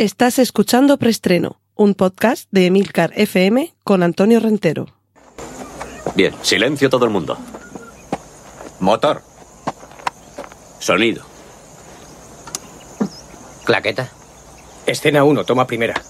Estás 0.00 0.38
escuchando 0.38 0.96
Preestreno, 0.96 1.60
un 1.74 1.92
podcast 1.92 2.48
de 2.50 2.64
Emilcar 2.64 3.12
FM 3.16 3.74
con 3.84 4.02
Antonio 4.02 4.40
Rentero. 4.40 4.86
Bien, 6.16 6.32
silencio 6.40 6.88
todo 6.88 7.04
el 7.04 7.10
mundo. 7.10 7.36
Motor. 8.80 9.20
Sonido. 10.78 11.22
Claqueta. 13.66 14.10
Escena 14.86 15.22
1, 15.22 15.44
toma 15.44 15.66
primera. 15.66 16.00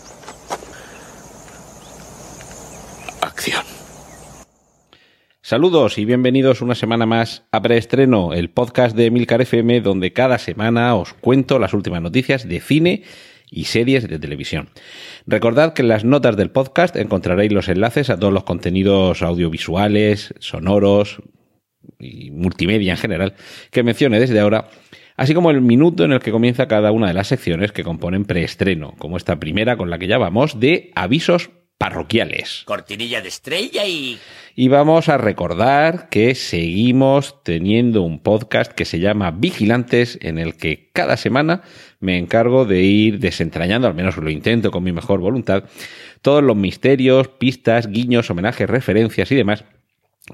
Acción. 3.23 3.65
Saludos 5.43 5.99
y 5.99 6.05
bienvenidos 6.05 6.63
una 6.63 6.77
semana 6.77 7.07
más 7.07 7.43
a 7.51 7.61
Preestreno, 7.61 8.35
el 8.35 8.51
podcast 8.51 8.95
de 8.95 9.07
Emilcar 9.07 9.41
FM, 9.41 9.81
donde 9.81 10.13
cada 10.13 10.39
semana 10.39 10.95
os 10.95 11.13
cuento 11.15 11.59
las 11.59 11.75
últimas 11.75 12.01
noticias 12.01 12.49
de 12.49 12.61
cine 12.61 13.03
y 13.51 13.64
series 13.64 14.09
de 14.09 14.19
televisión. 14.19 14.71
Recordad 15.27 15.75
que 15.75 15.83
en 15.83 15.88
las 15.88 16.05
notas 16.05 16.37
del 16.37 16.51
podcast 16.51 16.97
encontraréis 16.97 17.52
los 17.52 17.69
enlaces 17.69 18.11
a 18.11 18.19
todos 18.19 18.33
los 18.33 18.45
contenidos 18.45 19.23
audiovisuales, 19.23 20.34
sonoros 20.38 21.23
y 21.98 22.30
multimedia 22.30 22.92
en 22.92 22.98
general 22.98 23.34
que 23.70 23.83
mencione 23.83 24.20
desde 24.20 24.41
ahora, 24.41 24.69
así 25.16 25.34
como 25.34 25.51
el 25.51 25.61
minuto 25.61 26.05
en 26.05 26.12
el 26.12 26.20
que 26.20 26.30
comienza 26.30 26.69
cada 26.69 26.92
una 26.92 27.09
de 27.09 27.15
las 27.15 27.28
secciones 27.28 27.73
que 27.73 27.84
componen 27.84 28.25
preestreno, 28.25 28.95
como 28.98 29.16
esta 29.16 29.41
primera 29.41 29.77
con 29.77 29.91
la 29.91 29.98
que 29.98 30.06
ya 30.06 30.19
vamos 30.19 30.61
de 30.61 30.92
avisos 30.95 31.51
parroquiales. 31.80 32.65
Cortinilla 32.66 33.23
de 33.23 33.29
estrella 33.29 33.87
y... 33.87 34.19
Y 34.55 34.69
vamos 34.69 35.09
a 35.09 35.16
recordar 35.16 36.11
que 36.11 36.34
seguimos 36.34 37.43
teniendo 37.43 38.03
un 38.03 38.19
podcast 38.23 38.73
que 38.73 38.84
se 38.84 38.98
llama 38.98 39.30
Vigilantes, 39.30 40.19
en 40.20 40.37
el 40.37 40.59
que 40.59 40.91
cada 40.93 41.16
semana 41.16 41.62
me 41.98 42.19
encargo 42.19 42.66
de 42.66 42.83
ir 42.83 43.19
desentrañando, 43.19 43.89
al 43.89 43.95
menos 43.95 44.19
lo 44.19 44.29
intento 44.29 44.70
con 44.70 44.83
mi 44.83 44.93
mejor 44.93 45.20
voluntad, 45.20 45.65
todos 46.20 46.45
los 46.45 46.55
misterios, 46.55 47.28
pistas, 47.28 47.86
guiños, 47.86 48.28
homenajes, 48.28 48.69
referencias 48.69 49.33
y 49.33 49.36
demás 49.36 49.64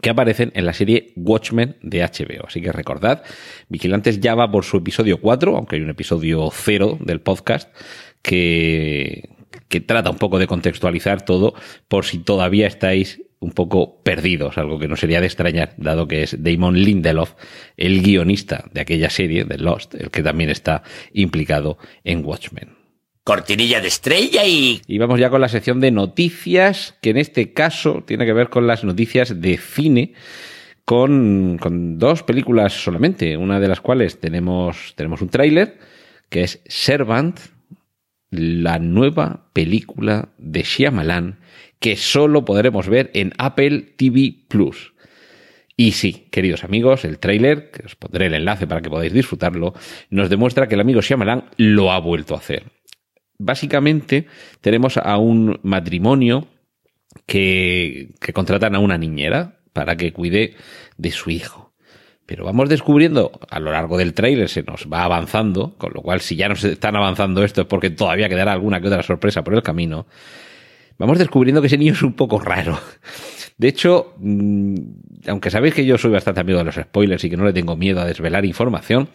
que 0.02 0.10
aparecen 0.10 0.50
en 0.56 0.66
la 0.66 0.72
serie 0.72 1.12
Watchmen 1.14 1.76
de 1.80 2.00
HBO. 2.00 2.48
Así 2.48 2.60
que 2.60 2.72
recordad, 2.72 3.22
Vigilantes 3.68 4.18
ya 4.18 4.34
va 4.34 4.50
por 4.50 4.64
su 4.64 4.78
episodio 4.78 5.20
4, 5.20 5.56
aunque 5.56 5.76
hay 5.76 5.82
un 5.82 5.90
episodio 5.90 6.50
0 6.52 6.98
del 7.00 7.20
podcast 7.20 7.72
que, 8.20 9.35
que 9.68 9.80
trata 9.80 10.10
un 10.10 10.18
poco 10.18 10.38
de 10.38 10.46
contextualizar 10.46 11.24
todo 11.24 11.54
por 11.88 12.04
si 12.04 12.18
todavía 12.18 12.66
estáis 12.66 13.22
un 13.38 13.52
poco 13.52 14.02
perdidos, 14.02 14.58
algo 14.58 14.78
que 14.78 14.88
no 14.88 14.96
sería 14.96 15.20
de 15.20 15.26
extrañar, 15.26 15.74
dado 15.76 16.08
que 16.08 16.22
es 16.22 16.42
Damon 16.42 16.74
Lindelof, 16.78 17.34
el 17.76 18.02
guionista 18.02 18.64
de 18.72 18.80
aquella 18.80 19.10
serie, 19.10 19.44
de 19.44 19.58
Lost, 19.58 19.94
el 19.94 20.10
que 20.10 20.22
también 20.22 20.50
está 20.50 20.82
implicado 21.12 21.78
en 22.04 22.24
Watchmen. 22.24 22.70
Cortinilla 23.24 23.80
de 23.80 23.88
estrella 23.88 24.44
y... 24.44 24.80
Y 24.86 24.98
vamos 24.98 25.18
ya 25.18 25.30
con 25.30 25.40
la 25.40 25.48
sección 25.48 25.80
de 25.80 25.90
noticias, 25.90 26.96
que 27.02 27.10
en 27.10 27.18
este 27.18 27.52
caso 27.52 28.04
tiene 28.06 28.24
que 28.24 28.32
ver 28.32 28.48
con 28.48 28.66
las 28.66 28.84
noticias 28.84 29.40
de 29.40 29.58
cine, 29.58 30.14
con, 30.84 31.58
con 31.60 31.98
dos 31.98 32.22
películas 32.22 32.72
solamente, 32.72 33.36
una 33.36 33.60
de 33.60 33.68
las 33.68 33.80
cuales 33.80 34.20
tenemos, 34.20 34.94
tenemos 34.94 35.20
un 35.20 35.28
tráiler, 35.28 35.78
que 36.30 36.42
es 36.42 36.62
Servant, 36.66 37.38
la 38.38 38.78
nueva 38.78 39.50
película 39.52 40.30
de 40.38 40.62
Shyamalan 40.62 41.38
que 41.78 41.96
solo 41.96 42.44
podremos 42.44 42.88
ver 42.88 43.10
en 43.14 43.32
Apple 43.38 43.94
TV 43.96 44.34
Plus. 44.48 44.94
Y 45.76 45.92
sí, 45.92 46.26
queridos 46.30 46.64
amigos, 46.64 47.04
el 47.04 47.18
tráiler, 47.18 47.70
que 47.70 47.84
os 47.84 47.96
pondré 47.96 48.26
el 48.26 48.34
enlace 48.34 48.66
para 48.66 48.80
que 48.80 48.88
podáis 48.88 49.12
disfrutarlo, 49.12 49.74
nos 50.08 50.30
demuestra 50.30 50.68
que 50.68 50.74
el 50.74 50.80
amigo 50.80 51.02
Shyamalan 51.02 51.44
lo 51.58 51.92
ha 51.92 52.00
vuelto 52.00 52.34
a 52.34 52.38
hacer. 52.38 52.64
Básicamente 53.38 54.26
tenemos 54.62 54.96
a 54.96 55.18
un 55.18 55.60
matrimonio 55.62 56.48
que, 57.26 58.14
que 58.20 58.32
contratan 58.32 58.74
a 58.74 58.78
una 58.78 58.96
niñera 58.96 59.60
para 59.74 59.96
que 59.96 60.14
cuide 60.14 60.54
de 60.96 61.10
su 61.10 61.28
hijo. 61.28 61.65
Pero 62.26 62.44
vamos 62.44 62.68
descubriendo 62.68 63.30
a 63.48 63.60
lo 63.60 63.70
largo 63.70 63.96
del 63.96 64.12
tráiler, 64.12 64.48
se 64.48 64.64
nos 64.64 64.88
va 64.92 65.04
avanzando, 65.04 65.74
con 65.78 65.92
lo 65.94 66.02
cual 66.02 66.20
si 66.20 66.34
ya 66.34 66.48
nos 66.48 66.64
están 66.64 66.96
avanzando 66.96 67.44
esto 67.44 67.62
es 67.62 67.66
porque 67.68 67.90
todavía 67.90 68.28
quedará 68.28 68.52
alguna 68.52 68.80
que 68.80 68.88
otra 68.88 69.02
sorpresa 69.04 69.44
por 69.44 69.54
el 69.54 69.62
camino. 69.62 70.06
Vamos 70.98 71.18
descubriendo 71.18 71.60
que 71.60 71.68
ese 71.68 71.78
niño 71.78 71.92
es 71.92 72.02
un 72.02 72.14
poco 72.14 72.40
raro. 72.40 72.78
De 73.58 73.68
hecho, 73.68 74.14
mmm, 74.18 74.74
aunque 75.28 75.50
sabéis 75.50 75.74
que 75.74 75.86
yo 75.86 75.98
soy 75.98 76.10
bastante 76.10 76.40
amigo 76.40 76.58
de 76.58 76.64
los 76.64 76.74
spoilers 76.74 77.22
y 77.24 77.30
que 77.30 77.36
no 77.36 77.44
le 77.44 77.52
tengo 77.52 77.76
miedo 77.76 78.00
a 78.00 78.04
desvelar 78.04 78.44
información, 78.44 79.08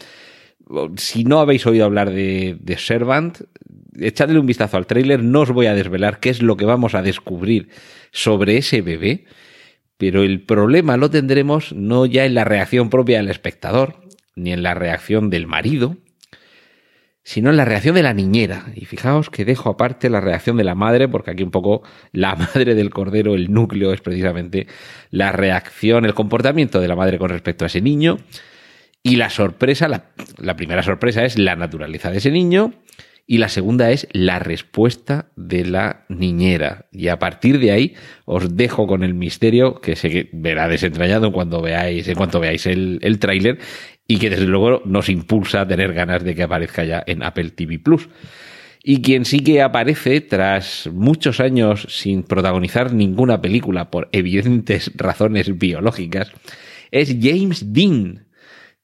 si 0.96 1.24
no 1.26 1.40
habéis 1.40 1.66
oído 1.66 1.86
hablar 1.86 2.12
de, 2.12 2.58
de 2.60 2.78
Servant, 2.78 3.42
echadle 4.00 4.40
un 4.40 4.46
vistazo 4.46 4.78
al 4.78 4.88
tráiler, 4.88 5.22
no 5.22 5.42
os 5.42 5.52
voy 5.52 5.66
a 5.66 5.76
desvelar 5.76 6.20
qué 6.20 6.30
es 6.30 6.42
lo 6.42 6.56
que 6.56 6.66
vamos 6.66 6.96
a 6.96 7.02
descubrir 7.02 7.70
sobre 8.12 8.58
ese 8.58 8.82
bebé, 8.82 9.26
pero 10.02 10.24
el 10.24 10.42
problema 10.42 10.98
lo 10.98 11.12
tendremos 11.12 11.74
no 11.74 12.08
ya 12.08 12.26
en 12.26 12.34
la 12.34 12.44
reacción 12.44 12.90
propia 12.90 13.18
del 13.18 13.30
espectador, 13.30 13.98
ni 14.36 14.52
en 14.52 14.64
la 14.64 14.74
reacción 14.74 15.30
del 15.30 15.46
marido, 15.46 15.96
sino 17.22 17.52
en 17.52 17.58
la 17.58 17.66
reacción 17.66 17.94
de 17.94 18.02
la 18.02 18.16
niñera. 18.16 18.66
Y 18.74 18.86
fijaos 18.86 19.30
que 19.30 19.46
dejo 19.46 19.70
aparte 19.70 20.10
la 20.10 20.20
reacción 20.20 20.58
de 20.58 20.64
la 20.64 20.74
madre, 20.74 21.08
porque 21.08 21.30
aquí 21.30 21.44
un 21.44 21.52
poco 21.52 21.84
la 22.14 22.36
madre 22.56 22.74
del 22.74 22.90
cordero, 22.90 23.36
el 23.36 23.54
núcleo 23.54 23.94
es 23.94 24.02
precisamente 24.02 24.66
la 25.12 25.32
reacción, 25.32 26.06
el 26.06 26.16
comportamiento 26.16 26.80
de 26.80 26.88
la 26.88 26.96
madre 26.96 27.20
con 27.20 27.30
respecto 27.30 27.66
a 27.66 27.68
ese 27.68 27.82
niño. 27.82 28.18
Y 29.04 29.18
la 29.18 29.30
sorpresa, 29.30 29.88
la, 29.88 30.06
la 30.40 30.56
primera 30.56 30.82
sorpresa 30.82 31.26
es 31.26 31.38
la 31.38 31.56
naturaleza 31.56 32.10
de 32.10 32.18
ese 32.18 32.32
niño. 32.32 32.74
Y 33.28 33.38
la 33.38 33.50
segunda 33.50 33.92
es 33.92 34.08
la 34.12 34.40
respuesta 34.40 35.32
de 35.36 35.66
la 35.66 36.06
niñera. 36.10 36.88
Y 36.92 37.08
a 37.08 37.20
partir 37.20 37.60
de 37.60 37.72
ahí 37.72 37.94
os 38.26 38.58
dejo 38.58 38.88
con 38.88 39.04
el 39.04 39.14
misterio 39.14 39.80
que 39.80 39.96
se 39.96 40.30
verá 40.34 40.68
desentrañado 40.68 41.32
cuando 41.32 41.62
veáis, 41.62 42.08
en 42.08 42.16
cuanto 42.16 42.40
veáis 42.40 42.66
el, 42.66 43.00
el 43.02 43.20
tráiler 43.20 43.60
y 44.08 44.18
que 44.18 44.30
desde 44.30 44.46
luego 44.46 44.82
nos 44.86 45.08
impulsa 45.08 45.62
a 45.62 45.68
tener 45.68 45.94
ganas 45.94 46.24
de 46.24 46.36
que 46.36 46.44
aparezca 46.44 46.84
ya 46.84 47.02
en 47.06 47.24
Apple 47.24 47.52
TV 47.52 47.80
Plus. 47.80 48.10
Y 48.84 49.02
quien 49.02 49.26
sí 49.26 49.42
que 49.42 49.62
aparece 49.62 50.22
tras 50.22 50.90
muchos 50.92 51.40
años 51.40 51.86
sin 51.90 52.24
protagonizar 52.24 52.94
ninguna 52.94 53.42
película 53.42 53.92
por 53.92 54.10
evidentes 54.12 54.92
razones 54.98 55.58
biológicas 55.58 56.32
es 56.90 57.16
James 57.22 57.74
Dean. 57.74 58.26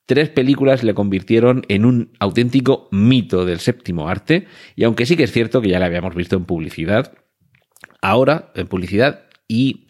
Tres 0.07 0.29
películas 0.29 0.83
le 0.83 0.93
convirtieron 0.93 1.63
en 1.67 1.83
un 1.83 2.11
auténtico 2.19 2.87
mito 2.91 3.45
del 3.45 3.59
séptimo 3.59 4.07
arte 4.07 4.47
y 4.77 4.85
aunque 4.85 5.05
sí 5.05 5.17
que 5.17 5.23
es 5.23 5.33
cierto 5.33 5.61
que 5.61 5.67
ya 5.67 5.79
le 5.79 5.85
habíamos 5.85 6.15
visto 6.15 6.37
en 6.37 6.45
publicidad, 6.45 7.11
ahora 8.01 8.53
en 8.55 8.67
publicidad 8.67 9.25
y 9.49 9.85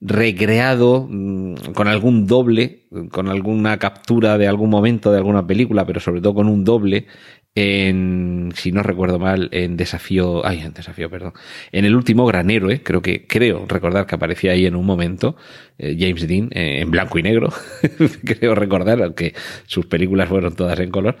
recreado 0.00 1.06
mmm, 1.06 1.54
con 1.74 1.86
algún 1.86 2.26
doble, 2.26 2.86
con 3.10 3.28
alguna 3.28 3.78
captura 3.78 4.38
de 4.38 4.48
algún 4.48 4.70
momento 4.70 5.12
de 5.12 5.18
alguna 5.18 5.46
película, 5.46 5.86
pero 5.86 6.00
sobre 6.00 6.22
todo 6.22 6.34
con 6.34 6.48
un 6.48 6.64
doble 6.64 7.06
en, 7.54 8.52
si 8.54 8.72
no 8.72 8.82
recuerdo 8.82 9.18
mal, 9.18 9.48
en 9.52 9.76
Desafío, 9.76 10.46
ay, 10.46 10.60
en 10.60 10.72
Desafío, 10.72 11.10
perdón, 11.10 11.34
en 11.70 11.84
el 11.84 11.94
último 11.94 12.24
Gran 12.24 12.50
Héroe, 12.50 12.82
creo 12.82 13.02
que, 13.02 13.26
creo 13.26 13.66
recordar 13.66 14.06
que 14.06 14.14
aparecía 14.14 14.52
ahí 14.52 14.64
en 14.64 14.74
un 14.74 14.86
momento, 14.86 15.36
eh, 15.78 15.96
James 15.98 16.26
Dean, 16.26 16.48
eh, 16.52 16.80
en 16.80 16.90
blanco 16.90 17.18
y 17.18 17.22
negro, 17.22 17.50
creo 18.24 18.54
recordar, 18.54 19.02
aunque 19.02 19.34
sus 19.66 19.86
películas 19.86 20.28
fueron 20.28 20.56
todas 20.56 20.78
en 20.80 20.90
color, 20.90 21.18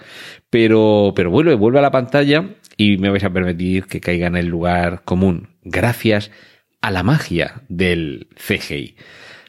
pero, 0.48 1.12
pero 1.14 1.30
vuelve, 1.30 1.54
vuelve 1.54 1.80
a 1.80 1.82
la 1.82 1.90
pantalla 1.90 2.56
y 2.78 2.96
me 2.96 3.10
vais 3.10 3.24
a 3.24 3.30
permitir 3.30 3.84
que 3.84 4.00
caiga 4.00 4.26
en 4.26 4.36
el 4.36 4.46
lugar 4.46 5.02
común. 5.04 5.50
Gracias 5.62 6.30
a 6.80 6.90
la 6.90 7.02
magia 7.02 7.62
del 7.68 8.28
CGI. 8.36 8.96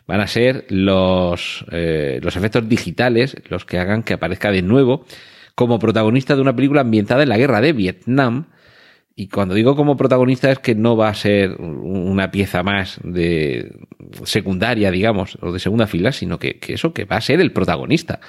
Van 0.05 0.19
a 0.19 0.27
ser 0.27 0.65
los, 0.69 1.65
eh, 1.71 2.19
los 2.21 2.35
efectos 2.35 2.67
digitales 2.67 3.37
los 3.47 3.63
que 3.63 3.79
hagan 3.79 4.03
que 4.03 4.13
aparezca 4.13 4.51
de 4.51 4.61
nuevo 4.61 5.05
como 5.55 5.79
protagonista 5.79 6.35
de 6.35 6.41
una 6.41 6.55
película 6.55 6.81
ambientada 6.81 7.23
en 7.23 7.29
la 7.29 7.37
guerra 7.37 7.61
de 7.61 7.73
Vietnam. 7.73 8.47
Y 9.15 9.27
cuando 9.27 9.53
digo 9.53 9.75
como 9.75 9.95
protagonista 9.95 10.51
es 10.51 10.57
que 10.57 10.73
no 10.73 10.97
va 10.97 11.09
a 11.09 11.13
ser 11.13 11.61
una 11.61 12.31
pieza 12.31 12.63
más 12.63 12.99
de 13.03 13.71
secundaria, 14.23 14.89
digamos, 14.89 15.37
o 15.41 15.51
de 15.51 15.59
segunda 15.59 15.85
fila, 15.85 16.11
sino 16.11 16.39
que, 16.39 16.57
que 16.57 16.73
eso, 16.73 16.93
que 16.93 17.05
va 17.05 17.17
a 17.17 17.21
ser 17.21 17.39
el 17.39 17.51
protagonista 17.51 18.19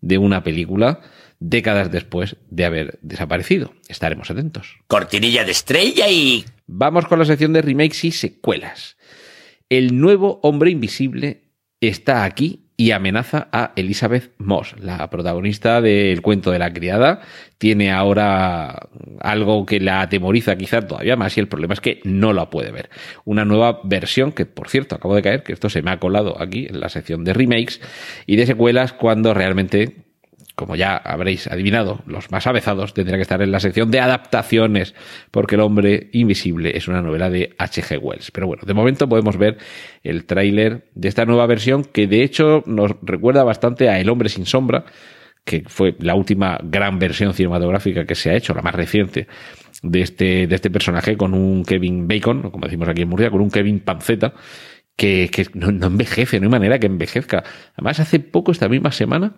de 0.00 0.18
una 0.18 0.42
película 0.42 1.00
décadas 1.38 1.90
después 1.90 2.36
de 2.50 2.64
haber 2.64 2.98
desaparecido. 3.02 3.72
Estaremos 3.88 4.30
atentos. 4.30 4.76
Cortinilla 4.86 5.44
de 5.44 5.52
estrella 5.52 6.08
y... 6.08 6.44
Vamos 6.66 7.06
con 7.06 7.18
la 7.18 7.24
sección 7.24 7.52
de 7.52 7.62
remakes 7.62 8.04
y 8.04 8.12
secuelas. 8.12 8.96
El 9.68 9.98
nuevo 9.98 10.40
hombre 10.42 10.70
invisible 10.70 11.52
está 11.80 12.24
aquí 12.24 12.61
y 12.76 12.90
amenaza 12.90 13.48
a 13.52 13.72
Elizabeth 13.76 14.32
Moss, 14.38 14.74
la 14.80 15.08
protagonista 15.10 15.80
del 15.80 16.22
cuento 16.22 16.50
de 16.50 16.58
la 16.58 16.72
criada. 16.72 17.20
Tiene 17.58 17.92
ahora 17.92 18.88
algo 19.20 19.66
que 19.66 19.78
la 19.78 20.00
atemoriza 20.00 20.56
quizá 20.56 20.82
todavía 20.82 21.16
más 21.16 21.36
y 21.36 21.40
el 21.40 21.48
problema 21.48 21.74
es 21.74 21.80
que 21.80 22.00
no 22.04 22.32
la 22.32 22.50
puede 22.50 22.72
ver. 22.72 22.90
Una 23.24 23.44
nueva 23.44 23.80
versión 23.84 24.32
que, 24.32 24.46
por 24.46 24.68
cierto, 24.68 24.96
acabo 24.96 25.14
de 25.14 25.22
caer, 25.22 25.42
que 25.42 25.52
esto 25.52 25.70
se 25.70 25.82
me 25.82 25.90
ha 25.90 26.00
colado 26.00 26.40
aquí 26.40 26.66
en 26.68 26.80
la 26.80 26.88
sección 26.88 27.24
de 27.24 27.34
remakes 27.34 27.80
y 28.26 28.36
de 28.36 28.46
secuelas 28.46 28.92
cuando 28.92 29.34
realmente 29.34 30.04
como 30.62 30.76
ya 30.76 30.96
habréis 30.96 31.48
adivinado, 31.48 32.04
los 32.06 32.30
más 32.30 32.46
avezados, 32.46 32.94
tendría 32.94 33.16
que 33.16 33.22
estar 33.22 33.42
en 33.42 33.50
la 33.50 33.58
sección 33.58 33.90
de 33.90 33.98
adaptaciones, 33.98 34.94
porque 35.32 35.56
El 35.56 35.62
hombre 35.62 36.08
invisible 36.12 36.76
es 36.76 36.86
una 36.86 37.02
novela 37.02 37.28
de 37.30 37.52
H.G. 37.58 37.98
Wells. 38.00 38.30
Pero 38.30 38.46
bueno, 38.46 38.62
de 38.64 38.74
momento 38.74 39.08
podemos 39.08 39.36
ver 39.36 39.58
el 40.04 40.24
tráiler 40.24 40.88
de 40.94 41.08
esta 41.08 41.24
nueva 41.24 41.46
versión 41.46 41.82
que 41.84 42.06
de 42.06 42.22
hecho 42.22 42.62
nos 42.64 42.92
recuerda 43.02 43.42
bastante 43.42 43.88
a 43.88 43.98
El 43.98 44.08
hombre 44.08 44.28
sin 44.28 44.46
sombra, 44.46 44.84
que 45.44 45.64
fue 45.66 45.96
la 45.98 46.14
última 46.14 46.60
gran 46.62 47.00
versión 47.00 47.34
cinematográfica 47.34 48.04
que 48.06 48.14
se 48.14 48.30
ha 48.30 48.36
hecho, 48.36 48.54
la 48.54 48.62
más 48.62 48.76
reciente 48.76 49.26
de 49.82 50.00
este, 50.00 50.46
de 50.46 50.54
este 50.54 50.70
personaje, 50.70 51.16
con 51.16 51.34
un 51.34 51.64
Kevin 51.64 52.06
Bacon, 52.06 52.52
como 52.52 52.66
decimos 52.66 52.88
aquí 52.88 53.02
en 53.02 53.08
Murcia, 53.08 53.32
con 53.32 53.40
un 53.40 53.50
Kevin 53.50 53.80
Panceta, 53.80 54.32
que, 54.94 55.28
que 55.32 55.46
no, 55.54 55.72
no 55.72 55.88
envejece, 55.88 56.38
no 56.38 56.46
hay 56.46 56.50
manera 56.50 56.78
que 56.78 56.86
envejezca. 56.86 57.42
Además, 57.74 57.98
hace 57.98 58.20
poco, 58.20 58.52
esta 58.52 58.68
misma 58.68 58.92
semana, 58.92 59.34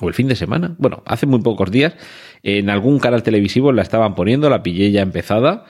o 0.00 0.08
el 0.08 0.14
fin 0.14 0.28
de 0.28 0.36
semana, 0.36 0.74
bueno, 0.78 1.02
hace 1.06 1.26
muy 1.26 1.40
pocos 1.40 1.70
días, 1.70 1.94
en 2.42 2.70
algún 2.70 2.98
canal 2.98 3.22
televisivo 3.22 3.72
la 3.72 3.82
estaban 3.82 4.14
poniendo, 4.14 4.50
la 4.50 4.62
pillé 4.62 4.90
ya 4.90 5.02
empezada, 5.02 5.64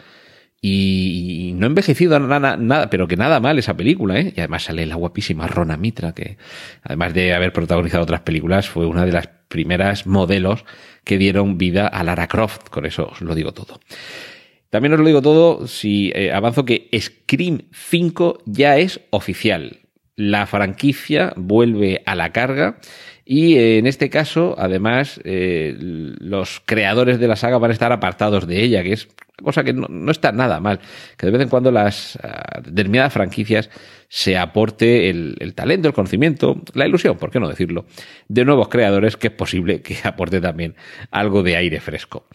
y 0.61 1.53
no 1.55 1.67
ha 1.67 1.69
envejecido 1.69 2.19
nada, 2.19 2.57
nada, 2.57 2.91
pero 2.91 3.07
que 3.07 3.17
nada 3.17 3.39
mal 3.39 3.59
esa 3.59 3.77
película, 3.77 4.19
¿eh? 4.19 4.33
Y 4.37 4.41
además 4.41 4.65
sale 4.65 4.87
la 4.87 4.97
guapísima 4.97 5.47
Rona 5.47 5.77
Mitra, 5.77 6.13
que 6.13 6.37
además 6.83 7.15
de 7.15 7.33
haber 7.33 7.53
protagonizado 7.53 8.03
otras 8.03 8.23
películas, 8.23 8.69
fue 8.69 8.87
una 8.87 9.07
de 9.07 9.13
las 9.13 9.29
primeras 9.49 10.07
modelos 10.07 10.65
que 11.05 11.17
dieron 11.17 11.59
vida 11.59 11.87
a 11.87 12.03
Lara 12.03 12.27
Croft. 12.27 12.71
Con 12.71 12.87
eso 12.87 13.09
os 13.13 13.21
lo 13.21 13.37
digo 13.37 13.53
todo. 13.53 13.79
También 14.71 14.95
os 14.95 14.99
lo 14.99 15.07
digo 15.07 15.23
todo 15.23 15.67
si 15.69 16.11
eh, 16.15 16.33
avanzo 16.33 16.65
que 16.65 16.89
Scream 16.99 17.69
5 17.73 18.43
ya 18.47 18.79
es 18.79 19.01
oficial. 19.11 19.79
La 20.17 20.47
franquicia 20.47 21.33
vuelve 21.37 22.03
a 22.05 22.17
la 22.17 22.33
carga 22.33 22.81
y 23.31 23.59
eh, 23.59 23.77
en 23.77 23.87
este 23.87 24.09
caso, 24.09 24.55
además, 24.57 25.21
eh, 25.23 25.77
los 25.79 26.63
creadores 26.65 27.21
de 27.21 27.29
la 27.29 27.37
saga 27.37 27.59
van 27.59 27.71
a 27.71 27.75
estar 27.75 27.93
apartados 27.93 28.47
de 28.47 28.63
ella, 28.63 28.83
que 28.83 28.95
es 28.95 29.07
cosa 29.43 29.65
que 29.65 29.75
no, 29.75 30.11
está 30.11 30.33
nada 30.33 30.61
mal, 30.61 30.81
que 31.19 31.27
de 31.27 31.33
vez 31.33 31.43
en 31.43 31.51
cuando 31.51 31.71
las 31.71 32.17
uh, 32.17 32.63
determinadas 32.63 33.13
franquicias 33.13 33.69
se 34.09 34.39
aporte 34.39 35.11
el, 35.11 35.37
el, 35.41 35.53
talento, 35.53 35.89
el 35.89 35.95
conocimiento, 35.95 36.63
la 36.73 36.87
ilusión, 36.87 37.19
¿por 37.19 37.31
qué 37.31 37.39
no 37.39 37.51
decirlo?, 37.51 37.85
de 38.29 38.47
nuevos 38.47 38.69
creadores 38.69 39.19
que 39.19 39.27
es 39.27 39.35
posible 39.35 39.83
que 39.83 39.99
aporte 40.05 40.41
también 40.41 40.75
algo 41.11 41.43
de 41.43 41.55
aire 41.55 41.81
fresco. 41.81 42.29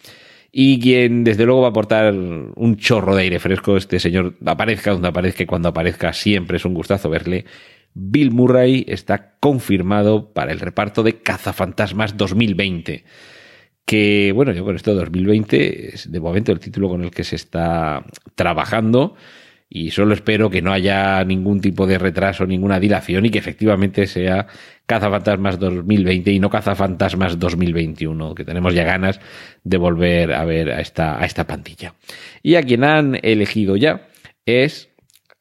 Y 0.52 0.78
quien 0.78 1.24
desde 1.24 1.44
luego 1.44 1.62
va 1.62 1.66
a 1.66 1.70
aportar 1.70 2.14
un 2.14 2.76
chorro 2.76 3.16
de 3.16 3.22
aire 3.22 3.40
fresco, 3.40 3.76
este 3.76 3.98
señor 3.98 4.34
aparezca 4.46 4.92
donde 4.92 5.08
aparezca 5.08 5.42
y 5.42 5.46
cuando 5.46 5.70
aparezca 5.70 6.12
siempre 6.12 6.58
es 6.58 6.64
un 6.64 6.74
gustazo 6.74 7.10
verle. 7.10 7.46
Bill 7.94 8.32
Murray 8.32 8.84
está 8.88 9.36
confirmado 9.40 10.32
para 10.32 10.52
el 10.52 10.60
reparto 10.60 11.02
de 11.02 11.22
Cazafantasmas 11.22 12.16
2020 12.16 13.04
que 13.84 14.32
bueno, 14.34 14.52
yo 14.52 14.64
con 14.64 14.76
esto 14.76 14.94
2020 14.94 15.94
es 15.94 16.10
de 16.10 16.20
momento 16.20 16.52
el 16.52 16.60
título 16.60 16.88
con 16.88 17.04
el 17.04 17.10
que 17.10 17.24
se 17.24 17.36
está 17.36 18.04
trabajando 18.34 19.14
y 19.68 19.90
solo 19.90 20.14
espero 20.14 20.50
que 20.50 20.62
no 20.62 20.72
haya 20.72 21.24
ningún 21.24 21.60
tipo 21.60 21.86
de 21.86 21.98
retraso, 21.98 22.46
ninguna 22.46 22.78
dilación 22.78 23.26
y 23.26 23.30
que 23.30 23.38
efectivamente 23.38 24.06
sea 24.06 24.46
Cazafantasmas 24.86 25.58
2020 25.58 26.30
y 26.30 26.38
no 26.38 26.48
Cazafantasmas 26.48 27.38
2021, 27.38 28.34
que 28.34 28.44
tenemos 28.44 28.74
ya 28.74 28.84
ganas 28.84 29.20
de 29.64 29.76
volver 29.76 30.32
a 30.32 30.44
ver 30.44 30.70
a 30.70 30.80
esta, 30.80 31.20
a 31.20 31.24
esta 31.24 31.46
pantilla. 31.46 31.94
Y 32.42 32.54
a 32.54 32.62
quien 32.62 32.84
han 32.84 33.18
elegido 33.22 33.76
ya 33.76 34.08
es 34.46 34.90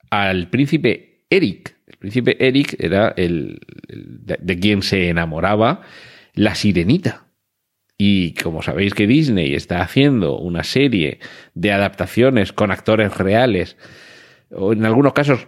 al 0.10 0.50
príncipe 0.50 1.26
Eric. 1.30 1.73
Príncipe 2.04 2.36
Eric 2.46 2.76
era 2.80 3.14
el, 3.16 3.62
de, 3.88 4.38
de 4.38 4.60
quien 4.60 4.82
se 4.82 5.08
enamoraba 5.08 5.84
la 6.34 6.54
sirenita. 6.54 7.28
Y 7.98 8.34
como 8.34 8.62
sabéis 8.62 8.94
que 8.94 9.08
Disney 9.08 9.56
está 9.56 9.82
haciendo 9.82 10.38
una 10.38 10.66
serie 10.66 11.20
de 11.54 11.72
adaptaciones 11.72 12.52
con 12.52 12.72
actores 12.72 13.16
reales, 13.18 13.78
o 14.52 14.74
en 14.74 14.84
algunos 14.86 15.14
casos 15.14 15.48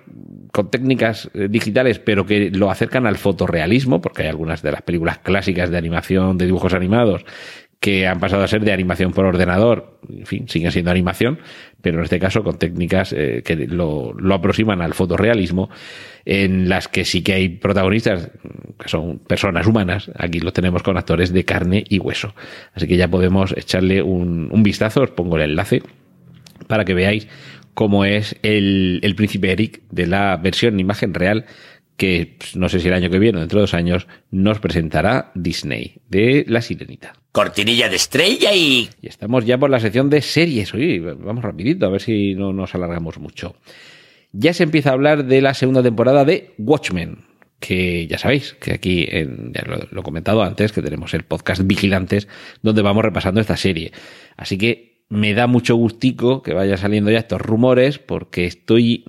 con 0.54 0.72
técnicas 0.72 1.30
digitales, 1.34 2.00
pero 2.00 2.26
que 2.26 2.50
lo 2.52 2.72
acercan 2.72 3.06
al 3.06 3.18
fotorrealismo, 3.18 4.00
porque 4.00 4.22
hay 4.22 4.30
algunas 4.30 4.62
de 4.62 4.72
las 4.72 4.82
películas 4.82 5.18
clásicas 5.18 5.70
de 5.70 5.78
animación, 5.78 6.38
de 6.38 6.46
dibujos 6.46 6.74
animados, 6.74 7.26
que 7.80 8.08
han 8.08 8.20
pasado 8.20 8.44
a 8.44 8.48
ser 8.48 8.64
de 8.64 8.72
animación 8.72 9.12
por 9.12 9.26
ordenador, 9.26 10.00
en 10.10 10.26
fin, 10.26 10.50
siguen 10.50 10.72
siendo 10.72 10.92
animación, 10.92 11.40
pero 11.82 12.00
en 12.00 12.04
este 12.04 12.20
caso 12.20 12.44
con 12.44 12.58
técnicas 12.58 13.14
eh, 13.14 13.44
que 13.46 13.56
lo, 13.56 14.14
lo, 14.14 14.34
aproximan 14.34 14.82
al 14.82 14.94
fotorrealismo, 14.94 15.70
en 16.26 16.68
las 16.68 16.88
que 16.88 17.06
sí 17.06 17.22
que 17.22 17.34
hay 17.34 17.50
protagonistas 17.50 18.32
que 18.80 18.90
son 18.90 19.20
personas 19.20 19.68
humanas, 19.68 20.10
aquí 20.18 20.40
lo 20.40 20.52
tenemos 20.52 20.82
con 20.82 20.98
actores 20.98 21.32
de 21.32 21.46
carne 21.46 21.84
y 21.88 22.00
hueso. 22.00 22.34
Así 22.74 22.88
que 22.88 22.98
ya 22.98 23.08
podemos 23.08 23.56
echarle 23.56 24.02
un, 24.02 24.50
un 24.52 24.64
vistazo, 24.64 25.02
os 25.02 25.12
pongo 25.12 25.38
el 25.38 25.44
enlace 25.44 25.84
para 26.68 26.86
que 26.86 26.96
veáis 26.96 27.28
cómo 27.76 28.06
es 28.06 28.36
el, 28.42 29.00
el 29.04 29.16
príncipe 29.16 29.52
Eric 29.52 29.82
de 29.92 30.08
la 30.08 30.38
versión 30.38 30.74
en 30.74 30.80
imagen 30.80 31.14
real 31.14 31.46
que 31.98 32.36
pues, 32.40 32.56
no 32.56 32.70
sé 32.70 32.80
si 32.80 32.88
el 32.88 32.94
año 32.94 33.10
que 33.10 33.20
viene 33.20 33.38
o 33.38 33.42
dentro 33.42 33.60
de 33.60 33.64
dos 33.64 33.74
años 33.74 34.08
nos 34.32 34.60
presentará 34.60 35.32
Disney 35.36 36.02
de 36.10 36.46
La 36.48 36.62
Sirenita. 36.62 37.14
Cortinilla 37.36 37.90
de 37.90 37.98
estrella 37.98 38.54
y... 38.54 38.90
Y 39.02 39.08
estamos 39.10 39.44
ya 39.44 39.58
por 39.58 39.70
la 39.70 39.82
sección 39.82 40.10
de 40.10 40.22
series. 40.22 40.74
Oye, 40.74 41.02
vamos 41.02 41.44
rapidito, 41.44 41.86
a 41.86 41.90
ver 41.90 42.00
si 42.00 42.34
no 42.34 42.54
nos 42.54 42.74
alargamos 42.76 43.20
mucho. 43.20 43.58
Ya 44.32 44.54
se 44.54 44.64
empieza 44.64 44.92
a 44.92 44.94
hablar 44.94 45.26
de 45.26 45.42
la 45.42 45.54
segunda 45.54 45.84
temporada 45.84 46.24
de 46.24 46.54
Watchmen, 46.58 47.26
que 47.60 48.08
ya 48.08 48.18
sabéis 48.18 48.54
que 48.54 48.72
aquí, 48.72 49.06
en, 49.10 49.52
ya 49.52 49.64
lo, 49.68 49.86
lo 49.92 50.00
he 50.00 50.04
comentado 50.04 50.44
antes, 50.44 50.72
que 50.72 50.82
tenemos 50.82 51.14
el 51.14 51.24
podcast 51.24 51.62
Vigilantes, 51.66 52.30
donde 52.62 52.82
vamos 52.82 53.04
repasando 53.04 53.42
esta 53.42 53.58
serie. 53.58 53.92
Así 54.38 54.58
que 54.58 55.04
me 55.10 55.34
da 55.34 55.46
mucho 55.46 55.76
gustico 55.76 56.42
que 56.42 56.54
vaya 56.54 56.78
saliendo 56.78 57.12
ya 57.12 57.20
estos 57.20 57.42
rumores 57.42 58.00
porque 58.00 58.46
estoy 58.46 59.04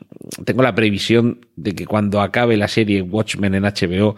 tengo 0.44 0.62
la 0.62 0.74
previsión 0.74 1.46
de 1.56 1.74
que 1.74 1.86
cuando 1.86 2.20
acabe 2.20 2.56
la 2.56 2.68
serie 2.68 3.02
Watchmen 3.02 3.54
en 3.54 3.62
HBO 3.62 4.16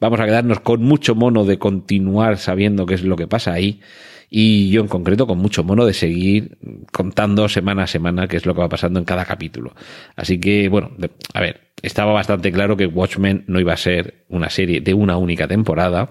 vamos 0.00 0.20
a 0.20 0.26
quedarnos 0.26 0.60
con 0.60 0.82
mucho 0.82 1.14
mono 1.14 1.44
de 1.44 1.58
continuar 1.58 2.38
sabiendo 2.38 2.86
qué 2.86 2.94
es 2.94 3.02
lo 3.02 3.16
que 3.16 3.26
pasa 3.26 3.52
ahí 3.52 3.80
y 4.28 4.70
yo 4.70 4.80
en 4.80 4.88
concreto 4.88 5.26
con 5.26 5.38
mucho 5.38 5.64
mono 5.64 5.86
de 5.86 5.94
seguir 5.94 6.58
contando 6.92 7.48
semana 7.48 7.84
a 7.84 7.86
semana 7.86 8.26
qué 8.26 8.36
es 8.36 8.46
lo 8.46 8.54
que 8.54 8.60
va 8.60 8.68
pasando 8.68 8.98
en 8.98 9.04
cada 9.04 9.24
capítulo. 9.24 9.74
Así 10.16 10.40
que 10.40 10.68
bueno, 10.68 10.90
a 11.32 11.40
ver, 11.40 11.60
estaba 11.82 12.12
bastante 12.12 12.50
claro 12.52 12.76
que 12.76 12.86
Watchmen 12.86 13.44
no 13.46 13.60
iba 13.60 13.72
a 13.72 13.76
ser 13.76 14.24
una 14.28 14.50
serie 14.50 14.80
de 14.80 14.94
una 14.94 15.16
única 15.16 15.46
temporada. 15.46 16.10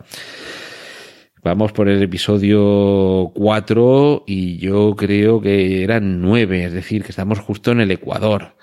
Vamos 1.43 1.73
por 1.73 1.89
el 1.89 2.01
episodio 2.01 3.31
4 3.35 4.23
y 4.25 4.57
yo 4.57 4.95
creo 4.95 5.41
que 5.41 5.83
eran 5.83 6.19
9, 6.21 6.65
es 6.65 6.73
decir, 6.73 7.03
que 7.03 7.09
estamos 7.09 7.37
justo 7.39 7.71
en 7.71 7.81
el 7.81 7.91
Ecuador. 7.91 8.55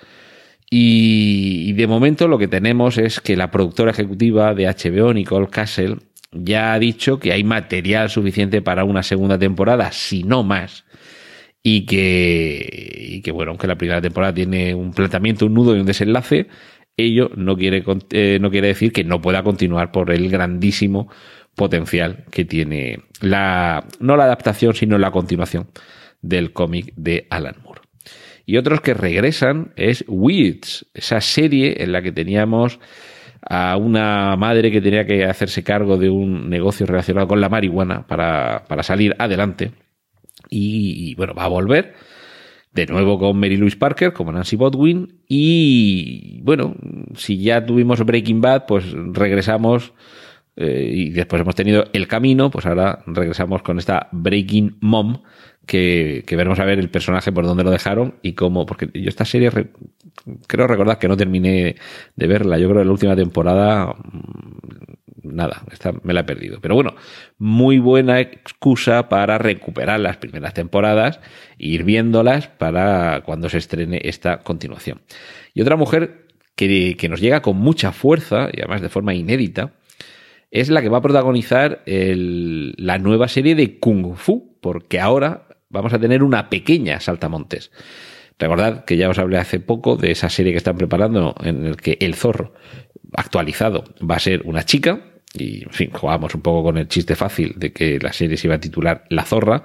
Y, 0.75 1.75
de 1.75 1.87
momento 1.87 2.29
lo 2.29 2.39
que 2.39 2.49
tenemos 2.49 2.97
es 2.97 3.21
que 3.21 3.37
la 3.37 3.51
productora 3.51 3.91
ejecutiva 3.91 4.55
de 4.55 4.65
HBO, 4.65 5.13
Nicole 5.13 5.49
Castle, 5.51 5.99
ya 6.31 6.73
ha 6.73 6.79
dicho 6.79 7.19
que 7.21 7.31
hay 7.31 7.45
material 7.45 8.09
suficiente 8.09 8.63
para 8.63 8.85
una 8.85 9.03
segunda 9.03 9.39
temporada, 9.39 9.93
si 9.93 10.23
no 10.23 10.43
más. 10.45 10.87
Y 11.63 11.85
que, 11.85 13.21
que 13.23 13.33
bueno, 13.33 13.51
aunque 13.51 13.67
la 13.67 13.77
primera 13.77 14.01
temporada 14.01 14.33
tiene 14.33 14.75
un 14.75 14.95
planteamiento, 14.95 15.45
un 15.45 15.53
nudo 15.53 15.77
y 15.77 15.81
un 15.81 15.85
desenlace, 15.85 16.47
ello 16.97 17.31
no 17.37 17.55
quiere, 17.55 17.85
eh, 18.13 18.39
no 18.41 18.51
quiere 18.51 18.69
decir 18.69 18.95
que 18.95 19.05
no 19.05 19.21
pueda 19.21 19.43
continuar 19.43 19.93
por 19.93 20.11
el 20.11 20.31
grandísimo 20.31 21.11
potencial 21.55 22.25
que 22.31 22.47
tiene 22.47 23.01
la, 23.21 23.87
no 24.01 24.17
la 24.17 24.25
adaptación, 24.25 24.75
sino 24.75 24.97
la 24.97 25.11
continuación 25.11 25.69
del 26.23 26.55
cómic 26.55 26.95
de 26.97 27.27
Alan 27.29 27.57
Moore. 27.63 27.72
Y 28.47 28.57
otros 28.57 28.81
que 28.81 28.95
regresan 28.95 29.73
es 29.77 30.05
Weeds, 30.09 30.87
esa 30.95 31.21
serie 31.21 31.83
en 31.83 31.93
la 31.93 32.03
que 32.03 32.13
teníamos 32.13 32.81
a 33.49 33.77
una 33.77 34.37
madre 34.37 34.71
que 34.71 34.81
tenía 34.81 35.05
que 35.05 35.25
hacerse 35.25 35.65
cargo 35.65 35.97
de 35.97 36.11
un 36.11 36.49
negocio 36.49 36.87
relacionado 36.87 37.27
con 37.27 37.41
la 37.41 37.49
marihuana 37.49 38.07
para, 38.07 38.65
para 38.69 38.83
salir 38.83 39.15
adelante. 39.19 39.73
Y, 40.49 41.15
bueno, 41.15 41.35
va 41.35 41.45
a 41.45 41.49
volver 41.49 41.95
de 42.73 42.87
nuevo 42.87 43.19
con 43.19 43.39
Mary 43.39 43.57
Louise 43.57 43.77
Parker 43.77 44.13
como 44.13 44.33
Nancy 44.33 44.57
Bodwin. 44.57 45.23
Y 45.29 46.41
bueno, 46.43 46.75
si 47.15 47.39
ya 47.39 47.65
tuvimos 47.65 48.05
Breaking 48.05 48.41
Bad, 48.41 48.67
pues 48.67 48.85
regresamos 49.13 49.93
eh, 50.57 50.91
y 50.93 51.11
después 51.11 51.41
hemos 51.41 51.55
tenido 51.55 51.85
El 51.93 52.09
Camino, 52.09 52.51
pues 52.51 52.67
ahora 52.67 53.03
regresamos 53.07 53.63
con 53.63 53.79
esta 53.79 54.09
Breaking 54.13 54.77
Mom, 54.81 55.23
que, 55.67 56.25
veremos 56.31 56.59
a 56.59 56.65
ver 56.65 56.79
el 56.79 56.91
personaje 56.91 57.33
por 57.33 57.45
dónde 57.45 57.65
lo 57.65 57.71
dejaron 57.71 58.15
y 58.23 58.33
cómo, 58.33 58.67
porque 58.67 58.89
yo 58.95 59.09
esta 59.09 59.25
serie 59.25 59.51
re, 59.51 59.69
creo 60.47 60.67
recordar 60.67 60.99
que 60.99 61.09
no 61.09 61.17
terminé 61.17 61.77
de 62.17 62.27
verla, 62.27 62.59
yo 62.59 62.69
creo 62.69 62.81
que 62.81 62.87
la 62.87 62.93
última 62.93 63.17
temporada 63.17 63.95
nada, 65.23 65.63
esta 65.71 65.93
me 66.03 66.13
la 66.13 66.21
he 66.21 66.25
perdido. 66.25 66.59
Pero 66.61 66.75
bueno, 66.75 66.95
muy 67.39 67.79
buena 67.79 68.21
excusa 68.21 69.09
para 69.09 69.39
recuperar 69.39 70.01
las 70.01 70.17
primeras 70.17 70.53
temporadas 70.55 71.21
e 71.59 71.69
ir 71.69 71.85
viéndolas 71.85 72.49
para 72.49 73.23
cuando 73.25 73.49
se 73.49 73.59
estrene 73.59 74.01
esta 74.05 74.41
continuación. 74.41 75.01
Y 75.55 75.63
otra 75.63 75.77
mujer 75.77 76.27
que, 76.57 76.97
que 76.99 77.09
nos 77.09 77.21
llega 77.21 77.41
con 77.41 77.57
mucha 77.57 77.93
fuerza 77.93 78.49
y 78.53 78.61
además 78.61 78.83
de 78.83 78.89
forma 78.89 79.15
inédita, 79.15 79.73
es 80.51 80.69
la 80.69 80.83
que 80.83 80.91
va 80.91 80.99
a 80.99 81.03
protagonizar 81.03 81.83
el- 81.87 82.75
la 82.77 82.99
nueva 82.99 83.29
serie 83.29 83.55
de 83.55 83.79
Kung 83.79 84.17
Fu, 84.17 84.59
porque 84.61 85.01
ahora 85.01 85.47
vamos 85.73 85.93
a 85.93 85.99
tener 85.99 86.23
una 86.23 86.49
pequeña 86.49 87.01
saltamontes. 87.01 87.73
Recordad 88.39 88.85
que 88.85 88.97
ya 88.97 89.09
os 89.09 89.19
hablé 89.19 89.39
hace 89.39 89.61
poco 89.61 89.97
de 89.97 90.11
esa 90.11 90.29
serie 90.29 90.53
que 90.53 90.59
están 90.59 90.77
preparando 90.77 91.35
en 91.43 91.67
el 91.67 91.77
que 91.77 91.97
el 92.01 92.15
zorro 92.15 92.55
actualizado 93.13 93.85
va 94.09 94.17
a 94.17 94.21
ser 94.21 94.43
una 94.45 94.65
chica. 94.65 95.12
Y, 95.35 95.65
en 95.65 95.71
fin, 95.71 95.91
jugamos 95.91 96.35
un 96.35 96.43
poco 96.43 96.65
con 96.65 96.77
el 96.77 96.89
chiste 96.89 97.17
fácil 97.17 97.55
de 97.57 97.73
que 97.73 97.99
la 97.99 98.13
serie 98.13 98.37
se 98.37 98.49
iba 98.49 98.57
a 98.57 98.61
titular 98.61 99.05
La 99.09 99.25
Zorra, 99.25 99.63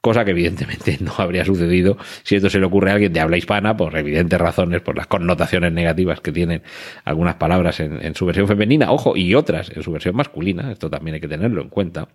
cosa 0.00 0.24
que 0.24 0.30
evidentemente 0.30 0.96
no 1.00 1.12
habría 1.18 1.44
sucedido 1.44 1.98
si 2.22 2.36
esto 2.36 2.48
se 2.48 2.58
le 2.58 2.64
ocurre 2.64 2.90
a 2.90 2.94
alguien 2.94 3.12
de 3.12 3.20
habla 3.20 3.36
hispana 3.36 3.76
por 3.76 3.96
evidentes 3.96 4.40
razones, 4.40 4.80
por 4.80 4.96
las 4.96 5.06
connotaciones 5.06 5.72
negativas 5.72 6.20
que 6.20 6.32
tienen 6.32 6.62
algunas 7.04 7.34
palabras 7.34 7.80
en, 7.80 8.02
en 8.04 8.14
su 8.14 8.24
versión 8.24 8.48
femenina, 8.48 8.90
ojo, 8.92 9.14
y 9.14 9.34
otras 9.34 9.70
en 9.74 9.82
su 9.82 9.92
versión 9.92 10.16
masculina, 10.16 10.72
esto 10.72 10.88
también 10.88 11.16
hay 11.16 11.20
que 11.20 11.28
tenerlo 11.28 11.60
en 11.60 11.68
cuenta. 11.68 12.08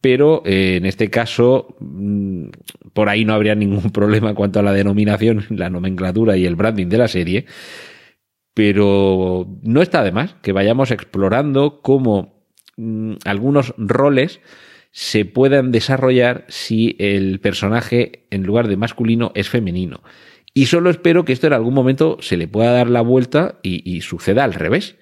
Pero 0.00 0.42
eh, 0.44 0.76
en 0.78 0.86
este 0.86 1.10
caso, 1.10 1.76
mm, 1.78 2.46
por 2.92 3.08
ahí 3.08 3.24
no 3.24 3.34
habría 3.34 3.54
ningún 3.54 3.90
problema 3.92 4.30
en 4.30 4.34
cuanto 4.34 4.58
a 4.58 4.62
la 4.62 4.72
denominación, 4.72 5.46
la 5.50 5.70
nomenclatura 5.70 6.36
y 6.36 6.44
el 6.44 6.56
branding 6.56 6.88
de 6.88 6.98
la 6.98 7.06
serie 7.06 7.46
pero 8.54 9.46
no 9.62 9.82
está 9.82 10.02
de 10.02 10.12
más 10.12 10.34
que 10.42 10.52
vayamos 10.52 10.90
explorando 10.90 11.80
cómo 11.82 12.44
mm, 12.76 13.14
algunos 13.24 13.74
roles 13.78 14.40
se 14.90 15.24
puedan 15.24 15.72
desarrollar 15.72 16.44
si 16.48 16.96
el 16.98 17.40
personaje 17.40 18.26
en 18.30 18.42
lugar 18.42 18.68
de 18.68 18.76
masculino 18.76 19.32
es 19.34 19.48
femenino. 19.48 20.02
Y 20.54 20.66
solo 20.66 20.90
espero 20.90 21.24
que 21.24 21.32
esto 21.32 21.46
en 21.46 21.54
algún 21.54 21.72
momento 21.72 22.18
se 22.20 22.36
le 22.36 22.46
pueda 22.46 22.72
dar 22.72 22.90
la 22.90 23.00
vuelta 23.00 23.58
y, 23.62 23.90
y 23.90 24.02
suceda 24.02 24.44
al 24.44 24.52
revés. 24.52 24.96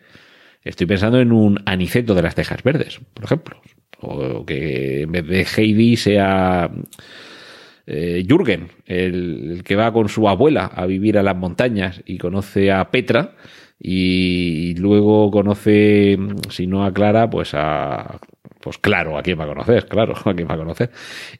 Estoy 0.62 0.86
pensando 0.86 1.18
en 1.20 1.32
un 1.32 1.58
aniceto 1.66 2.14
de 2.14 2.22
las 2.22 2.36
cejas 2.36 2.62
verdes, 2.62 3.00
por 3.14 3.24
ejemplo. 3.24 3.60
O 4.00 4.46
que 4.46 5.02
en 5.02 5.12
vez 5.12 5.26
de 5.26 5.44
Heidi 5.44 5.96
sea 5.96 6.70
eh, 7.86 8.24
Jürgen, 8.28 8.68
el, 8.86 9.52
el 9.52 9.64
que 9.64 9.76
va 9.76 9.92
con 9.92 10.08
su 10.08 10.28
abuela 10.28 10.66
a 10.66 10.86
vivir 10.86 11.18
a 11.18 11.22
las 11.22 11.36
montañas 11.36 12.02
y 12.06 12.18
conoce 12.18 12.70
a 12.72 12.90
Petra 12.90 13.34
y 13.82 14.74
luego 14.74 15.30
conoce, 15.30 16.18
si 16.50 16.66
no 16.66 16.84
a 16.84 16.92
Clara, 16.92 17.30
pues 17.30 17.54
a... 17.54 18.20
Pues 18.60 18.76
claro, 18.76 19.16
¿a 19.16 19.22
quién 19.22 19.40
va 19.40 19.44
a 19.44 19.48
conocer? 19.48 19.86
Claro, 19.86 20.14
¿a 20.24 20.34
quién 20.34 20.46
va 20.46 20.54
a 20.54 20.58
conocer? 20.58 20.90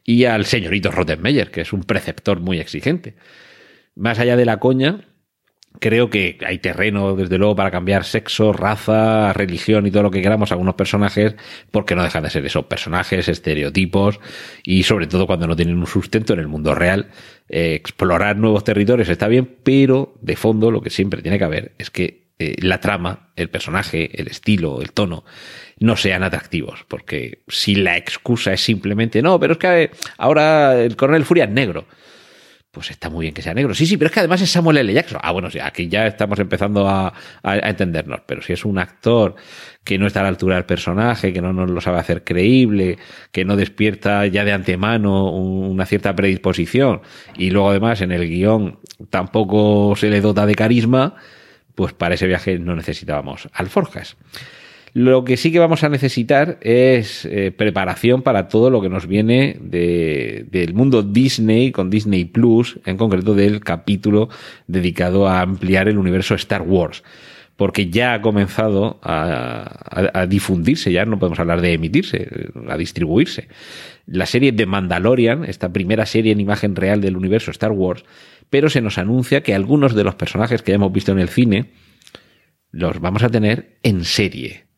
Y 0.04 0.24
al 0.24 0.46
señorito 0.46 0.90
Rottenmeier, 0.90 1.50
que 1.50 1.60
es 1.60 1.72
un 1.74 1.82
preceptor 1.82 2.40
muy 2.40 2.58
exigente. 2.58 3.14
Más 3.94 4.18
allá 4.18 4.36
de 4.36 4.46
la 4.46 4.58
coña, 4.58 5.09
creo 5.78 6.10
que 6.10 6.38
hay 6.46 6.58
terreno, 6.58 7.14
desde 7.14 7.38
luego, 7.38 7.54
para 7.54 7.70
cambiar 7.70 8.04
sexo, 8.04 8.52
raza, 8.52 9.32
religión 9.32 9.86
y 9.86 9.90
todo 9.90 10.02
lo 10.02 10.10
que 10.10 10.22
queramos 10.22 10.50
a 10.50 10.54
algunos 10.54 10.74
personajes, 10.74 11.36
porque 11.70 11.94
no 11.94 12.02
dejan 12.02 12.24
de 12.24 12.30
ser 12.30 12.44
esos 12.44 12.64
personajes, 12.66 13.28
estereotipos, 13.28 14.20
y 14.64 14.82
sobre 14.82 15.06
todo 15.06 15.26
cuando 15.26 15.46
no 15.46 15.56
tienen 15.56 15.78
un 15.78 15.86
sustento 15.86 16.32
en 16.32 16.40
el 16.40 16.48
mundo 16.48 16.74
real. 16.74 17.08
Eh, 17.48 17.74
explorar 17.74 18.36
nuevos 18.36 18.64
territorios 18.64 19.08
está 19.08 19.28
bien, 19.28 19.48
pero 19.62 20.14
de 20.20 20.36
fondo 20.36 20.70
lo 20.70 20.80
que 20.80 20.90
siempre 20.90 21.22
tiene 21.22 21.38
que 21.38 21.44
haber 21.44 21.72
es 21.78 21.90
que 21.90 22.30
eh, 22.38 22.56
la 22.60 22.80
trama, 22.80 23.30
el 23.36 23.50
personaje, 23.50 24.20
el 24.20 24.28
estilo, 24.28 24.80
el 24.80 24.92
tono, 24.92 25.24
no 25.78 25.96
sean 25.96 26.22
atractivos, 26.22 26.84
porque 26.88 27.42
si 27.48 27.74
la 27.74 27.96
excusa 27.96 28.52
es 28.52 28.60
simplemente, 28.60 29.22
no, 29.22 29.38
pero 29.38 29.54
es 29.54 29.58
que 29.58 29.82
eh, 29.82 29.90
ahora 30.18 30.80
el 30.82 30.96
coronel 30.96 31.24
Furia 31.24 31.44
es 31.44 31.50
negro 31.50 31.86
pues 32.70 32.90
está 32.90 33.10
muy 33.10 33.24
bien 33.24 33.34
que 33.34 33.42
sea 33.42 33.52
negro. 33.52 33.74
Sí, 33.74 33.84
sí, 33.84 33.96
pero 33.96 34.06
es 34.06 34.12
que 34.12 34.20
además 34.20 34.40
es 34.42 34.50
Samuel 34.50 34.78
L. 34.78 34.92
Jackson. 34.92 35.18
Ah, 35.22 35.32
bueno, 35.32 35.50
sí, 35.50 35.58
aquí 35.58 35.88
ya 35.88 36.06
estamos 36.06 36.38
empezando 36.38 36.88
a, 36.88 37.08
a, 37.08 37.12
a, 37.42 37.68
entendernos. 37.68 38.20
Pero 38.26 38.42
si 38.42 38.52
es 38.52 38.64
un 38.64 38.78
actor 38.78 39.34
que 39.82 39.98
no 39.98 40.06
está 40.06 40.20
a 40.20 40.22
la 40.22 40.28
altura 40.28 40.54
del 40.54 40.64
personaje, 40.64 41.32
que 41.32 41.42
no 41.42 41.52
nos 41.52 41.68
lo 41.68 41.80
sabe 41.80 41.98
hacer 41.98 42.22
creíble, 42.22 42.98
que 43.32 43.44
no 43.44 43.56
despierta 43.56 44.24
ya 44.26 44.44
de 44.44 44.52
antemano 44.52 45.32
una 45.32 45.84
cierta 45.84 46.14
predisposición, 46.14 47.00
y 47.36 47.50
luego 47.50 47.70
además 47.70 48.02
en 48.02 48.12
el 48.12 48.28
guion 48.28 48.78
tampoco 49.10 49.96
se 49.96 50.08
le 50.08 50.20
dota 50.20 50.46
de 50.46 50.54
carisma, 50.54 51.16
pues 51.74 51.92
para 51.92 52.14
ese 52.14 52.26
viaje 52.26 52.58
no 52.58 52.76
necesitábamos 52.76 53.48
alforjas. 53.52 54.16
Lo 54.92 55.24
que 55.24 55.36
sí 55.36 55.52
que 55.52 55.60
vamos 55.60 55.84
a 55.84 55.88
necesitar 55.88 56.58
es 56.62 57.24
eh, 57.24 57.52
preparación 57.52 58.22
para 58.22 58.48
todo 58.48 58.70
lo 58.70 58.80
que 58.80 58.88
nos 58.88 59.06
viene 59.06 59.56
de, 59.60 60.46
del 60.50 60.74
mundo 60.74 61.02
Disney, 61.02 61.70
con 61.70 61.90
Disney 61.90 62.24
Plus, 62.24 62.80
en 62.84 62.96
concreto 62.96 63.34
del 63.34 63.60
capítulo 63.60 64.28
dedicado 64.66 65.28
a 65.28 65.42
ampliar 65.42 65.88
el 65.88 65.98
universo 65.98 66.34
Star 66.34 66.62
Wars. 66.62 67.04
Porque 67.54 67.88
ya 67.88 68.14
ha 68.14 68.22
comenzado 68.22 68.98
a, 69.02 70.10
a, 70.14 70.26
difundirse, 70.26 70.90
ya 70.90 71.04
no 71.04 71.18
podemos 71.18 71.38
hablar 71.38 71.60
de 71.60 71.74
emitirse, 71.74 72.48
a 72.68 72.76
distribuirse. 72.78 73.48
La 74.06 74.24
serie 74.24 74.50
de 74.50 74.64
Mandalorian, 74.64 75.44
esta 75.44 75.70
primera 75.70 76.06
serie 76.06 76.32
en 76.32 76.40
imagen 76.40 76.74
real 76.74 77.02
del 77.02 77.18
universo 77.18 77.50
Star 77.50 77.72
Wars, 77.72 78.04
pero 78.48 78.70
se 78.70 78.80
nos 78.80 78.96
anuncia 78.96 79.42
que 79.42 79.54
algunos 79.54 79.94
de 79.94 80.04
los 80.04 80.14
personajes 80.14 80.62
que 80.62 80.72
hemos 80.72 80.90
visto 80.90 81.12
en 81.12 81.18
el 81.18 81.28
cine 81.28 81.70
los 82.72 82.98
vamos 82.98 83.22
a 83.22 83.28
tener 83.28 83.78
en 83.82 84.04
serie. 84.04 84.69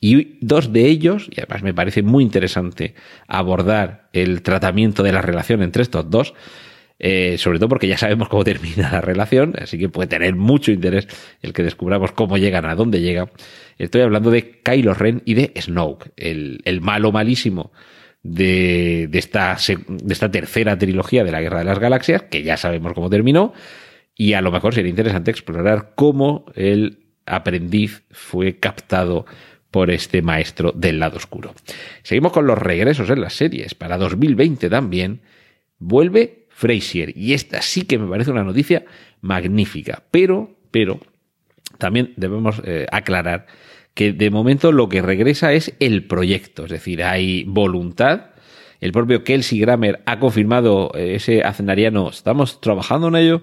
Y 0.00 0.38
dos 0.40 0.72
de 0.72 0.86
ellos, 0.86 1.28
y 1.30 1.40
además 1.40 1.62
me 1.62 1.72
parece 1.72 2.02
muy 2.02 2.24
interesante 2.24 2.94
abordar 3.26 4.08
el 4.12 4.42
tratamiento 4.42 5.02
de 5.02 5.12
la 5.12 5.22
relación 5.22 5.62
entre 5.62 5.82
estos 5.82 6.10
dos, 6.10 6.34
eh, 6.98 7.36
sobre 7.38 7.58
todo 7.58 7.68
porque 7.68 7.88
ya 7.88 7.98
sabemos 7.98 8.28
cómo 8.28 8.44
termina 8.44 8.90
la 8.90 9.00
relación, 9.00 9.54
así 9.60 9.78
que 9.78 9.88
puede 9.88 10.08
tener 10.08 10.34
mucho 10.34 10.72
interés 10.72 11.08
el 11.42 11.52
que 11.52 11.62
descubramos 11.62 12.12
cómo 12.12 12.38
llegan, 12.38 12.66
a 12.66 12.74
dónde 12.74 13.00
llegan. 13.00 13.30
Estoy 13.78 14.02
hablando 14.02 14.30
de 14.30 14.60
Kylo 14.62 14.94
Ren 14.94 15.22
y 15.24 15.34
de 15.34 15.52
Snoke, 15.60 16.12
el, 16.16 16.60
el 16.64 16.80
malo 16.80 17.10
malísimo 17.10 17.72
de, 18.22 19.06
de, 19.10 19.18
esta, 19.18 19.56
de 19.88 20.12
esta 20.12 20.30
tercera 20.30 20.78
trilogía 20.78 21.24
de 21.24 21.32
la 21.32 21.40
Guerra 21.40 21.58
de 21.58 21.64
las 21.66 21.78
Galaxias, 21.78 22.22
que 22.22 22.42
ya 22.42 22.56
sabemos 22.56 22.94
cómo 22.94 23.10
terminó, 23.10 23.52
y 24.16 24.32
a 24.34 24.40
lo 24.40 24.50
mejor 24.50 24.74
sería 24.74 24.90
interesante 24.90 25.30
explorar 25.30 25.92
cómo 25.94 26.46
el 26.54 27.00
aprendiz 27.26 28.04
fue 28.10 28.58
captado 28.58 29.26
por 29.74 29.90
este 29.90 30.22
maestro 30.22 30.70
del 30.70 31.00
lado 31.00 31.16
oscuro. 31.16 31.52
Seguimos 32.04 32.30
con 32.30 32.46
los 32.46 32.56
regresos 32.56 33.10
en 33.10 33.20
las 33.20 33.34
series. 33.34 33.74
Para 33.74 33.98
2020 33.98 34.70
también 34.70 35.22
vuelve 35.80 36.46
Frasier. 36.48 37.12
Y 37.16 37.32
esta 37.32 37.60
sí 37.60 37.82
que 37.82 37.98
me 37.98 38.08
parece 38.08 38.30
una 38.30 38.44
noticia 38.44 38.84
magnífica. 39.20 40.04
Pero, 40.12 40.54
pero, 40.70 41.00
también 41.76 42.12
debemos 42.16 42.62
eh, 42.64 42.86
aclarar 42.92 43.46
que 43.94 44.12
de 44.12 44.30
momento 44.30 44.70
lo 44.70 44.88
que 44.88 45.02
regresa 45.02 45.52
es 45.52 45.74
el 45.80 46.06
proyecto. 46.06 46.66
Es 46.66 46.70
decir, 46.70 47.02
hay 47.02 47.42
voluntad. 47.42 48.26
El 48.80 48.92
propio 48.92 49.24
Kelsey 49.24 49.58
Grammer 49.58 50.04
ha 50.06 50.20
confirmado 50.20 50.92
ese 50.94 51.42
acenariano, 51.42 52.10
estamos 52.10 52.60
trabajando 52.60 53.08
en 53.08 53.16
ello 53.16 53.42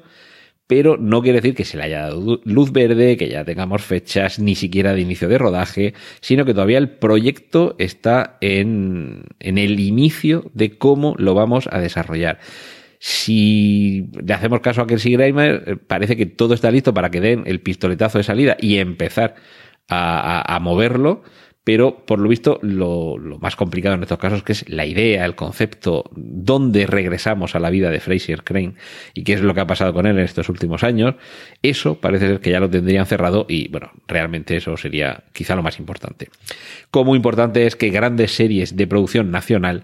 pero 0.72 0.96
no 0.96 1.22
quiere 1.22 1.42
decir 1.42 1.54
que 1.54 1.66
se 1.66 1.76
le 1.76 1.84
haya 1.84 2.04
dado 2.04 2.40
luz 2.46 2.72
verde, 2.72 3.18
que 3.18 3.28
ya 3.28 3.44
tengamos 3.44 3.82
fechas 3.82 4.40
ni 4.40 4.56
siquiera 4.56 4.94
de 4.94 5.02
inicio 5.02 5.28
de 5.28 5.38
rodaje, 5.38 5.94
sino 6.22 6.46
que 6.46 6.54
todavía 6.54 6.78
el 6.78 6.92
proyecto 6.92 7.76
está 7.78 8.38
en, 8.40 9.26
en 9.42 9.58
el 9.58 9.82
inicio 9.82 10.50
de 10.54 10.78
cómo 10.78 11.14
lo 11.18 11.34
vamos 11.34 11.68
a 11.70 11.80
desarrollar. 11.80 12.40
Si 13.00 14.08
le 14.26 14.34
hacemos 14.34 14.62
caso 14.62 14.82
a 14.82 14.88
Kelsey 14.88 15.12
Grammer, 15.12 15.78
parece 15.88 16.16
que 16.16 16.26
todo 16.26 16.54
está 16.54 16.72
listo 16.72 16.94
para 16.94 17.12
que 17.12 17.20
den 17.20 17.44
el 17.48 17.60
pistoletazo 17.60 18.20
de 18.20 18.24
salida 18.24 18.56
y 18.58 18.78
empezar 18.78 19.36
a, 19.90 20.56
a 20.56 20.60
moverlo, 20.62 21.24
pero 21.64 22.06
por 22.06 22.20
lo 22.20 22.28
visto 22.28 22.60
lo, 22.64 23.18
más 23.40 23.56
complicado 23.56 23.96
en 23.96 24.02
estos 24.02 24.18
casos 24.18 24.44
que 24.44 24.54
es 24.54 24.68
la 24.68 24.86
idea, 24.86 25.26
el 25.26 25.36
concepto, 25.36 26.10
dónde 26.16 26.88
regresamos 26.88 27.56
a 27.56 27.60
la 27.60 27.70
vida 27.70 27.92
de 27.92 28.00
Fraser 28.00 28.44
Crane 28.44 28.74
y 29.14 29.24
qué 29.24 29.34
es 29.34 29.42
lo 29.42 29.54
que 29.54 29.62
ha 29.62 29.68
pasado 29.68 29.94
con 29.94 30.08
él 30.08 30.18
en 30.18 30.26
estos 30.26 30.50
últimos 30.50 30.84
años, 30.84 31.16
eso 31.62 32.00
parece 32.00 32.28
ser 32.28 32.40
que 32.40 32.52
ya 32.52 32.60
lo 32.60 32.70
tendrían 32.70 33.06
cerrado 33.06 33.46
y 33.48 33.68
bueno, 33.68 33.92
realmente 34.08 34.58
eso 34.58 34.76
sería 34.76 35.24
quizá 35.34 35.56
lo 35.56 35.64
más 35.64 35.78
importante. 35.78 36.30
Como 36.90 37.16
importante 37.16 37.68
es 37.68 37.76
que 37.76 37.90
grandes 37.90 38.32
series 38.32 38.76
de 38.76 38.88
producción 38.88 39.30
nacional 39.30 39.84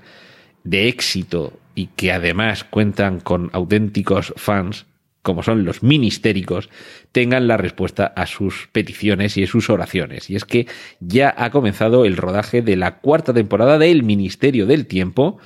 de 0.63 0.87
éxito 0.87 1.53
y 1.75 1.87
que 1.95 2.11
además 2.11 2.63
cuentan 2.63 3.19
con 3.19 3.51
auténticos 3.53 4.33
fans 4.35 4.87
como 5.27 5.43
son 5.43 5.65
los 5.65 5.83
ministéricos, 5.83 6.69
tengan 7.11 7.49
la 7.49 7.57
respuesta 7.57 8.05
a 8.05 8.25
sus 8.27 8.69
peticiones 8.71 9.35
y 9.35 9.43
a 9.43 9.47
sus 9.47 9.69
oraciones. 9.69 10.29
Y 10.29 10.37
es 10.37 10.45
que 10.45 10.67
ya 11.01 11.35
ha 11.37 11.49
comenzado 11.49 12.05
el 12.05 12.15
rodaje 12.15 12.61
de 12.61 12.77
la 12.77 12.99
cuarta 12.99 13.33
temporada 13.33 13.77
del 13.77 14.03
Ministerio 14.03 14.65
del 14.65 14.85
Tiempo. 14.85 15.37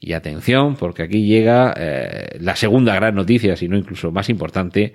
Y 0.00 0.14
atención, 0.14 0.76
porque 0.76 1.02
aquí 1.02 1.26
llega 1.26 1.74
eh, 1.76 2.38
la 2.40 2.56
segunda 2.56 2.94
gran 2.94 3.16
noticia, 3.16 3.54
si 3.54 3.68
no 3.68 3.76
incluso 3.76 4.10
más 4.12 4.30
importante. 4.30 4.94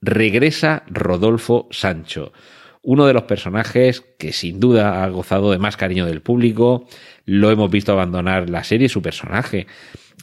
Regresa 0.00 0.84
Rodolfo 0.86 1.66
Sancho, 1.72 2.32
uno 2.82 3.04
de 3.06 3.14
los 3.14 3.24
personajes 3.24 4.04
que 4.16 4.32
sin 4.32 4.60
duda 4.60 5.02
ha 5.02 5.08
gozado 5.08 5.50
de 5.50 5.58
más 5.58 5.76
cariño 5.76 6.06
del 6.06 6.22
público. 6.22 6.86
Lo 7.24 7.50
hemos 7.50 7.68
visto 7.68 7.90
abandonar 7.90 8.48
la 8.48 8.62
serie, 8.62 8.88
su 8.88 9.02
personaje 9.02 9.66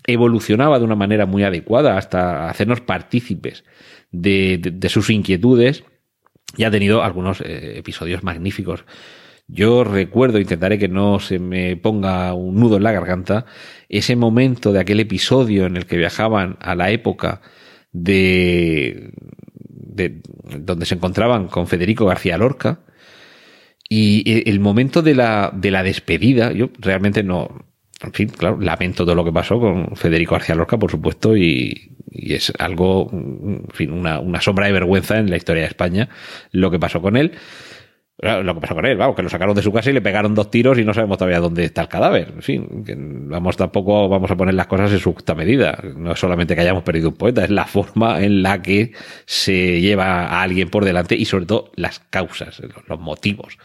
evolucionaba 0.07 0.79
de 0.79 0.85
una 0.85 0.95
manera 0.95 1.25
muy 1.25 1.43
adecuada 1.43 1.97
hasta 1.97 2.49
hacernos 2.49 2.81
partícipes 2.81 3.65
de, 4.11 4.89
sus 4.89 5.09
inquietudes 5.09 5.83
y 6.55 6.63
ha 6.63 6.71
tenido 6.71 7.03
algunos 7.03 7.41
eh, 7.41 7.77
episodios 7.77 8.23
magníficos. 8.23 8.85
Yo 9.47 9.83
recuerdo, 9.83 10.39
intentaré 10.39 10.77
que 10.77 10.87
no 10.87 11.19
se 11.19 11.39
me 11.39 11.77
ponga 11.77 12.33
un 12.33 12.55
nudo 12.55 12.77
en 12.77 12.83
la 12.83 12.91
garganta, 12.91 13.45
ese 13.87 14.15
momento 14.15 14.73
de 14.73 14.79
aquel 14.79 14.99
episodio 14.99 15.65
en 15.65 15.77
el 15.77 15.85
que 15.85 15.97
viajaban 15.97 16.57
a 16.59 16.75
la 16.75 16.91
época 16.91 17.41
de, 17.91 19.13
de 19.69 20.21
donde 20.59 20.85
se 20.85 20.95
encontraban 20.95 21.47
con 21.47 21.67
Federico 21.67 22.05
García 22.05 22.37
Lorca 22.37 22.81
y 23.89 24.49
el 24.49 24.59
momento 24.59 25.01
de 25.01 25.15
la, 25.15 25.51
de 25.53 25.71
la 25.71 25.81
despedida, 25.81 26.51
yo 26.51 26.69
realmente 26.79 27.23
no, 27.23 27.66
en 28.03 28.13
fin, 28.13 28.29
claro, 28.29 28.59
lamento 28.59 29.05
todo 29.05 29.15
lo 29.15 29.25
que 29.25 29.31
pasó 29.31 29.59
con 29.59 29.95
Federico 29.95 30.35
García 30.35 30.55
Lorca, 30.55 30.77
por 30.77 30.91
supuesto, 30.91 31.35
y, 31.35 31.95
y 32.11 32.33
es 32.33 32.53
algo, 32.59 33.09
en 33.11 33.67
fin, 33.73 33.91
una, 33.91 34.19
una, 34.19 34.39
sombra 34.39 34.67
de 34.67 34.73
vergüenza 34.73 35.17
en 35.17 35.29
la 35.29 35.37
historia 35.37 35.63
de 35.63 35.69
España 35.69 36.09
lo 36.51 36.69
que 36.69 36.79
pasó 36.79 37.01
con 37.01 37.17
él. 37.17 37.33
Lo 38.19 38.55
que 38.55 38.61
pasó 38.61 38.73
con 38.73 38.83
él, 38.87 38.97
vamos, 38.97 39.15
que 39.15 39.21
lo 39.21 39.29
sacaron 39.29 39.55
de 39.55 39.61
su 39.61 39.71
casa 39.71 39.91
y 39.91 39.93
le 39.93 40.01
pegaron 40.01 40.33
dos 40.33 40.49
tiros 40.49 40.79
y 40.79 40.83
no 40.83 40.91
sabemos 40.91 41.19
todavía 41.19 41.39
dónde 41.39 41.65
está 41.65 41.83
el 41.83 41.87
cadáver. 41.87 42.33
En 42.35 42.41
fin, 42.41 42.67
vamos 43.29 43.57
tampoco 43.57 44.09
vamos 44.09 44.31
a 44.31 44.35
poner 44.35 44.55
las 44.55 44.65
cosas 44.65 44.91
en 44.91 44.97
su 44.97 45.13
justa 45.13 45.35
medida. 45.35 45.79
No 45.95 46.13
es 46.13 46.19
solamente 46.19 46.55
que 46.55 46.61
hayamos 46.61 46.81
perdido 46.81 47.09
un 47.09 47.15
poeta, 47.15 47.43
es 47.43 47.51
la 47.51 47.65
forma 47.65 48.23
en 48.23 48.41
la 48.41 48.63
que 48.63 48.93
se 49.27 49.81
lleva 49.81 50.25
a 50.25 50.41
alguien 50.41 50.69
por 50.69 50.83
delante 50.83 51.15
y 51.15 51.25
sobre 51.25 51.45
todo 51.45 51.71
las 51.75 51.99
causas, 52.09 52.59
los 52.87 52.99
motivos. 52.99 53.59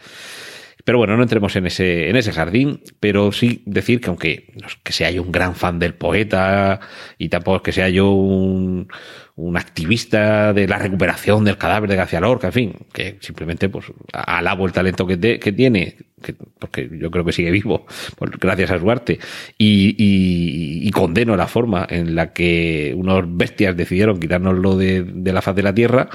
Pero 0.83 0.97
bueno, 0.97 1.15
no 1.15 1.23
entremos 1.23 1.55
en 1.55 1.65
ese, 1.65 2.09
en 2.09 2.15
ese 2.17 2.33
jardín, 2.33 2.81
pero 2.99 3.31
sí 3.31 3.63
decir 3.65 4.01
que 4.01 4.09
aunque 4.09 4.53
no 4.59 4.67
es 4.67 4.75
que 4.83 4.91
sea 4.91 5.11
yo 5.11 5.23
un 5.23 5.31
gran 5.31 5.55
fan 5.55 5.79
del 5.79 5.93
poeta 5.93 6.81
y 7.17 7.29
tampoco 7.29 7.57
es 7.57 7.63
que 7.63 7.71
sea 7.71 7.87
yo 7.87 8.11
un, 8.11 8.89
un 9.35 9.57
activista 9.57 10.53
de 10.53 10.67
la 10.67 10.77
recuperación 10.77 11.43
del 11.43 11.57
cadáver 11.57 11.89
de 11.89 11.95
García 11.95 12.19
Lorca, 12.19 12.47
en 12.47 12.53
fin, 12.53 12.73
que 12.93 13.17
simplemente 13.21 13.67
pues 13.67 13.85
alabo 14.11 14.65
el 14.65 14.73
talento 14.73 15.07
que, 15.07 15.39
que 15.39 15.51
tiene, 15.51 15.97
que, 16.21 16.35
porque 16.59 16.89
yo 16.91 17.09
creo 17.09 17.25
que 17.25 17.31
sigue 17.31 17.49
vivo, 17.49 17.85
pues, 18.17 18.31
gracias 18.31 18.71
a 18.71 18.79
su 18.79 18.91
arte, 18.91 19.19
y, 19.57 19.95
y, 19.97 20.87
y, 20.87 20.91
condeno 20.91 21.35
la 21.35 21.47
forma 21.47 21.87
en 21.89 22.13
la 22.13 22.31
que 22.31 22.93
unos 22.95 23.23
bestias 23.27 23.75
decidieron 23.75 24.19
quitárnoslo 24.19 24.77
de, 24.77 25.03
de 25.03 25.33
la 25.33 25.41
faz 25.41 25.55
de 25.55 25.63
la 25.63 25.73
tierra, 25.73 26.09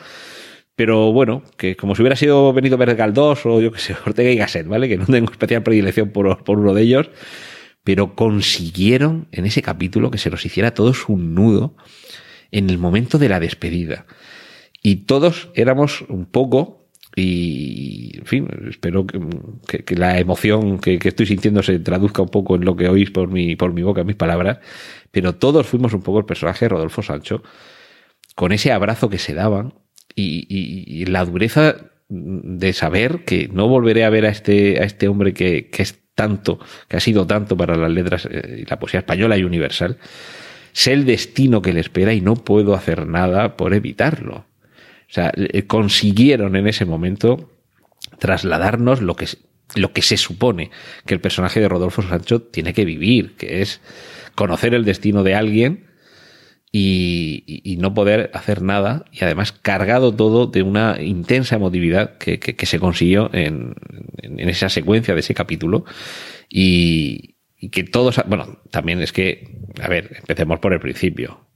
pero 0.78 1.12
bueno, 1.12 1.42
que 1.56 1.76
como 1.76 1.96
si 1.96 2.02
hubiera 2.02 2.14
sido 2.14 2.52
Benito 2.52 2.78
Galdós 2.78 3.44
o 3.46 3.60
yo 3.60 3.72
que 3.72 3.80
sé, 3.80 3.96
Ortega 4.06 4.30
y 4.30 4.36
Gasset, 4.36 4.68
¿vale? 4.68 4.88
Que 4.88 4.96
no 4.96 5.06
tengo 5.06 5.28
especial 5.28 5.64
predilección 5.64 6.10
por, 6.10 6.44
por 6.44 6.60
uno 6.60 6.72
de 6.72 6.82
ellos, 6.82 7.10
pero 7.82 8.14
consiguieron 8.14 9.26
en 9.32 9.44
ese 9.44 9.60
capítulo 9.60 10.12
que 10.12 10.18
se 10.18 10.30
los 10.30 10.46
hiciera 10.46 10.74
todos 10.74 11.08
un 11.08 11.34
nudo 11.34 11.74
en 12.52 12.70
el 12.70 12.78
momento 12.78 13.18
de 13.18 13.28
la 13.28 13.40
despedida. 13.40 14.06
Y 14.80 15.06
todos 15.06 15.50
éramos 15.54 16.02
un 16.02 16.26
poco, 16.26 16.86
y 17.16 18.16
en 18.16 18.26
fin, 18.26 18.48
espero 18.70 19.04
que, 19.04 19.18
que, 19.66 19.84
que 19.84 19.96
la 19.96 20.20
emoción 20.20 20.78
que, 20.78 21.00
que, 21.00 21.08
estoy 21.08 21.26
sintiendo 21.26 21.64
se 21.64 21.80
traduzca 21.80 22.22
un 22.22 22.28
poco 22.28 22.54
en 22.54 22.64
lo 22.64 22.76
que 22.76 22.88
oís 22.88 23.10
por 23.10 23.28
mi, 23.28 23.56
por 23.56 23.72
mi 23.72 23.82
boca, 23.82 24.02
en 24.02 24.06
mis 24.06 24.14
palabras, 24.14 24.60
pero 25.10 25.34
todos 25.34 25.66
fuimos 25.66 25.92
un 25.92 26.02
poco 26.02 26.20
el 26.20 26.24
personaje 26.24 26.66
de 26.66 26.68
Rodolfo 26.68 27.02
Sancho, 27.02 27.42
con 28.36 28.52
ese 28.52 28.70
abrazo 28.70 29.08
que 29.08 29.18
se 29.18 29.34
daban 29.34 29.74
y, 30.14 30.46
y, 30.48 31.02
y, 31.02 31.06
la 31.06 31.24
dureza 31.24 31.76
de 32.08 32.72
saber 32.72 33.24
que 33.24 33.48
no 33.52 33.68
volveré 33.68 34.04
a 34.04 34.10
ver 34.10 34.26
a 34.26 34.30
este, 34.30 34.80
a 34.80 34.84
este 34.84 35.08
hombre 35.08 35.34
que, 35.34 35.68
que 35.68 35.82
es 35.82 35.98
tanto, 36.14 36.58
que 36.88 36.96
ha 36.96 37.00
sido 37.00 37.26
tanto 37.26 37.56
para 37.56 37.76
las 37.76 37.90
letras 37.90 38.26
y 38.26 38.64
la 38.64 38.78
poesía 38.78 39.00
española 39.00 39.36
y 39.36 39.44
universal, 39.44 39.98
sé 40.72 40.92
el 40.92 41.06
destino 41.06 41.62
que 41.62 41.72
le 41.72 41.80
espera 41.80 42.12
y 42.12 42.20
no 42.20 42.34
puedo 42.34 42.74
hacer 42.74 43.06
nada 43.06 43.56
por 43.56 43.72
evitarlo. 43.74 44.46
O 45.08 45.12
sea, 45.12 45.32
consiguieron 45.66 46.56
en 46.56 46.66
ese 46.66 46.84
momento 46.84 47.50
trasladarnos 48.18 49.00
lo 49.00 49.16
que, 49.16 49.26
lo 49.74 49.92
que 49.92 50.02
se 50.02 50.16
supone 50.16 50.70
que 51.06 51.14
el 51.14 51.20
personaje 51.20 51.60
de 51.60 51.68
Rodolfo 51.68 52.02
Sancho 52.02 52.42
tiene 52.42 52.74
que 52.74 52.84
vivir, 52.84 53.36
que 53.36 53.62
es 53.62 53.80
conocer 54.34 54.74
el 54.74 54.84
destino 54.84 55.22
de 55.22 55.34
alguien 55.34 55.87
y, 56.70 57.62
y, 57.64 57.76
no 57.78 57.94
poder 57.94 58.30
hacer 58.34 58.60
nada 58.62 59.04
y 59.10 59.24
además 59.24 59.52
cargado 59.52 60.14
todo 60.14 60.46
de 60.46 60.62
una 60.62 61.00
intensa 61.00 61.56
emotividad 61.56 62.18
que, 62.18 62.38
que, 62.38 62.66
se 62.66 62.78
consiguió 62.78 63.30
en, 63.32 63.74
en, 64.18 64.48
esa 64.50 64.68
secuencia 64.68 65.14
de 65.14 65.20
ese 65.20 65.32
capítulo 65.32 65.86
y, 66.48 67.36
y, 67.58 67.70
que 67.70 67.84
todos, 67.84 68.20
bueno, 68.26 68.60
también 68.70 69.00
es 69.00 69.12
que, 69.12 69.56
a 69.80 69.88
ver, 69.88 70.16
empecemos 70.18 70.58
por 70.58 70.74
el 70.74 70.80
principio. 70.80 71.48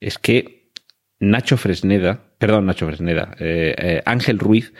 Es 0.00 0.18
que 0.18 0.72
Nacho 1.20 1.56
Fresneda, 1.56 2.34
perdón, 2.38 2.66
Nacho 2.66 2.86
Fresneda, 2.86 3.36
eh, 3.38 3.74
eh, 3.78 4.02
Ángel 4.04 4.40
Ruiz, 4.40 4.72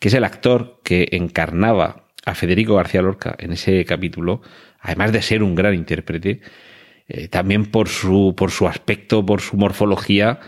que 0.00 0.08
es 0.08 0.14
el 0.14 0.24
actor 0.24 0.80
que 0.82 1.08
encarnaba 1.12 2.08
a 2.26 2.34
Federico 2.34 2.74
García 2.74 3.02
Lorca 3.02 3.36
en 3.38 3.52
ese 3.52 3.84
capítulo, 3.84 4.42
además 4.80 5.12
de 5.12 5.22
ser 5.22 5.44
un 5.44 5.54
gran 5.54 5.74
intérprete, 5.74 6.40
eh, 7.08 7.28
también 7.28 7.66
por 7.66 7.88
su, 7.88 8.34
por 8.36 8.50
su 8.50 8.66
aspecto, 8.66 9.24
por 9.24 9.40
su 9.40 9.56
morfología, 9.56 10.40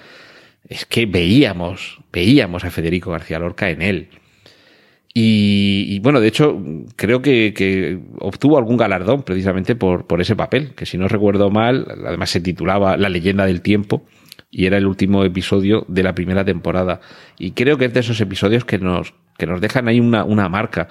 es 0.68 0.86
que 0.86 1.06
veíamos, 1.06 2.00
veíamos 2.12 2.64
a 2.64 2.70
Federico 2.70 3.10
García 3.10 3.38
Lorca 3.38 3.70
en 3.70 3.82
él. 3.82 4.08
Y, 5.18 5.98
bueno, 6.00 6.20
de 6.20 6.28
hecho, 6.28 6.62
creo 6.94 7.22
que, 7.22 7.54
que, 7.56 7.98
obtuvo 8.20 8.58
algún 8.58 8.76
galardón 8.76 9.22
precisamente 9.22 9.74
por, 9.74 10.06
por 10.06 10.20
ese 10.20 10.36
papel, 10.36 10.74
que 10.74 10.84
si 10.84 10.98
no 10.98 11.08
recuerdo 11.08 11.50
mal, 11.50 11.86
además 12.06 12.28
se 12.28 12.42
titulaba 12.42 12.98
La 12.98 13.08
leyenda 13.08 13.46
del 13.46 13.62
tiempo 13.62 14.04
y 14.50 14.66
era 14.66 14.76
el 14.76 14.86
último 14.86 15.24
episodio 15.24 15.86
de 15.88 16.02
la 16.02 16.14
primera 16.14 16.44
temporada. 16.44 17.00
Y 17.38 17.52
creo 17.52 17.78
que 17.78 17.86
es 17.86 17.94
de 17.94 18.00
esos 18.00 18.20
episodios 18.20 18.66
que 18.66 18.78
nos, 18.78 19.14
que 19.38 19.46
nos 19.46 19.62
dejan 19.62 19.88
ahí 19.88 20.00
una, 20.00 20.22
una 20.24 20.50
marca 20.50 20.88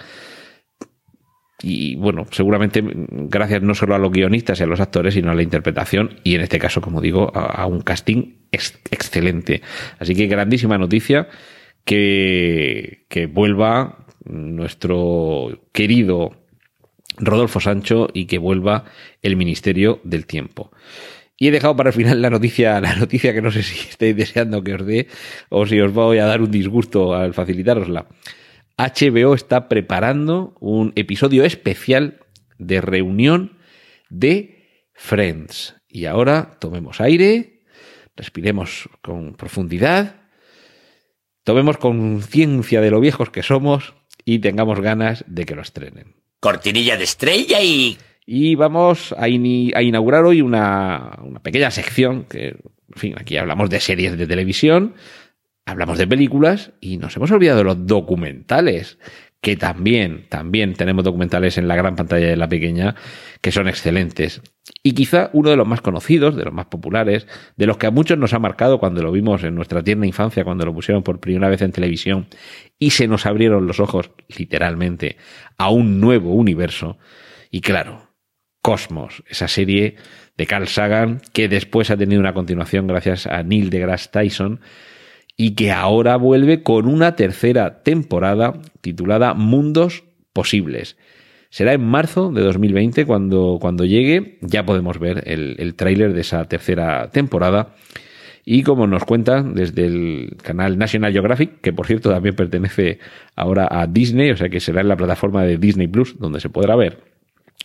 y 1.61 1.95
bueno, 1.95 2.25
seguramente 2.31 2.83
gracias 2.83 3.61
no 3.61 3.75
solo 3.75 3.95
a 3.95 3.97
los 3.97 4.11
guionistas 4.11 4.59
y 4.59 4.63
a 4.63 4.67
los 4.67 4.79
actores, 4.79 5.13
sino 5.13 5.31
a 5.31 5.35
la 5.35 5.43
interpretación 5.43 6.19
y 6.23 6.35
en 6.35 6.41
este 6.41 6.59
caso, 6.59 6.81
como 6.81 7.01
digo, 7.01 7.31
a, 7.33 7.65
un 7.65 7.81
casting 7.81 8.35
ex 8.51 8.79
excelente. 8.91 9.61
Así 9.99 10.15
que 10.15 10.27
grandísima 10.27 10.77
noticia 10.77 11.27
que, 11.85 13.05
que 13.09 13.27
vuelva 13.27 14.05
nuestro 14.25 15.67
querido 15.71 16.31
Rodolfo 17.17 17.59
Sancho 17.59 18.09
y 18.13 18.25
que 18.25 18.37
vuelva 18.37 18.85
el 19.21 19.37
Ministerio 19.37 20.01
del 20.03 20.25
Tiempo. 20.25 20.71
Y 21.37 21.47
he 21.47 21.51
dejado 21.51 21.75
para 21.75 21.89
el 21.89 21.95
final 21.95 22.21
la 22.21 22.29
noticia, 22.29 22.79
la 22.81 22.95
noticia 22.95 23.33
que 23.33 23.41
no 23.41 23.51
sé 23.51 23.63
si 23.63 23.87
estáis 23.89 24.15
deseando 24.15 24.63
que 24.63 24.73
os 24.73 24.85
dé 24.85 25.07
o 25.49 25.65
si 25.65 25.79
os 25.79 25.93
voy 25.93 26.17
a 26.17 26.25
dar 26.25 26.41
un 26.41 26.51
disgusto 26.51 27.13
al 27.13 27.33
facilitarosla. 27.33 28.07
HBO 28.77 29.33
está 29.33 29.69
preparando 29.69 30.55
un 30.59 30.91
episodio 30.95 31.45
especial 31.45 32.19
de 32.57 32.81
reunión 32.81 33.57
de 34.09 34.89
Friends. 34.93 35.75
Y 35.87 36.05
ahora 36.05 36.57
tomemos 36.59 36.99
aire, 36.99 37.63
respiremos 38.17 38.89
con 39.01 39.35
profundidad, 39.35 40.23
tomemos 41.43 41.77
conciencia 41.77 42.81
de 42.81 42.91
lo 42.91 42.99
viejos 42.99 43.29
que 43.29 43.43
somos 43.43 43.93
y 44.25 44.39
tengamos 44.39 44.81
ganas 44.81 45.23
de 45.27 45.45
que 45.45 45.55
lo 45.55 45.61
estrenen. 45.61 46.15
Cortinilla 46.39 46.97
de 46.97 47.03
estrella 47.03 47.61
y... 47.61 47.97
Y 48.27 48.55
vamos 48.55 49.13
a, 49.19 49.29
in 49.29 49.71
a 49.75 49.83
inaugurar 49.83 50.25
hoy 50.25 50.41
una, 50.41 51.19
una 51.21 51.39
pequeña 51.41 51.69
sección 51.69 52.23
que, 52.23 52.47
en 52.47 52.95
fin, 52.95 53.13
aquí 53.19 53.37
hablamos 53.37 53.69
de 53.69 53.79
series 53.79 54.17
de 54.17 54.25
televisión, 54.25 54.95
hablamos 55.65 55.97
de 55.97 56.07
películas 56.07 56.71
y 56.79 56.97
nos 56.97 57.15
hemos 57.15 57.31
olvidado 57.31 57.59
de 57.59 57.63
los 57.63 57.87
documentales, 57.87 58.99
que 59.41 59.55
también, 59.55 60.25
también 60.29 60.73
tenemos 60.73 61.03
documentales 61.03 61.57
en 61.57 61.67
la 61.67 61.75
gran 61.75 61.95
pantalla 61.95 62.27
de 62.27 62.37
la 62.37 62.49
pequeña 62.49 62.95
que 63.41 63.51
son 63.51 63.67
excelentes. 63.67 64.41
Y 64.81 64.93
quizá 64.93 65.29
uno 65.33 65.51
de 65.51 65.55
los 65.55 65.67
más 65.67 65.81
conocidos, 65.81 66.35
de 66.35 66.45
los 66.45 66.53
más 66.53 66.65
populares, 66.65 67.27
de 67.55 67.67
los 67.67 67.77
que 67.77 67.85
a 67.85 67.91
muchos 67.91 68.17
nos 68.17 68.33
ha 68.33 68.39
marcado 68.39 68.79
cuando 68.79 69.03
lo 69.03 69.11
vimos 69.11 69.43
en 69.43 69.53
nuestra 69.53 69.83
tierna 69.83 70.07
infancia, 70.07 70.43
cuando 70.43 70.65
lo 70.65 70.73
pusieron 70.73 71.03
por 71.03 71.19
primera 71.19 71.49
vez 71.49 71.61
en 71.61 71.71
televisión 71.71 72.27
y 72.79 72.91
se 72.91 73.07
nos 73.07 73.27
abrieron 73.27 73.67
los 73.67 73.79
ojos, 73.79 74.09
literalmente, 74.35 75.17
a 75.57 75.69
un 75.69 75.99
nuevo 75.99 76.33
universo. 76.33 76.97
Y 77.51 77.61
claro, 77.61 78.09
Cosmos, 78.63 79.23
esa 79.29 79.47
serie 79.47 79.95
de 80.37 80.47
Carl 80.47 80.67
Sagan 80.67 81.21
que 81.33 81.47
después 81.47 81.91
ha 81.91 81.97
tenido 81.97 82.19
una 82.19 82.33
continuación 82.33 82.87
gracias 82.87 83.27
a 83.27 83.43
Neil 83.43 83.69
deGrasse 83.69 84.09
Tyson, 84.09 84.59
y 85.37 85.55
que 85.55 85.71
ahora 85.71 86.15
vuelve 86.17 86.63
con 86.63 86.87
una 86.87 87.15
tercera 87.15 87.83
temporada 87.83 88.53
titulada 88.81 89.33
Mundos 89.33 90.03
Posibles. 90.33 90.97
Será 91.49 91.73
en 91.73 91.85
marzo 91.85 92.31
de 92.31 92.41
2020 92.41 93.05
cuando, 93.05 93.57
cuando 93.61 93.85
llegue, 93.85 94.37
ya 94.41 94.65
podemos 94.65 94.99
ver 94.99 95.23
el, 95.25 95.55
el 95.59 95.75
tráiler 95.75 96.13
de 96.13 96.21
esa 96.21 96.45
tercera 96.45 97.09
temporada. 97.11 97.75
Y 98.43 98.63
como 98.63 98.85
nos 98.87 99.05
cuentan 99.05 99.55
desde 99.55 99.85
el 99.85 100.37
canal 100.43 100.77
National 100.77 101.11
Geographic, 101.13 101.61
que 101.61 101.73
por 101.73 101.87
cierto 101.87 102.11
también 102.11 102.35
pertenece 102.35 102.99
ahora 103.35 103.67
a 103.71 103.87
Disney, 103.87 104.31
o 104.31 104.37
sea 104.37 104.49
que 104.49 104.59
será 104.59 104.81
en 104.81 104.87
la 104.87 104.97
plataforma 104.97 105.43
de 105.43 105.57
Disney 105.57 105.87
Plus 105.87 106.19
donde 106.19 106.39
se 106.39 106.49
podrá 106.49 106.75
ver, 106.75 106.99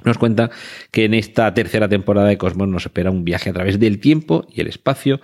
nos 0.05 0.19
cuenta 0.19 0.51
que 0.91 1.05
en 1.05 1.15
esta 1.15 1.53
tercera 1.53 1.89
temporada 1.89 2.29
de 2.29 2.39
Cosmos 2.39 2.69
nos 2.69 2.87
espera 2.87 3.11
un 3.11 3.25
viaje 3.25 3.51
a 3.51 3.53
través 3.53 3.79
del 3.79 3.99
tiempo 3.99 4.47
y 4.53 4.61
el 4.61 4.69
espacio 4.69 5.21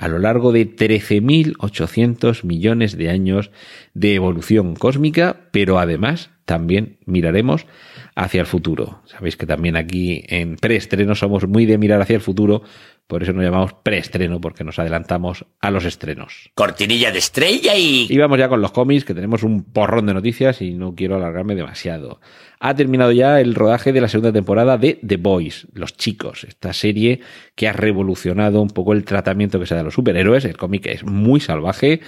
a 0.00 0.08
lo 0.08 0.18
largo 0.18 0.50
de 0.50 0.66
13.800 0.66 2.42
millones 2.44 2.96
de 2.96 3.10
años 3.10 3.50
de 3.92 4.14
evolución 4.14 4.74
cósmica, 4.74 5.42
pero 5.50 5.78
además 5.78 6.30
también 6.46 6.96
miraremos 7.04 7.66
hacia 8.14 8.40
el 8.40 8.46
futuro. 8.46 9.02
Sabéis 9.04 9.36
que 9.36 9.46
también 9.46 9.76
aquí 9.76 10.24
en 10.28 10.56
preestreno 10.56 11.14
somos 11.14 11.46
muy 11.46 11.66
de 11.66 11.76
mirar 11.76 12.00
hacia 12.00 12.16
el 12.16 12.22
futuro, 12.22 12.62
por 13.10 13.24
eso 13.24 13.32
nos 13.32 13.44
llamamos 13.44 13.74
preestreno, 13.74 14.40
porque 14.40 14.62
nos 14.62 14.78
adelantamos 14.78 15.44
a 15.60 15.70
los 15.72 15.84
estrenos. 15.84 16.50
Cortinilla 16.54 17.10
de 17.10 17.18
estrella 17.18 17.74
y... 17.76 18.06
Y 18.08 18.16
vamos 18.16 18.38
ya 18.38 18.48
con 18.48 18.62
los 18.62 18.70
cómics, 18.70 19.04
que 19.04 19.14
tenemos 19.14 19.42
un 19.42 19.64
porrón 19.64 20.06
de 20.06 20.14
noticias 20.14 20.62
y 20.62 20.74
no 20.74 20.94
quiero 20.94 21.16
alargarme 21.16 21.56
demasiado. 21.56 22.20
Ha 22.60 22.74
terminado 22.76 23.10
ya 23.10 23.40
el 23.40 23.56
rodaje 23.56 23.92
de 23.92 24.00
la 24.00 24.06
segunda 24.06 24.32
temporada 24.32 24.78
de 24.78 25.00
The 25.04 25.16
Boys, 25.16 25.66
Los 25.74 25.96
Chicos, 25.96 26.44
esta 26.44 26.72
serie 26.72 27.20
que 27.56 27.66
ha 27.66 27.72
revolucionado 27.72 28.62
un 28.62 28.70
poco 28.70 28.92
el 28.92 29.04
tratamiento 29.04 29.58
que 29.58 29.66
se 29.66 29.74
da 29.74 29.80
a 29.80 29.84
los 29.84 29.94
superhéroes. 29.94 30.44
El 30.44 30.56
cómic 30.56 30.86
es 30.86 31.04
muy 31.04 31.40
salvaje. 31.40 32.00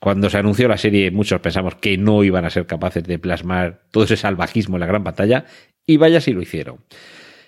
Cuando 0.00 0.28
se 0.28 0.36
anunció 0.36 0.68
la 0.68 0.76
serie, 0.76 1.10
muchos 1.10 1.40
pensamos 1.40 1.76
que 1.76 1.96
no 1.96 2.22
iban 2.24 2.44
a 2.44 2.50
ser 2.50 2.66
capaces 2.66 3.04
de 3.04 3.18
plasmar 3.18 3.84
todo 3.90 4.04
ese 4.04 4.18
salvajismo 4.18 4.76
en 4.76 4.80
la 4.80 4.86
gran 4.86 5.02
pantalla, 5.02 5.46
y 5.86 5.96
vaya 5.96 6.20
si 6.20 6.32
lo 6.32 6.42
hicieron. 6.42 6.80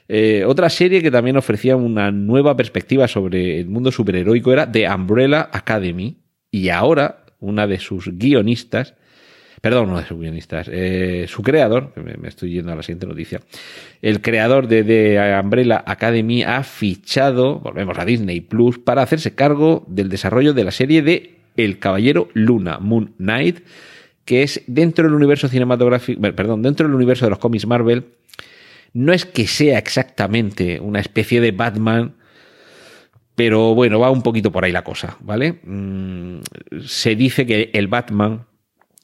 Eh, 0.08 0.44
otra 0.46 0.68
serie 0.68 1.02
que 1.02 1.10
también 1.10 1.36
ofrecía 1.36 1.76
una 1.76 2.10
nueva 2.10 2.56
perspectiva 2.56 3.08
sobre 3.08 3.60
el 3.60 3.66
mundo 3.66 3.90
superheroico 3.90 4.52
era 4.52 4.70
The 4.70 4.88
Umbrella 4.88 5.48
Academy. 5.52 6.18
Y 6.50 6.68
ahora, 6.68 7.24
una 7.40 7.66
de 7.66 7.78
sus 7.78 8.08
guionistas, 8.16 8.94
perdón, 9.64 9.88
no 9.88 9.98
de 9.98 10.04
sus 10.04 10.18
guionistas, 10.18 10.68
eh, 10.70 11.24
su 11.26 11.42
creador, 11.42 11.92
me, 11.96 12.28
estoy 12.28 12.52
yendo 12.52 12.70
a 12.70 12.76
la 12.76 12.82
siguiente 12.82 13.06
noticia, 13.06 13.40
el 14.02 14.20
creador 14.20 14.68
de 14.68 14.84
The 14.84 15.40
Umbrella 15.42 15.82
Academy 15.86 16.42
ha 16.42 16.62
fichado, 16.62 17.60
volvemos 17.60 17.98
a 17.98 18.04
Disney 18.04 18.42
Plus, 18.42 18.78
para 18.78 19.02
hacerse 19.02 19.34
cargo 19.34 19.84
del 19.88 20.10
desarrollo 20.10 20.52
de 20.52 20.64
la 20.64 20.70
serie 20.70 21.00
de 21.00 21.38
El 21.56 21.78
Caballero 21.78 22.28
Luna, 22.34 22.78
Moon 22.78 23.14
Knight, 23.16 23.60
que 24.26 24.42
es 24.42 24.62
dentro 24.66 25.04
del 25.04 25.14
universo 25.14 25.48
cinematográfico, 25.48 26.20
perdón, 26.20 26.62
dentro 26.62 26.86
del 26.86 26.94
universo 26.94 27.24
de 27.24 27.30
los 27.30 27.38
cómics 27.38 27.66
Marvel, 27.66 28.04
no 28.94 29.12
es 29.12 29.26
que 29.26 29.46
sea 29.46 29.78
exactamente 29.78 30.80
una 30.80 31.00
especie 31.00 31.40
de 31.40 31.50
Batman, 31.50 32.14
pero 33.34 33.74
bueno, 33.74 33.98
va 33.98 34.10
un 34.10 34.22
poquito 34.22 34.52
por 34.52 34.64
ahí 34.64 34.72
la 34.72 34.84
cosa, 34.84 35.18
¿vale? 35.20 35.60
Mm, 35.64 36.38
se 36.86 37.16
dice 37.16 37.44
que 37.44 37.70
el 37.74 37.88
Batman 37.88 38.46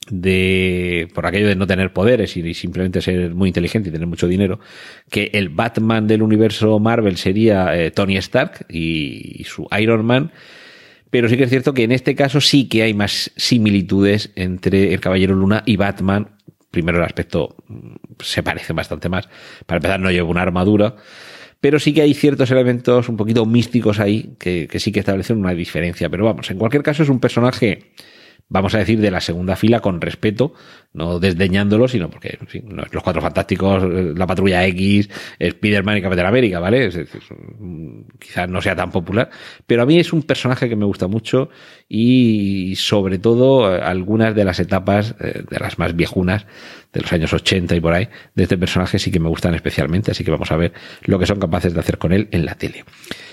de 0.08 1.08
por 1.14 1.26
aquello 1.26 1.48
de 1.48 1.56
no 1.56 1.66
tener 1.66 1.92
poderes 1.92 2.36
y 2.36 2.54
simplemente 2.54 3.00
ser 3.00 3.34
muy 3.34 3.48
inteligente 3.48 3.90
y 3.90 3.92
tener 3.92 4.06
mucho 4.06 4.26
dinero, 4.26 4.60
que 5.10 5.30
el 5.34 5.50
Batman 5.50 6.06
del 6.06 6.22
universo 6.22 6.78
Marvel 6.78 7.16
sería 7.16 7.76
eh, 7.76 7.90
Tony 7.90 8.16
Stark 8.16 8.66
y, 8.68 9.40
y, 9.42 9.44
su 9.44 9.68
Iron 9.78 10.04
Man, 10.04 10.32
pero 11.10 11.28
sí 11.28 11.36
que 11.36 11.44
es 11.44 11.50
cierto 11.50 11.74
que 11.74 11.82
en 11.82 11.92
este 11.92 12.14
caso 12.14 12.40
sí 12.40 12.68
que 12.68 12.82
hay 12.82 12.94
más 12.94 13.32
similitudes 13.36 14.30
entre 14.36 14.94
el 14.94 15.00
Caballero 15.00 15.34
Luna 15.34 15.62
y 15.66 15.76
Batman. 15.76 16.28
Primero 16.70 16.98
el 16.98 17.04
aspecto 17.04 17.56
mm, 17.68 17.94
se 18.20 18.42
parece 18.42 18.72
bastante 18.72 19.08
más. 19.08 19.28
Para 19.66 19.78
empezar 19.78 20.00
no 20.00 20.10
lleva 20.10 20.28
una 20.28 20.42
armadura, 20.42 20.96
pero 21.60 21.78
sí 21.78 21.92
que 21.92 22.02
hay 22.02 22.14
ciertos 22.14 22.50
elementos 22.50 23.08
un 23.08 23.16
poquito 23.16 23.44
místicos 23.46 24.00
ahí 24.00 24.34
que, 24.38 24.68
que 24.68 24.80
sí 24.80 24.92
que 24.92 25.00
establecen 25.00 25.38
una 25.38 25.52
diferencia. 25.52 26.08
Pero 26.08 26.24
vamos, 26.24 26.50
en 26.50 26.58
cualquier 26.58 26.82
caso 26.82 27.02
es 27.02 27.08
un 27.08 27.20
personaje 27.20 27.92
vamos 28.50 28.74
a 28.74 28.78
decir, 28.78 29.00
de 29.00 29.10
la 29.10 29.20
segunda 29.20 29.56
fila 29.56 29.80
con 29.80 30.00
respeto, 30.00 30.52
no 30.92 31.20
desdeñándolo, 31.20 31.86
sino 31.88 32.10
porque, 32.10 32.36
en 32.40 32.46
fin, 32.48 32.64
los 32.74 33.02
cuatro 33.02 33.22
fantásticos, 33.22 33.82
la 34.16 34.26
patrulla 34.26 34.66
X, 34.66 35.08
Spider-Man 35.38 35.98
y 35.98 36.02
Capitán 36.02 36.26
América, 36.26 36.58
¿vale? 36.58 36.90
Quizás 38.18 38.48
no 38.48 38.60
sea 38.60 38.74
tan 38.74 38.90
popular, 38.90 39.30
pero 39.66 39.82
a 39.82 39.86
mí 39.86 39.98
es 39.98 40.12
un 40.12 40.24
personaje 40.24 40.68
que 40.68 40.76
me 40.76 40.84
gusta 40.84 41.06
mucho 41.06 41.48
y 41.88 42.74
sobre 42.76 43.18
todo 43.18 43.66
algunas 43.66 44.34
de 44.34 44.44
las 44.44 44.58
etapas, 44.58 45.16
de 45.18 45.58
las 45.58 45.78
más 45.78 45.94
viejunas, 45.94 46.46
de 46.92 47.00
los 47.00 47.12
años 47.12 47.32
80 47.32 47.76
y 47.76 47.80
por 47.80 47.92
ahí, 47.92 48.08
de 48.34 48.42
este 48.42 48.58
personaje 48.58 48.98
sí 48.98 49.10
que 49.10 49.20
me 49.20 49.28
gustan 49.28 49.54
especialmente, 49.54 50.10
así 50.10 50.24
que 50.24 50.30
vamos 50.30 50.50
a 50.50 50.56
ver 50.56 50.72
lo 51.04 51.18
que 51.18 51.26
son 51.26 51.38
capaces 51.38 51.72
de 51.72 51.80
hacer 51.80 51.98
con 51.98 52.12
él 52.12 52.28
en 52.32 52.44
la 52.44 52.56
tele. 52.56 52.84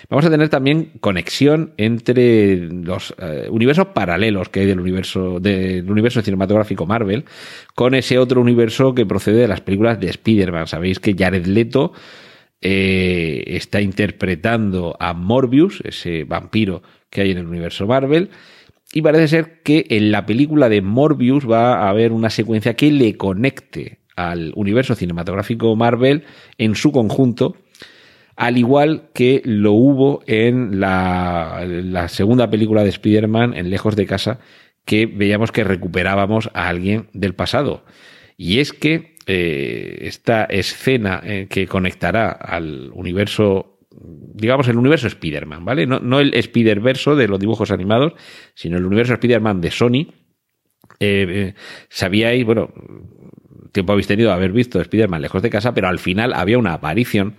Vamos 0.10 0.26
a 0.26 0.30
tener 0.30 0.48
también 0.50 0.91
conexión 1.02 1.74
entre 1.78 2.58
los 2.70 3.13
eh, 3.17 3.48
universos 3.50 3.88
paralelos 3.88 4.50
que 4.50 4.62
hay 4.62 4.65
del 4.65 4.80
universo, 4.80 5.39
del 5.39 5.89
universo 5.89 6.22
cinematográfico 6.22 6.86
Marvel 6.86 7.26
con 7.76 7.93
ese 7.93 8.17
otro 8.17 8.39
universo 8.39 8.93
que 8.93 9.06
procede 9.06 9.41
de 9.41 9.48
las 9.48 9.62
películas 9.62 10.00
de 10.00 10.10
Spider-Man. 10.10 10.67
Sabéis 10.67 11.00
que 11.00 11.15
Jared 11.17 11.46
Leto 11.46 11.93
eh, 12.62 13.43
está 13.48 13.82
interpretando 13.82 14.96
a 15.00 15.13
Morbius, 15.13 15.82
ese 15.84 16.24
vampiro 16.24 16.84
que 17.10 17.22
hay 17.22 17.32
en 17.32 17.39
el 17.39 17.48
universo 17.48 17.86
Marvel, 17.86 18.30
y 18.93 19.02
parece 19.02 19.28
ser 19.28 19.62
que 19.63 19.86
en 19.89 20.12
la 20.12 20.26
película 20.26 20.69
de 20.69 20.82
Morbius 20.82 21.50
va 21.50 21.84
a 21.84 21.89
haber 21.89 22.12
una 22.12 22.30
secuencia 22.30 22.76
que 22.76 22.91
le 22.91 23.17
conecte 23.17 24.00
al 24.15 24.52
universo 24.56 24.95
cinematográfico 24.95 25.76
Marvel 25.76 26.23
en 26.58 26.76
su 26.76 26.91
conjunto, 26.91 27.56
al 28.36 28.58
igual 28.58 29.10
que 29.13 29.41
lo 29.45 29.73
hubo 29.73 30.23
en 30.26 30.80
la, 30.80 32.08
segunda 32.10 32.50
película 32.50 32.84
de 32.84 32.89
Spider-Man, 32.89 33.54
en 33.56 33.69
Lejos 33.69 33.95
de 33.95 34.06
Casa, 34.06 34.39
que 34.86 35.06
veíamos 35.06 35.52
que 35.52 35.63
recuperábamos 35.63 36.50
a 36.54 36.67
alguien 36.69 37.08
del 37.13 37.36
pasado. 37.36 37.84
Y 38.38 38.60
es 38.60 38.73
que 38.73 39.15
eh, 39.26 40.00
esta 40.02 40.45
escena 40.45 41.21
eh, 41.23 41.47
que 41.50 41.67
conectará 41.67 42.32
al 42.32 42.91
universo, 42.93 43.77
digamos, 44.00 44.68
el 44.68 44.78
universo 44.78 45.08
Spider-Man, 45.08 45.66
¿vale? 45.66 45.88
No, 45.88 46.00
no 46.00 46.20
el 46.20 46.34
Spider-Verso 46.34 47.16
de 47.16 47.28
los 47.28 47.40
dibujos 47.40 47.72
animados, 47.72 48.14
sino 48.54 48.78
el 48.78 48.86
universo 48.86 49.14
Spider-Man 49.14 49.62
de 49.62 49.72
Sony. 49.72 50.08
Eh, 51.00 51.54
sabíais, 51.90 52.46
bueno, 52.46 52.72
tiempo 53.72 53.94
habéis 53.94 54.08
tenido 54.08 54.30
de 54.30 54.36
haber 54.36 54.52
visto 54.52 54.82
Spider-Man 54.82 55.22
lejos 55.22 55.42
de 55.42 55.50
casa, 55.50 55.74
pero 55.74 55.88
al 55.88 56.00
final 56.00 56.34
había 56.34 56.58
una 56.58 56.74
aparición 56.74 57.36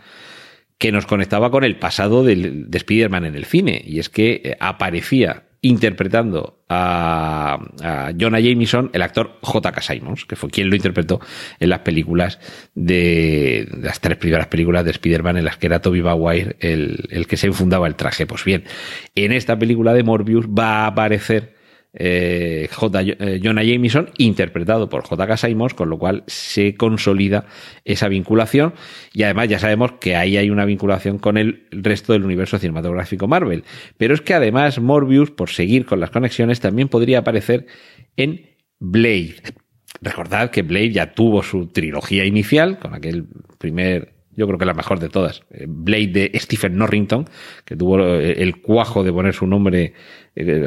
que 0.78 0.92
nos 0.92 1.06
conectaba 1.06 1.50
con 1.50 1.64
el 1.64 1.78
pasado 1.78 2.22
de, 2.22 2.36
de 2.36 2.78
Spider-Man 2.78 3.24
en 3.24 3.34
el 3.34 3.44
cine. 3.44 3.82
Y 3.84 3.98
es 3.98 4.08
que 4.08 4.40
eh, 4.44 4.56
aparecía 4.60 5.47
interpretando 5.60 6.60
a, 6.68 7.58
a, 7.82 8.12
Jonah 8.18 8.40
Jameson 8.40 8.90
el 8.92 9.02
actor 9.02 9.38
J.K. 9.42 9.80
Simons, 9.82 10.24
que 10.24 10.36
fue 10.36 10.50
quien 10.50 10.70
lo 10.70 10.76
interpretó 10.76 11.20
en 11.58 11.70
las 11.70 11.80
películas 11.80 12.38
de, 12.74 13.68
las 13.80 14.00
tres 14.00 14.18
primeras 14.18 14.46
películas 14.46 14.84
de 14.84 14.92
Spider-Man 14.92 15.38
en 15.38 15.44
las 15.44 15.56
que 15.56 15.66
era 15.66 15.80
Tobey 15.80 16.02
Maguire 16.02 16.56
el, 16.60 17.08
el 17.10 17.26
que 17.26 17.36
se 17.36 17.48
infundaba 17.48 17.86
el 17.86 17.96
traje. 17.96 18.26
Pues 18.26 18.44
bien, 18.44 18.64
en 19.14 19.32
esta 19.32 19.58
película 19.58 19.94
de 19.94 20.02
Morbius 20.04 20.46
va 20.46 20.84
a 20.84 20.86
aparecer 20.86 21.57
eh, 21.92 22.68
J. 22.70 23.02
Eh, 23.02 23.40
Jonah 23.42 23.62
Jameson, 23.62 24.10
interpretado 24.18 24.88
por 24.88 25.04
J.K. 25.04 25.36
Simons, 25.36 25.74
con 25.74 25.88
lo 25.88 25.98
cual 25.98 26.24
se 26.26 26.74
consolida 26.74 27.46
esa 27.84 28.08
vinculación 28.08 28.74
y 29.12 29.22
además 29.22 29.48
ya 29.48 29.58
sabemos 29.58 29.92
que 30.00 30.16
ahí 30.16 30.36
hay 30.36 30.50
una 30.50 30.64
vinculación 30.64 31.18
con 31.18 31.36
el 31.36 31.66
resto 31.70 32.12
del 32.12 32.24
universo 32.24 32.58
cinematográfico 32.58 33.26
Marvel. 33.26 33.64
Pero 33.96 34.14
es 34.14 34.20
que 34.20 34.34
además 34.34 34.78
Morbius, 34.80 35.30
por 35.30 35.50
seguir 35.50 35.86
con 35.86 36.00
las 36.00 36.10
conexiones, 36.10 36.60
también 36.60 36.88
podría 36.88 37.20
aparecer 37.20 37.66
en 38.16 38.50
Blade. 38.78 39.36
Recordad 40.00 40.50
que 40.50 40.62
Blade 40.62 40.92
ya 40.92 41.12
tuvo 41.14 41.42
su 41.42 41.68
trilogía 41.68 42.24
inicial 42.24 42.78
con 42.78 42.94
aquel 42.94 43.26
primer 43.58 44.17
yo 44.38 44.46
creo 44.46 44.58
que 44.58 44.64
la 44.64 44.74
mejor 44.74 45.00
de 45.00 45.08
todas, 45.08 45.42
Blade 45.66 46.06
de 46.06 46.30
Stephen 46.36 46.76
Norrington, 46.76 47.28
que 47.64 47.76
tuvo 47.76 47.98
el 47.98 48.62
cuajo 48.62 49.02
de 49.02 49.12
poner 49.12 49.34
su 49.34 49.46
nombre 49.46 49.94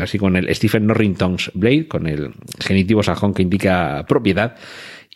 así 0.02 0.20
con 0.20 0.36
el 0.36 0.54
Stephen 0.54 0.88
Norrington's 0.88 1.52
Blade, 1.54 1.88
con 1.88 2.06
el 2.06 2.34
genitivo 2.60 3.02
sajón 3.02 3.34
que 3.34 3.42
indica 3.42 4.06
propiedad. 4.08 4.58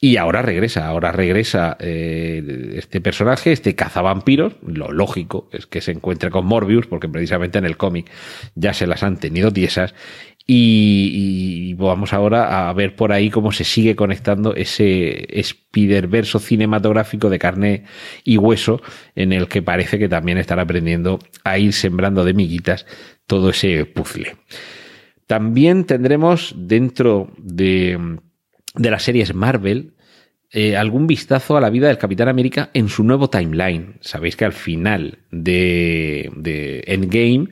Y 0.02 0.18
ahora 0.18 0.42
regresa, 0.42 0.88
ahora 0.88 1.12
regresa 1.12 1.78
eh, 1.80 2.74
este 2.76 3.00
personaje, 3.00 3.52
este 3.52 3.76
cazavampiros. 3.76 4.54
Lo 4.66 4.92
lógico 4.92 5.50
es 5.52 5.68
que 5.68 5.82
se 5.82 5.92
encuentre 5.92 6.30
con 6.30 6.46
Morbius, 6.46 6.86
porque 6.86 7.08
precisamente 7.08 7.58
en 7.58 7.66
el 7.66 7.78
cómic 7.78 8.12
ya 8.56 8.74
se 8.74 8.88
las 8.88 9.04
han 9.04 9.18
tenido 9.18 9.52
tiesas. 9.52 9.96
Y, 10.48 11.74
vamos 11.74 12.14
ahora 12.14 12.70
a 12.70 12.74
ver 12.74 12.96
por 12.96 13.12
ahí 13.12 13.30
cómo 13.32 13.52
se 13.52 13.64
sigue 13.64 13.96
conectando 13.96 14.54
ese 14.54 15.28
Spider-Verso 15.40 16.40
cinematográfico 16.40 17.30
de 17.30 17.40
carne 17.40 17.84
y 18.24 18.38
hueso 18.38 18.82
en 19.16 19.34
el 19.34 19.48
que 19.48 19.62
parece 19.64 19.98
que 19.98 20.08
también 20.08 20.38
están 20.38 20.60
aprendiendo 20.60 21.20
a 21.44 21.58
ir 21.58 21.74
sembrando 21.74 22.24
de 22.24 22.34
miguitas 22.34 22.86
todo 23.26 23.50
ese 23.50 23.86
puzzle. 23.86 24.36
También 25.26 25.86
tendremos 25.86 26.54
dentro 26.56 27.32
de, 27.38 28.20
de 28.76 28.92
las 28.92 29.04
series 29.04 29.34
Marvel 29.34 29.96
eh, 30.52 30.78
algún 30.78 31.08
vistazo 31.08 31.58
a 31.58 31.62
la 31.62 31.72
vida 31.72 31.88
del 31.88 31.98
Capitán 31.98 32.30
América 32.30 32.70
en 32.74 32.88
su 32.88 33.04
nuevo 33.04 33.30
timeline. 33.30 33.96
Sabéis 34.00 34.36
que 34.36 34.46
al 34.46 34.54
final 34.54 35.18
de, 35.32 36.32
de 36.36 36.84
Endgame 36.86 37.50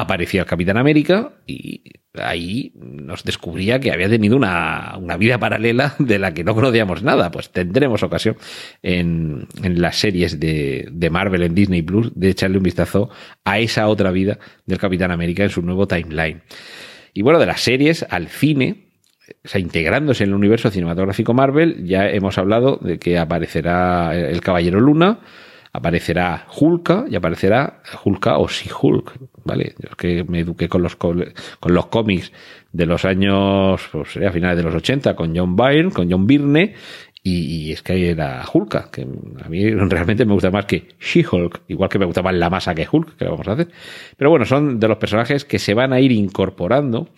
aparecía 0.00 0.42
el 0.42 0.46
Capitán 0.46 0.76
América 0.76 1.32
y 1.46 1.82
ahí 2.14 2.72
nos 2.74 3.24
descubría 3.24 3.80
que 3.80 3.92
había 3.92 4.08
tenido 4.08 4.36
una, 4.36 4.96
una, 4.98 5.16
vida 5.16 5.38
paralela 5.38 5.94
de 5.98 6.18
la 6.18 6.34
que 6.34 6.44
no 6.44 6.54
conocíamos 6.54 7.02
nada. 7.02 7.30
Pues 7.30 7.50
tendremos 7.50 8.02
ocasión 8.02 8.36
en, 8.82 9.46
en 9.62 9.80
las 9.80 9.96
series 9.96 10.38
de, 10.40 10.88
de, 10.90 11.10
Marvel 11.10 11.42
en 11.42 11.54
Disney 11.54 11.82
Plus 11.82 12.12
de 12.14 12.30
echarle 12.30 12.58
un 12.58 12.64
vistazo 12.64 13.10
a 13.44 13.58
esa 13.58 13.88
otra 13.88 14.10
vida 14.10 14.38
del 14.66 14.78
Capitán 14.78 15.10
América 15.10 15.42
en 15.42 15.50
su 15.50 15.62
nuevo 15.62 15.86
timeline. 15.86 16.42
Y 17.12 17.22
bueno, 17.22 17.38
de 17.38 17.46
las 17.46 17.60
series 17.60 18.04
al 18.10 18.28
cine, 18.28 18.90
o 19.44 19.48
sea, 19.48 19.60
integrándose 19.60 20.24
en 20.24 20.30
el 20.30 20.36
universo 20.36 20.70
cinematográfico 20.70 21.34
Marvel, 21.34 21.86
ya 21.86 22.08
hemos 22.10 22.38
hablado 22.38 22.78
de 22.82 22.98
que 22.98 23.18
aparecerá 23.18 24.14
el 24.14 24.40
Caballero 24.40 24.80
Luna, 24.80 25.20
aparecerá 25.76 26.46
Hulka 26.58 27.04
y 27.08 27.16
aparecerá 27.16 27.82
Hulka 28.04 28.38
o 28.38 28.48
si 28.48 28.68
Hulk, 28.70 29.18
¿vale? 29.44 29.74
Yo 29.78 29.88
es 29.90 29.96
que 29.96 30.24
me 30.24 30.40
eduqué 30.40 30.68
con 30.68 30.82
los, 30.82 30.96
con 30.96 31.24
los 31.62 31.86
cómics 31.86 32.32
de 32.72 32.86
los 32.86 33.04
años, 33.04 33.88
pues 33.92 34.16
a 34.16 34.32
finales 34.32 34.56
de 34.56 34.62
los 34.62 34.74
80, 34.74 35.14
con 35.14 35.36
John 35.36 35.56
Byrne, 35.56 35.90
con 35.90 36.10
John 36.10 36.26
Byrne, 36.26 36.74
y, 37.28 37.72
es 37.72 37.82
que 37.82 38.10
era 38.10 38.44
Hulka, 38.52 38.88
que 38.92 39.02
a 39.02 39.48
mí 39.48 39.70
realmente 39.74 40.24
me 40.24 40.32
gusta 40.32 40.50
más 40.50 40.66
que 40.66 40.88
She-Hulk, 41.00 41.62
igual 41.68 41.88
que 41.90 41.98
me 41.98 42.06
gusta 42.06 42.22
más 42.22 42.34
la 42.34 42.48
masa 42.50 42.74
que 42.74 42.86
Hulk, 42.90 43.16
que 43.16 43.24
vamos 43.24 43.48
a 43.48 43.52
hacer. 43.52 43.68
Pero 44.16 44.30
bueno, 44.30 44.44
son 44.44 44.78
de 44.78 44.86
los 44.86 44.98
personajes 44.98 45.44
que 45.44 45.58
se 45.58 45.74
van 45.74 45.92
a 45.92 46.00
ir 46.00 46.12
incorporando. 46.12 47.08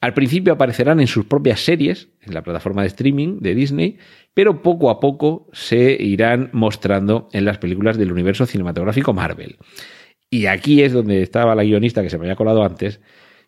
Al 0.00 0.14
principio 0.14 0.52
aparecerán 0.52 1.00
en 1.00 1.08
sus 1.08 1.24
propias 1.24 1.60
series, 1.60 2.08
en 2.22 2.34
la 2.34 2.42
plataforma 2.42 2.82
de 2.82 2.88
streaming 2.88 3.40
de 3.40 3.54
Disney, 3.54 3.98
pero 4.32 4.62
poco 4.62 4.90
a 4.90 5.00
poco 5.00 5.48
se 5.52 5.96
irán 6.00 6.50
mostrando 6.52 7.28
en 7.32 7.44
las 7.44 7.58
películas 7.58 7.98
del 7.98 8.12
universo 8.12 8.46
cinematográfico 8.46 9.12
Marvel. 9.12 9.56
Y 10.30 10.46
aquí 10.46 10.82
es 10.82 10.92
donde 10.92 11.22
estaba 11.22 11.54
la 11.54 11.64
guionista 11.64 12.02
que 12.02 12.10
se 12.10 12.18
me 12.18 12.24
había 12.24 12.36
colado 12.36 12.62
antes, 12.62 13.00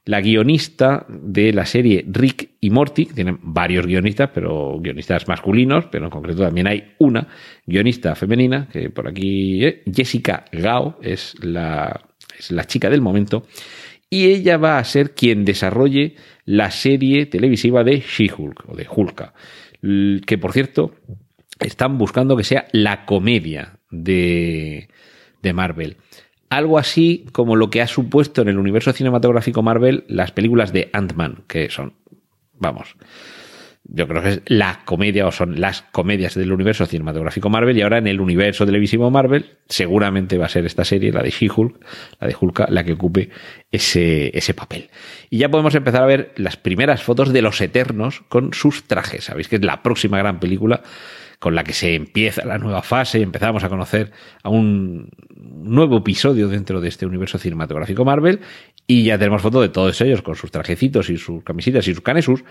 la 0.06 0.20
guionista 0.22 1.06
de 1.08 1.52
la 1.52 1.66
serie 1.66 2.04
Rick 2.08 2.52
y 2.60 2.70
Morty, 2.70 3.04
tienen 3.06 3.38
varios 3.42 3.86
guionistas, 3.86 4.30
pero 4.32 4.78
guionistas 4.80 5.28
masculinos, 5.28 5.86
pero 5.92 6.06
en 6.06 6.10
concreto 6.10 6.42
también 6.42 6.66
hay 6.66 6.94
una 6.98 7.28
guionista 7.66 8.14
femenina, 8.14 8.66
que 8.72 8.90
por 8.90 9.06
aquí, 9.06 9.64
eh, 9.64 9.82
Jessica 9.94 10.46
Gao, 10.52 10.98
es 11.02 11.34
la, 11.44 12.00
es 12.38 12.50
la 12.50 12.64
chica 12.64 12.88
del 12.88 13.02
momento, 13.02 13.46
y 14.10 14.26
ella 14.26 14.58
va 14.58 14.78
a 14.78 14.84
ser 14.84 15.14
quien 15.14 15.44
desarrolle 15.44 16.16
la 16.44 16.70
serie 16.70 17.26
televisiva 17.26 17.84
de 17.84 18.00
She-Hulk, 18.00 18.64
o 18.68 18.76
de 18.76 18.86
Hulka 18.90 19.32
que 19.80 20.38
por 20.38 20.52
cierto 20.52 20.94
están 21.58 21.98
buscando 21.98 22.36
que 22.36 22.44
sea 22.44 22.66
la 22.72 23.04
comedia 23.04 23.78
de, 23.90 24.88
de 25.42 25.52
Marvel. 25.52 25.96
Algo 26.48 26.78
así 26.78 27.26
como 27.32 27.56
lo 27.56 27.70
que 27.70 27.80
ha 27.80 27.86
supuesto 27.86 28.42
en 28.42 28.48
el 28.48 28.58
universo 28.58 28.92
cinematográfico 28.92 29.62
Marvel 29.62 30.04
las 30.08 30.32
películas 30.32 30.72
de 30.72 30.90
Ant-Man, 30.92 31.44
que 31.46 31.70
son, 31.70 31.94
vamos, 32.54 32.96
yo 33.84 34.06
creo 34.06 34.22
que 34.22 34.28
es 34.28 34.42
la 34.46 34.82
comedia 34.84 35.26
o 35.26 35.32
son 35.32 35.60
las 35.60 35.82
comedias 35.82 36.34
del 36.34 36.52
universo 36.52 36.86
cinematográfico 36.86 37.48
Marvel 37.48 37.76
y 37.76 37.82
ahora 37.82 37.98
en 37.98 38.06
el 38.06 38.20
universo 38.20 38.66
televisivo 38.66 39.10
Marvel 39.10 39.58
seguramente 39.68 40.38
va 40.38 40.46
a 40.46 40.48
ser 40.48 40.66
esta 40.66 40.84
serie, 40.84 41.12
la 41.12 41.22
de 41.22 41.30
She-Hulk, 41.30 41.84
la 42.20 42.28
de 42.28 42.36
Hulk, 42.38 42.66
la 42.68 42.84
que 42.84 42.92
ocupe 42.92 43.30
ese, 43.70 44.36
ese 44.36 44.54
papel. 44.54 44.90
Y 45.30 45.38
ya 45.38 45.48
podemos 45.48 45.74
empezar 45.74 46.02
a 46.02 46.06
ver 46.06 46.32
las 46.36 46.56
primeras 46.56 47.02
fotos 47.02 47.32
de 47.32 47.42
los 47.42 47.60
Eternos 47.60 48.22
con 48.28 48.52
sus 48.52 48.84
trajes. 48.84 49.24
Sabéis 49.24 49.48
que 49.48 49.56
es 49.56 49.64
la 49.64 49.82
próxima 49.82 50.18
gran 50.18 50.40
película 50.40 50.82
con 51.40 51.54
la 51.54 51.64
que 51.64 51.72
se 51.72 51.94
empieza 51.94 52.44
la 52.44 52.58
nueva 52.58 52.82
fase 52.82 53.18
y 53.18 53.22
empezamos 53.22 53.64
a 53.64 53.70
conocer 53.70 54.12
a 54.42 54.50
un 54.50 55.08
nuevo 55.34 55.96
episodio 55.96 56.48
dentro 56.48 56.82
de 56.82 56.88
este 56.88 57.06
universo 57.06 57.38
cinematográfico 57.38 58.04
Marvel 58.04 58.40
y 58.86 59.04
ya 59.04 59.18
tenemos 59.18 59.40
fotos 59.40 59.62
de 59.62 59.70
todos 59.70 59.98
ellos 60.02 60.20
con 60.20 60.36
sus 60.36 60.50
trajecitos 60.50 61.08
y 61.08 61.16
sus 61.16 61.42
camisitas 61.42 61.88
y 61.88 61.94
sus 61.94 62.02
canesus 62.02 62.44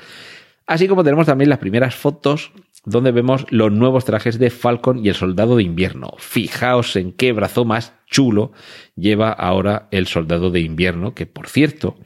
Así 0.68 0.88
como 0.88 1.04
tenemos 1.04 1.26
también 1.26 1.50
las 1.50 1.60
primeras 1.60 1.96
fotos 1.96 2.52
donde 2.86 3.12
vemos 3.12 3.46
los 3.50 3.72
nuevos 3.72 4.06
trajes 4.06 4.40
de 4.40 4.50
Falcon 4.50 5.04
y 5.04 5.10
el 5.10 5.16
Soldado 5.16 5.58
de 5.58 5.64
Invierno. 5.64 6.14
Fijaos 6.18 6.96
en 6.96 7.12
qué 7.12 7.34
brazo 7.34 7.66
más 7.66 7.94
chulo 8.08 8.52
lleva 8.96 9.32
ahora 9.32 9.88
el 9.92 10.08
Soldado 10.08 10.50
de 10.52 10.62
Invierno, 10.62 11.14
que 11.14 11.26
por 11.26 11.48
cierto, 11.48 11.98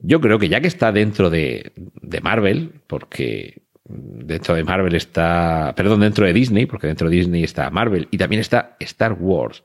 yo 0.00 0.20
creo 0.20 0.38
que 0.38 0.48
ya 0.48 0.60
que 0.60 0.68
está 0.68 0.92
dentro 0.92 1.30
de, 1.30 1.72
de 1.76 2.20
Marvel, 2.20 2.72
porque 2.86 3.62
dentro 3.84 4.54
de 4.54 4.64
Marvel 4.64 4.94
está, 4.94 5.72
perdón, 5.76 6.00
dentro 6.00 6.26
de 6.26 6.32
Disney, 6.32 6.66
porque 6.66 6.86
dentro 6.86 7.08
de 7.08 7.16
Disney 7.16 7.44
está 7.44 7.70
Marvel 7.70 8.08
y 8.10 8.18
también 8.18 8.40
está 8.40 8.76
Star 8.80 9.16
Wars. 9.18 9.62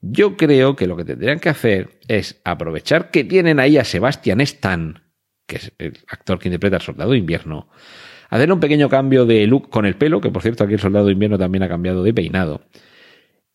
Yo 0.00 0.36
creo 0.36 0.76
que 0.76 0.86
lo 0.86 0.96
que 0.96 1.04
tendrían 1.04 1.40
que 1.40 1.48
hacer 1.48 1.98
es 2.06 2.40
aprovechar 2.44 3.10
que 3.10 3.24
tienen 3.24 3.58
ahí 3.58 3.78
a 3.78 3.84
Sebastian 3.84 4.40
Stan, 4.40 5.02
que 5.48 5.56
es 5.56 5.72
el 5.78 5.94
actor 6.06 6.38
que 6.38 6.48
interpreta 6.48 6.76
al 6.76 6.82
soldado 6.82 7.12
de 7.12 7.18
invierno, 7.18 7.68
hacer 8.28 8.52
un 8.52 8.60
pequeño 8.60 8.88
cambio 8.88 9.24
de 9.26 9.46
look 9.46 9.70
con 9.70 9.86
el 9.86 9.96
pelo, 9.96 10.20
que 10.20 10.30
por 10.30 10.42
cierto 10.42 10.62
aquí 10.62 10.74
el 10.74 10.80
soldado 10.80 11.06
de 11.06 11.12
invierno 11.12 11.38
también 11.38 11.62
ha 11.64 11.68
cambiado 11.68 12.04
de 12.04 12.14
peinado, 12.14 12.60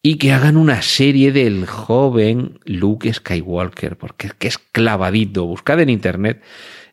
y 0.02 0.18
que 0.18 0.34
hagan 0.34 0.58
una 0.58 0.82
serie 0.82 1.32
del 1.32 1.66
joven 1.66 2.60
Luke 2.66 3.14
Skywalker, 3.14 3.96
porque 3.96 4.32
es 4.42 4.58
clavadito. 4.58 5.46
Buscad 5.46 5.80
en 5.80 5.90
internet 5.90 6.42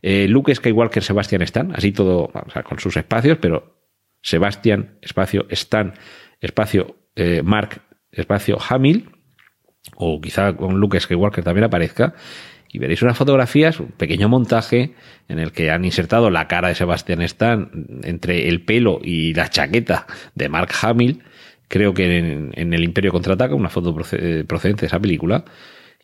eh, 0.02 0.28
Luke 0.28 0.54
Skywalker 0.54 1.02
Sebastian 1.02 1.42
Stan, 1.42 1.72
así 1.74 1.90
todo, 1.90 2.30
con 2.64 2.78
sus 2.78 2.96
espacios, 2.96 3.38
pero 3.40 3.80
Sebastian, 4.22 4.98
espacio 5.02 5.46
Stan, 5.48 5.94
espacio 6.40 6.96
eh, 7.16 7.42
Mark, 7.42 7.82
espacio 8.12 8.58
Hamill, 8.68 9.10
o 9.96 10.20
quizá 10.20 10.54
con 10.56 10.78
Luke 10.78 11.00
Skywalker 11.00 11.42
también 11.42 11.64
aparezca, 11.64 12.14
y 12.72 12.78
veréis 12.78 13.02
unas 13.02 13.16
fotografías, 13.16 13.80
un 13.80 13.88
pequeño 13.88 14.28
montaje 14.28 14.94
en 15.28 15.38
el 15.38 15.52
que 15.52 15.70
han 15.70 15.85
insertado 15.85 16.30
la 16.30 16.46
cara 16.46 16.68
de 16.68 16.74
Sebastián 16.74 17.20
Stan 17.22 17.70
entre 18.04 18.48
el 18.48 18.64
pelo 18.64 19.00
y 19.02 19.35
la 19.35 19.50
chaqueta 19.50 20.06
de 20.35 20.48
Mark 20.48 20.70
Hamill, 20.83 21.22
creo 21.66 21.94
que 21.94 22.18
en, 22.18 22.72
el 22.74 22.85
Imperio 22.85 23.12
Contraataca, 23.12 23.54
una 23.54 23.68
foto 23.68 23.94
procedente 23.94 24.83
de 24.83 24.87
esa 24.87 25.00
película, 25.00 25.44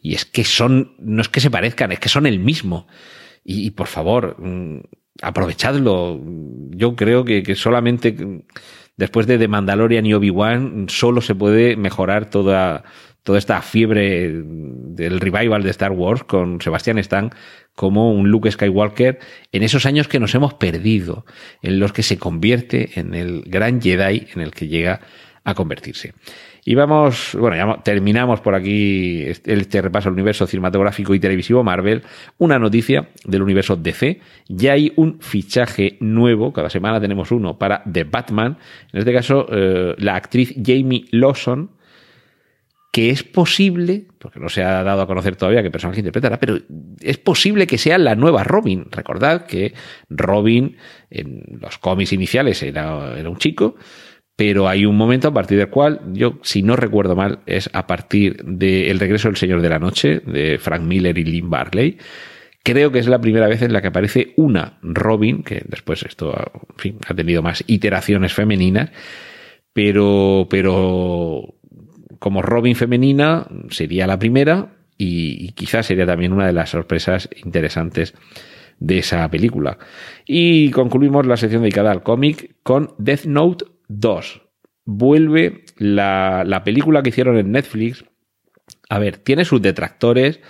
y 0.00 0.14
es 0.14 0.24
que 0.24 0.44
son, 0.44 0.94
no 0.98 1.22
es 1.22 1.28
que 1.28 1.40
se 1.40 1.50
parezcan, 1.50 1.92
es 1.92 2.00
que 2.00 2.08
son 2.08 2.26
el 2.26 2.38
mismo. 2.38 2.86
Y, 3.44 3.70
por 3.72 3.86
favor, 3.86 4.36
mm, 4.38 4.80
aprovechadlo. 5.22 6.20
Yo 6.70 6.96
creo 6.96 7.24
que, 7.24 7.42
que 7.42 7.54
solamente 7.54 8.16
después 8.96 9.26
de 9.26 9.38
The 9.38 9.48
Mandalorian 9.48 10.06
y 10.06 10.14
Obi-Wan 10.14 10.86
solo 10.88 11.20
se 11.20 11.34
puede 11.34 11.76
mejorar 11.76 12.30
toda, 12.30 12.84
toda 13.26 13.40
esta 13.40 13.60
fiebre 13.60 14.30
del 14.32 15.18
revival 15.18 15.64
de 15.64 15.70
Star 15.70 15.90
Wars 15.90 16.22
con 16.22 16.60
Sebastian 16.60 16.98
Stan 16.98 17.30
como 17.74 18.12
un 18.12 18.30
Luke 18.30 18.48
Skywalker 18.48 19.18
en 19.50 19.62
esos 19.64 19.84
años 19.84 20.06
que 20.06 20.20
nos 20.20 20.32
hemos 20.36 20.54
perdido, 20.54 21.26
en 21.60 21.80
los 21.80 21.92
que 21.92 22.04
se 22.04 22.18
convierte 22.18 23.00
en 23.00 23.14
el 23.14 23.42
gran 23.44 23.82
Jedi 23.82 24.28
en 24.32 24.40
el 24.40 24.52
que 24.52 24.68
llega 24.68 25.00
a 25.42 25.54
convertirse. 25.54 26.14
Y 26.64 26.76
vamos, 26.76 27.36
bueno, 27.38 27.56
ya 27.56 27.82
terminamos 27.82 28.40
por 28.40 28.54
aquí 28.54 29.22
este, 29.22 29.54
este 29.54 29.82
repaso 29.82 30.08
al 30.08 30.14
universo 30.14 30.46
cinematográfico 30.46 31.12
y 31.12 31.18
televisivo 31.18 31.64
Marvel. 31.64 32.02
Una 32.38 32.60
noticia 32.60 33.08
del 33.24 33.42
universo 33.42 33.74
DC. 33.74 34.20
Ya 34.48 34.72
hay 34.72 34.92
un 34.94 35.20
fichaje 35.20 35.96
nuevo, 35.98 36.52
cada 36.52 36.70
semana 36.70 37.00
tenemos 37.00 37.32
uno 37.32 37.58
para 37.58 37.82
The 37.90 38.04
Batman. 38.04 38.56
En 38.92 39.00
este 39.00 39.12
caso, 39.12 39.46
eh, 39.50 39.96
la 39.98 40.14
actriz 40.14 40.54
Jamie 40.64 41.06
Lawson, 41.10 41.70
que 42.96 43.10
es 43.10 43.22
posible, 43.24 44.06
porque 44.18 44.40
no 44.40 44.48
se 44.48 44.62
ha 44.62 44.82
dado 44.82 45.02
a 45.02 45.06
conocer 45.06 45.36
todavía 45.36 45.62
qué 45.62 45.70
personaje 45.70 46.00
interpretará, 46.00 46.40
pero 46.40 46.56
es 46.98 47.18
posible 47.18 47.66
que 47.66 47.76
sea 47.76 47.98
la 47.98 48.14
nueva 48.14 48.42
Robin. 48.42 48.86
Recordad 48.90 49.44
que 49.44 49.74
Robin 50.08 50.78
en 51.10 51.42
los 51.60 51.76
cómics 51.76 52.14
iniciales 52.14 52.62
era, 52.62 53.18
era 53.18 53.28
un 53.28 53.36
chico, 53.36 53.76
pero 54.34 54.66
hay 54.66 54.86
un 54.86 54.96
momento 54.96 55.28
a 55.28 55.34
partir 55.34 55.58
del 55.58 55.68
cual, 55.68 56.00
yo, 56.14 56.38
si 56.40 56.62
no 56.62 56.74
recuerdo 56.74 57.14
mal, 57.14 57.40
es 57.44 57.68
a 57.74 57.86
partir 57.86 58.42
del 58.42 58.98
regreso 58.98 59.28
del 59.28 59.36
Señor 59.36 59.60
de 59.60 59.68
la 59.68 59.78
Noche, 59.78 60.20
de 60.20 60.56
Frank 60.58 60.80
Miller 60.80 61.18
y 61.18 61.24
Lynn 61.24 61.50
Barley. 61.50 61.98
Creo 62.62 62.92
que 62.92 63.00
es 63.00 63.08
la 63.08 63.20
primera 63.20 63.46
vez 63.46 63.60
en 63.60 63.74
la 63.74 63.82
que 63.82 63.88
aparece 63.88 64.32
una 64.38 64.78
Robin, 64.80 65.42
que 65.42 65.62
después 65.68 66.02
esto 66.02 66.34
en 66.34 66.78
fin, 66.78 66.98
ha 67.06 67.12
tenido 67.12 67.42
más 67.42 67.62
iteraciones 67.66 68.32
femeninas, 68.32 68.88
pero, 69.74 70.46
pero 70.48 71.55
como 72.18 72.42
Robin 72.42 72.76
femenina 72.76 73.46
sería 73.70 74.06
la 74.06 74.18
primera 74.18 74.76
y, 74.98 75.52
quizás 75.52 75.86
sería 75.86 76.06
también 76.06 76.32
una 76.32 76.46
de 76.46 76.52
las 76.52 76.70
sorpresas 76.70 77.28
interesantes 77.44 78.14
de 78.78 78.98
esa 78.98 79.28
película. 79.30 79.78
Y 80.26 80.70
concluimos 80.70 81.26
la 81.26 81.36
sección 81.36 81.62
dedicada 81.62 81.90
al 81.90 82.02
cómic 82.02 82.56
con 82.62 82.94
Death 82.98 83.24
Note 83.24 83.64
2. 83.88 84.42
Vuelve 84.84 85.64
la, 85.76 86.44
la 86.46 86.64
película 86.64 87.02
que 87.02 87.10
hicieron 87.10 87.36
en 87.38 87.52
Netflix. 87.52 88.04
A 88.88 88.98
ver, 88.98 89.18
tiene 89.18 89.44
sus 89.44 89.60
detractores, 89.60 90.40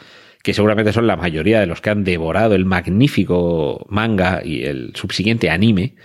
que 0.43 0.55
seguramente 0.55 0.93
son 0.93 1.07
la 1.07 1.17
mayoría 1.17 1.61
de 1.61 1.67
los 1.67 1.81
que 1.81 1.91
han 1.91 2.05
devorado 2.05 2.55
el 2.55 2.65
magnífico 2.65 3.87
manga 3.89 4.43
y 4.45 4.65
el 4.65 4.93
subsiguiente 4.95 5.51
anime 5.51 5.97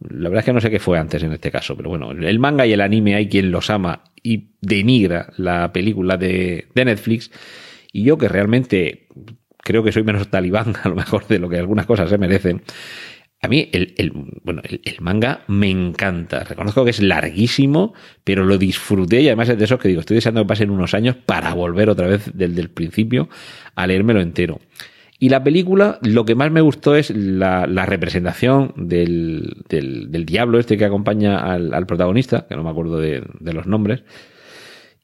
la 0.00 0.28
verdad 0.28 0.40
es 0.40 0.44
que 0.44 0.52
no 0.52 0.60
sé 0.60 0.70
qué 0.70 0.80
fue 0.80 0.98
antes 0.98 1.22
en 1.22 1.32
este 1.32 1.50
caso, 1.50 1.76
pero 1.76 1.88
bueno, 1.88 2.10
el 2.10 2.38
manga 2.38 2.66
y 2.66 2.72
el 2.72 2.80
anime 2.80 3.14
hay 3.14 3.28
quien 3.28 3.50
los 3.50 3.70
ama 3.70 4.04
y 4.24 4.54
denigra 4.60 5.32
la 5.36 5.72
película 5.72 6.16
de, 6.16 6.66
Netflix. 6.74 7.30
Y 7.92 8.02
yo 8.02 8.18
que 8.18 8.26
realmente 8.26 9.06
creo 9.58 9.84
que 9.84 9.92
soy 9.92 10.02
menos 10.02 10.28
talibán, 10.28 10.74
a 10.82 10.88
lo 10.88 10.96
mejor 10.96 11.28
de 11.28 11.38
lo 11.38 11.48
que 11.48 11.58
algunas 11.58 11.86
cosas 11.86 12.10
se 12.10 12.18
merecen. 12.18 12.62
A 13.42 13.48
mí 13.48 13.68
el, 13.72 14.10
bueno, 14.42 14.62
el, 14.64 14.96
manga 15.00 15.44
me 15.46 15.68
encanta. 15.68 16.44
Reconozco 16.44 16.82
que 16.82 16.90
es 16.90 17.02
larguísimo, 17.02 17.92
pero 18.24 18.44
lo 18.44 18.56
disfruté 18.56 19.20
y 19.20 19.26
además 19.26 19.50
es 19.50 19.58
de 19.58 19.66
eso 19.66 19.78
que 19.78 19.88
digo, 19.88 20.00
estoy 20.00 20.14
deseando 20.14 20.40
que 20.42 20.48
pasen 20.48 20.70
unos 20.70 20.94
años 20.94 21.14
para 21.14 21.52
volver 21.52 21.90
otra 21.90 22.06
vez 22.06 22.30
desde 22.32 22.62
el 22.62 22.70
principio 22.70 23.28
a 23.74 23.86
leérmelo 23.86 24.22
entero. 24.22 24.60
Y 25.18 25.28
la 25.28 25.42
película, 25.44 25.98
lo 26.02 26.24
que 26.24 26.34
más 26.34 26.50
me 26.50 26.60
gustó 26.60 26.96
es 26.96 27.10
la, 27.10 27.66
representación 27.86 28.72
del, 28.76 29.64
del, 29.68 30.26
diablo 30.26 30.58
este 30.58 30.76
que 30.76 30.84
acompaña 30.84 31.38
al, 31.38 31.86
protagonista, 31.86 32.46
que 32.48 32.56
no 32.56 32.64
me 32.64 32.70
acuerdo 32.70 32.98
de, 32.98 33.22
los 33.40 33.66
nombres. 33.66 34.02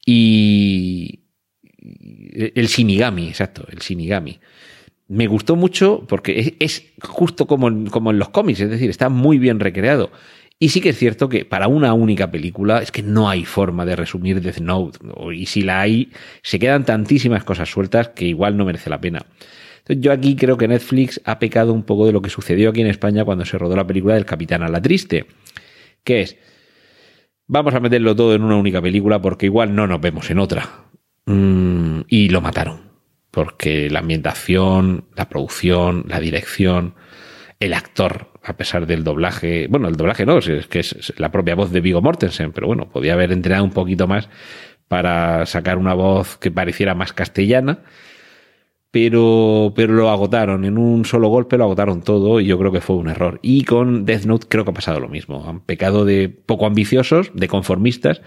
Y 0.05 1.21
el 2.33 2.67
Shinigami, 2.67 3.27
exacto, 3.27 3.65
el 3.71 3.79
Shinigami 3.79 4.39
me 5.07 5.27
gustó 5.27 5.57
mucho 5.57 6.05
porque 6.07 6.55
es, 6.59 6.85
justo 7.01 7.45
como 7.45 7.89
como 7.91 8.11
en 8.11 8.19
los 8.19 8.29
cómics, 8.29 8.61
es 8.61 8.69
decir, 8.69 8.89
está 8.89 9.09
muy 9.09 9.39
bien 9.39 9.59
recreado. 9.59 10.09
Y 10.57 10.69
sí 10.69 10.79
que 10.79 10.89
es 10.89 10.97
cierto 10.97 11.27
que 11.27 11.43
para 11.43 11.67
una 11.67 11.93
única 11.93 12.29
película 12.29 12.83
es 12.83 12.91
que 12.91 13.01
no 13.01 13.27
hay 13.27 13.45
forma 13.45 13.83
de 13.83 13.95
resumir 13.95 14.41
Death 14.41 14.59
Note. 14.59 14.99
Y 15.33 15.47
si 15.47 15.63
la 15.63 15.81
hay, 15.81 16.11
se 16.43 16.59
quedan 16.59 16.85
tantísimas 16.85 17.43
cosas 17.43 17.67
sueltas 17.67 18.09
que 18.09 18.25
igual 18.25 18.55
no 18.55 18.65
merece 18.65 18.91
la 18.91 19.01
pena. 19.01 19.25
Yo 19.87 20.11
aquí 20.11 20.35
creo 20.35 20.57
que 20.57 20.67
Netflix 20.67 21.21
ha 21.25 21.39
pecado 21.39 21.73
un 21.73 21.83
poco 21.83 22.05
de 22.05 22.11
lo 22.11 22.21
que 22.21 22.29
sucedió 22.29 22.69
aquí 22.69 22.81
en 22.81 22.87
España 22.87 23.25
cuando 23.25 23.45
se 23.45 23.57
rodó 23.57 23.75
la 23.75 23.87
película 23.87 24.15
del 24.15 24.25
Capitán 24.25 24.63
a 24.63 24.69
la 24.69 24.81
Triste. 24.81 25.25
Que 26.03 26.21
es, 26.21 26.37
vamos 27.47 27.73
a 27.73 27.79
meterlo 27.79 28.15
todo 28.15 28.35
en 28.35 28.43
una 28.43 28.55
única 28.55 28.81
película 28.81 29.21
porque 29.21 29.47
igual 29.47 29.75
no 29.75 29.87
nos 29.87 30.01
vemos 30.01 30.29
en 30.29 30.39
otra. 30.39 30.69
Mm, 31.25 32.01
y 32.07 32.29
lo 32.29 32.41
mataron 32.41 32.91
porque 33.31 33.89
la 33.89 33.99
ambientación, 33.99 35.05
la 35.15 35.29
producción, 35.29 36.05
la 36.07 36.19
dirección, 36.19 36.95
el 37.59 37.73
actor, 37.73 38.27
a 38.43 38.57
pesar 38.57 38.85
del 38.85 39.03
doblaje, 39.03 39.67
bueno, 39.69 39.87
el 39.87 39.95
doblaje 39.95 40.25
no, 40.25 40.37
es 40.37 40.67
que 40.67 40.79
es 40.79 41.13
la 41.17 41.31
propia 41.31 41.55
voz 41.55 41.71
de 41.71 41.79
Vigo 41.79 42.01
Mortensen, 42.01 42.51
pero 42.51 42.67
bueno, 42.67 42.89
podía 42.89 43.13
haber 43.13 43.31
entrenado 43.31 43.63
un 43.63 43.71
poquito 43.71 44.07
más 44.07 44.29
para 44.87 45.45
sacar 45.45 45.77
una 45.77 45.93
voz 45.93 46.37
que 46.37 46.51
pareciera 46.51 46.93
más 46.93 47.13
castellana, 47.13 47.79
pero, 48.91 49.73
pero 49.75 49.93
lo 49.93 50.09
agotaron, 50.09 50.65
en 50.65 50.77
un 50.77 51.05
solo 51.05 51.29
golpe 51.29 51.57
lo 51.57 51.63
agotaron 51.63 52.01
todo 52.01 52.39
y 52.39 52.45
yo 52.45 52.59
creo 52.59 52.71
que 52.71 52.81
fue 52.81 52.97
un 52.97 53.09
error. 53.09 53.39
Y 53.41 53.63
con 53.63 54.05
Death 54.05 54.25
Note 54.25 54.47
creo 54.49 54.65
que 54.65 54.71
ha 54.71 54.75
pasado 54.75 54.99
lo 54.99 55.07
mismo, 55.07 55.47
han 55.47 55.61
pecado 55.61 56.05
de 56.05 56.29
poco 56.29 56.65
ambiciosos, 56.65 57.31
de 57.33 57.47
conformistas, 57.47 58.21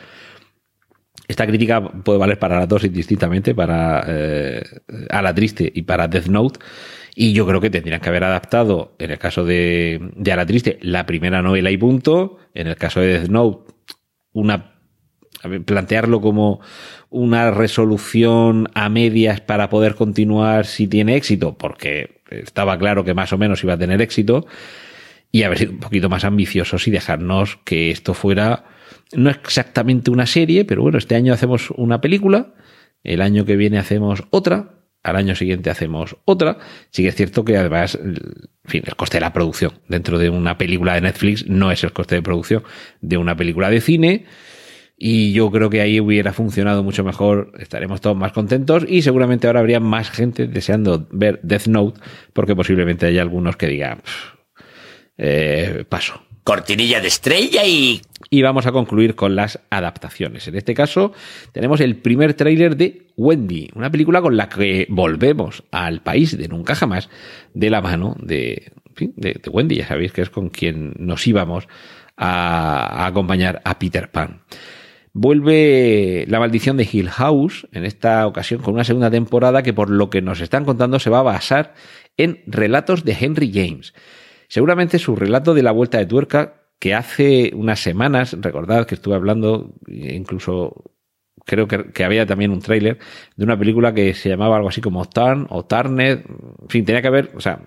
esta 1.27 1.47
crítica 1.47 1.83
puede 1.83 2.19
valer 2.19 2.39
para 2.39 2.59
las 2.59 2.69
dos 2.69 2.85
indistintamente, 2.85 3.55
para 3.55 4.05
eh, 4.07 4.63
A 5.09 5.23
la 5.23 5.35
Triste 5.35 5.71
y 5.75 5.83
para 5.83 6.07
Death 6.09 6.27
Note. 6.27 6.61
Y 7.15 7.33
yo 7.33 7.47
creo 7.47 7.61
que 7.61 7.71
tendrían 7.71 8.01
que 8.01 8.09
haber 8.09 8.25
adaptado, 8.25 8.95
en 8.99 9.11
el 9.11 9.19
caso 9.19 9.45
de, 9.45 10.01
de 10.17 10.33
A 10.33 10.37
la 10.37 10.47
Triste, 10.47 10.79
la 10.83 11.07
primera 11.07 11.41
novela 11.41 11.71
y 11.71 11.79
punto. 11.79 12.39
En 12.53 12.67
el 12.67 12.77
caso 12.77 13.01
de 13.01 13.19
Death 13.19 13.29
Note, 13.29 13.73
una 14.33 14.74
plantearlo 15.65 16.21
como 16.21 16.61
una 17.11 17.51
resolución 17.51 18.69
a 18.75 18.89
medias 18.89 19.41
para 19.41 19.69
poder 19.69 19.95
continuar 19.95 20.67
si 20.67 20.89
tiene 20.89 21.17
éxito, 21.17 21.57
porque 21.57 22.23
estaba 22.31 22.79
claro 22.79 23.05
que 23.05 23.15
más 23.15 23.33
o 23.33 23.39
menos 23.39 23.63
iba 23.63 23.75
a 23.75 23.79
tener 23.79 24.01
éxito, 24.03 24.47
y 25.31 25.43
haber 25.43 25.59
sido 25.59 25.73
un 25.73 25.81
poquito 25.81 26.09
más 26.09 26.25
ambiciosos 26.25 26.87
y 26.87 26.91
dejarnos 26.91 27.59
que 27.65 27.91
esto 27.91 28.15
fuera 28.15 28.65
no 29.13 29.31
exactamente 29.31 30.11
una 30.11 30.27
serie, 30.27 30.65
pero 30.65 30.83
bueno, 30.83 30.99
este 30.99 31.15
año 31.15 31.33
hacemos 31.33 31.71
una 31.71 32.01
película, 32.01 32.55
el 33.03 33.21
año 33.21 33.45
que 33.45 33.57
viene 33.57 33.79
hacemos 33.79 34.25
otra, 34.31 34.75
al 35.05 35.17
año 35.17 35.37
siguiente 35.37 35.71
hacemos 35.71 36.17
otra. 36.25 36.59
Sí 36.91 37.03
que 37.03 37.09
es 37.09 37.15
cierto 37.15 37.45
que 37.45 37.57
además, 37.57 37.97
en 38.03 38.17
fin, 38.65 38.83
el 38.87 38.97
coste 38.97 39.19
de 39.19 39.21
la 39.21 39.33
producción 39.33 39.73
dentro 39.87 40.19
de 40.19 40.31
una 40.31 40.59
película 40.59 40.95
de 40.95 41.03
Netflix 41.03 41.47
no 41.47 41.71
es 41.71 41.85
el 41.85 41.93
coste 41.93 42.17
de 42.17 42.23
producción 42.23 42.65
de 43.03 43.19
una 43.19 43.37
película 43.37 43.71
de 43.71 43.81
cine. 43.81 44.25
Y 44.97 45.33
yo 45.33 45.51
creo 45.51 45.71
que 45.71 45.81
ahí 45.81 46.01
hubiera 46.01 46.33
funcionado 46.33 46.83
mucho 46.85 47.03
mejor, 47.03 47.53
estaremos 47.59 48.01
todos 48.01 48.17
más 48.17 48.33
contentos 48.33 48.85
y 48.89 49.03
seguramente 49.03 49.47
ahora 49.47 49.61
habría 49.61 49.81
más 49.81 50.11
gente 50.11 50.47
deseando 50.47 51.09
ver 51.11 51.41
Death 51.43 51.67
Note 51.67 52.01
porque 52.33 52.55
posiblemente 52.55 53.07
haya 53.07 53.23
algunos 53.23 53.57
que 53.57 53.67
digan, 53.67 54.03
eh, 55.19 55.85
paso. 55.89 56.23
Cortinilla 56.45 57.01
de 57.01 57.09
estrella 57.09 57.65
y 57.65 58.03
y 58.31 58.43
vamos 58.43 58.67
a 58.67 58.73
concluir 58.73 59.15
con 59.15 59.37
las 59.37 59.61
adaptaciones. 59.71 60.49
En 60.49 60.57
este 60.57 60.75
caso, 60.75 61.13
tenemos 61.53 61.81
el 61.81 61.97
primer 61.97 62.35
tráiler 62.35 62.77
de 62.77 63.07
Wendy, 63.17 63.71
una 63.75 63.91
película 63.91 64.21
con 64.23 64.37
la 64.37 64.49
que 64.49 64.87
volvemos 64.91 65.63
al 65.71 66.03
país 66.03 66.37
de 66.37 66.49
nunca 66.49 66.75
jamás 66.75 67.09
de 67.53 67.71
la 67.71 67.81
mano 67.81 68.17
de, 68.21 68.73
de, 68.97 69.41
Wendy. 69.51 69.77
Ya 69.77 69.87
sabéis 69.87 70.13
que 70.13 70.23
es 70.23 70.31
con 70.31 70.51
quien 70.51 70.95
nos 70.99 71.27
íbamos 71.27 71.69
a, 72.17 73.07
acompañar 73.07 73.61
a 73.65 73.79
Peter 73.79 74.11
Pan. 74.11 74.43
Vuelve 75.17 76.25
La 76.27 76.41
maldición 76.41 76.77
de 76.77 76.89
Hill 76.91 77.09
House, 77.09 77.69
en 77.71 77.85
esta 77.85 78.27
ocasión 78.27 78.61
con 78.61 78.75
una 78.75 78.83
segunda 78.83 79.13
temporada 79.13 79.63
que 79.63 79.73
por 79.73 79.89
lo 79.89 80.11
que 80.11 80.21
nos 80.21 80.41
están 80.41 80.65
contando 80.65 80.99
se 80.99 81.09
va 81.09 81.21
a 81.21 81.23
basar 81.23 81.75
en 82.17 82.43
relatos 82.49 83.05
de 83.05 83.17
Henry 83.19 83.53
James. 83.55 83.95
Seguramente 84.49 84.99
su 84.99 85.15
relato 85.15 85.55
de 85.55 85.63
la 85.63 85.71
vuelta 85.71 85.99
de 85.99 86.07
tuerca 86.07 86.65
que 86.81 86.95
hace 86.95 87.53
unas 87.55 87.79
semanas, 87.79 88.37
recordad 88.41 88.87
que 88.87 88.97
estuve 88.97 89.15
hablando, 89.15 89.75
incluso 89.87 90.91
creo 91.45 91.69
que, 91.69 92.05
había 92.05 92.27
también 92.27 92.51
un 92.51 92.61
tráiler 92.61 92.99
de 93.37 93.45
una 93.45 93.57
película 93.57 93.95
que 93.95 94.15
se 94.15 94.29
llamaba 94.29 94.57
algo 94.57 94.69
así 94.69 94.81
como 94.81 95.09
Turn 95.09 95.47
o 95.49 95.65
Turned, 95.65 96.25
en 96.27 96.69
fin, 96.69 96.85
tenía 96.85 97.03
que 97.03 97.11
ver, 97.11 97.31
o 97.37 97.41
sea, 97.41 97.61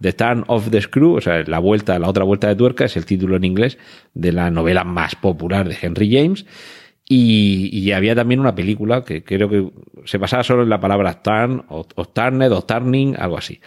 The, 0.00 0.12
Turn 0.12 0.44
of 0.46 0.70
the 0.70 0.80
Screw, 0.80 1.14
o 1.14 1.20
sea, 1.20 1.42
la 1.44 1.58
vuelta, 1.58 1.98
la 1.98 2.08
otra 2.08 2.24
vuelta 2.24 2.48
de 2.48 2.56
tuerca, 2.56 2.84
es 2.84 2.96
el 2.96 3.06
título 3.06 3.36
en 3.36 3.44
inglés 3.44 3.78
de 4.14 4.32
la 4.32 4.50
novela 4.50 4.84
más 4.84 5.14
popular 5.16 5.68
de 5.68 5.76
Henry 5.80 6.10
James. 6.12 6.46
Y, 7.10 7.90
había 7.92 8.14
también 8.14 8.38
una 8.38 8.54
película 8.54 9.02
que 9.02 9.24
creo 9.24 9.48
que 9.48 9.70
se 10.04 10.18
basaba 10.18 10.44
solo 10.44 10.62
en 10.62 10.68
la 10.68 10.78
palabra 10.78 11.22
turn 11.22 11.64
o, 11.68 11.86
o 11.94 12.02
o 12.02 12.64
turning, 12.64 13.14
algo 13.18 13.38
así. 13.38 13.60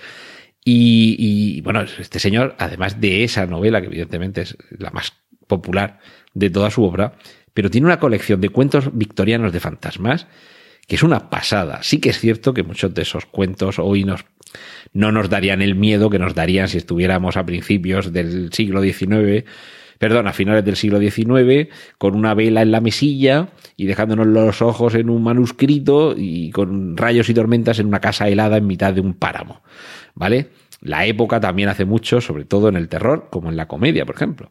Y, 0.64 1.62
bueno, 1.62 1.82
este 1.82 2.20
señor, 2.20 2.56
además 2.60 3.02
de 3.02 3.24
esa 3.24 3.46
novela, 3.48 3.82
que 3.82 3.88
evidentemente 3.88 4.42
es 4.42 4.58
la 4.78 4.92
más 4.92 5.14
popular 5.48 6.00
de 6.34 6.50
toda 6.50 6.70
su 6.70 6.84
obra, 6.84 7.14
pero 7.54 7.70
tiene 7.70 7.88
una 7.88 8.00
colección 8.00 8.42
de 8.42 8.50
cuentos 8.50 8.96
victorianos 8.96 9.52
de 9.52 9.60
fantasmas 9.60 10.28
que 10.88 10.96
es 10.96 11.04
una 11.04 11.30
pasada. 11.30 11.84
Sí 11.84 12.00
que 12.00 12.10
es 12.10 12.20
cierto 12.20 12.54
que 12.54 12.64
muchos 12.64 12.94
de 12.94 13.04
esos 13.04 13.26
cuentos 13.26 13.80
hoy 13.80 14.04
nos, 14.04 14.26
no 14.94 15.12
nos 15.12 15.30
darían 15.30 15.62
el 15.62 15.76
miedo 15.76 16.10
que 16.10 16.20
nos 16.20 16.36
darían 16.36 16.68
si 16.68 16.78
estuviéramos 16.78 17.38
a 17.38 17.46
principios 17.46 18.12
del 18.12 18.52
siglo 18.54 18.82
XIX, 18.82 19.46
perdón, 19.98 20.28
a 20.28 20.34
finales 20.34 20.66
del 20.66 20.76
siglo 20.76 21.00
XIX, 21.00 21.70
con 21.98 22.16
una 22.16 22.34
vela 22.34 22.62
en 22.62 22.72
la 22.72 22.82
mesilla 22.82 23.50
y 23.78 23.86
dejándonos 23.86 24.28
los 24.28 24.62
ojos 24.62 24.96
en 24.96 25.10
un 25.10 25.24
manuscrito 25.24 26.16
y 26.18 26.50
con 26.52 26.98
rayos 26.98 27.30
y 27.30 27.34
tormentas 27.34 27.80
en 27.80 27.88
una 27.88 28.00
casa 28.00 28.28
helada 28.28 28.58
en 28.58 28.68
mitad 28.68 28.94
de 28.94 29.02
un 29.02 29.14
páramo. 29.14 29.62
¿vale? 30.16 30.50
La 30.82 31.06
época 31.06 31.40
también 31.40 31.70
hace 31.70 31.86
mucho, 31.86 32.22
sobre 32.22 32.46
todo 32.46 32.70
en 32.70 32.76
el 32.76 32.90
terror, 32.90 33.28
como 33.30 33.50
en 33.50 33.58
la 33.58 33.68
comedia, 33.68 34.06
por 34.06 34.16
ejemplo. 34.16 34.50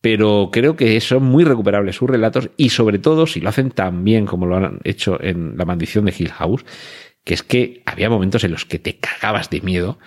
Pero 0.00 0.50
creo 0.52 0.76
que 0.76 1.00
son 1.00 1.24
muy 1.24 1.42
recuperables 1.42 1.96
sus 1.96 2.08
relatos 2.08 2.50
y 2.56 2.68
sobre 2.68 2.98
todo 2.98 3.26
si 3.26 3.40
lo 3.40 3.48
hacen 3.48 3.70
tan 3.70 4.04
bien 4.04 4.26
como 4.26 4.46
lo 4.46 4.56
han 4.56 4.78
hecho 4.84 5.20
en 5.20 5.56
La 5.56 5.64
maldición 5.64 6.04
de 6.04 6.14
Hill 6.16 6.30
House, 6.30 6.64
que 7.26 7.34
es 7.34 7.42
que 7.42 7.82
había 7.84 8.08
momentos 8.08 8.44
en 8.44 8.52
los 8.52 8.64
que 8.64 8.78
te 8.78 8.98
cagabas 8.98 9.50
de 9.50 9.60
miedo. 9.60 9.98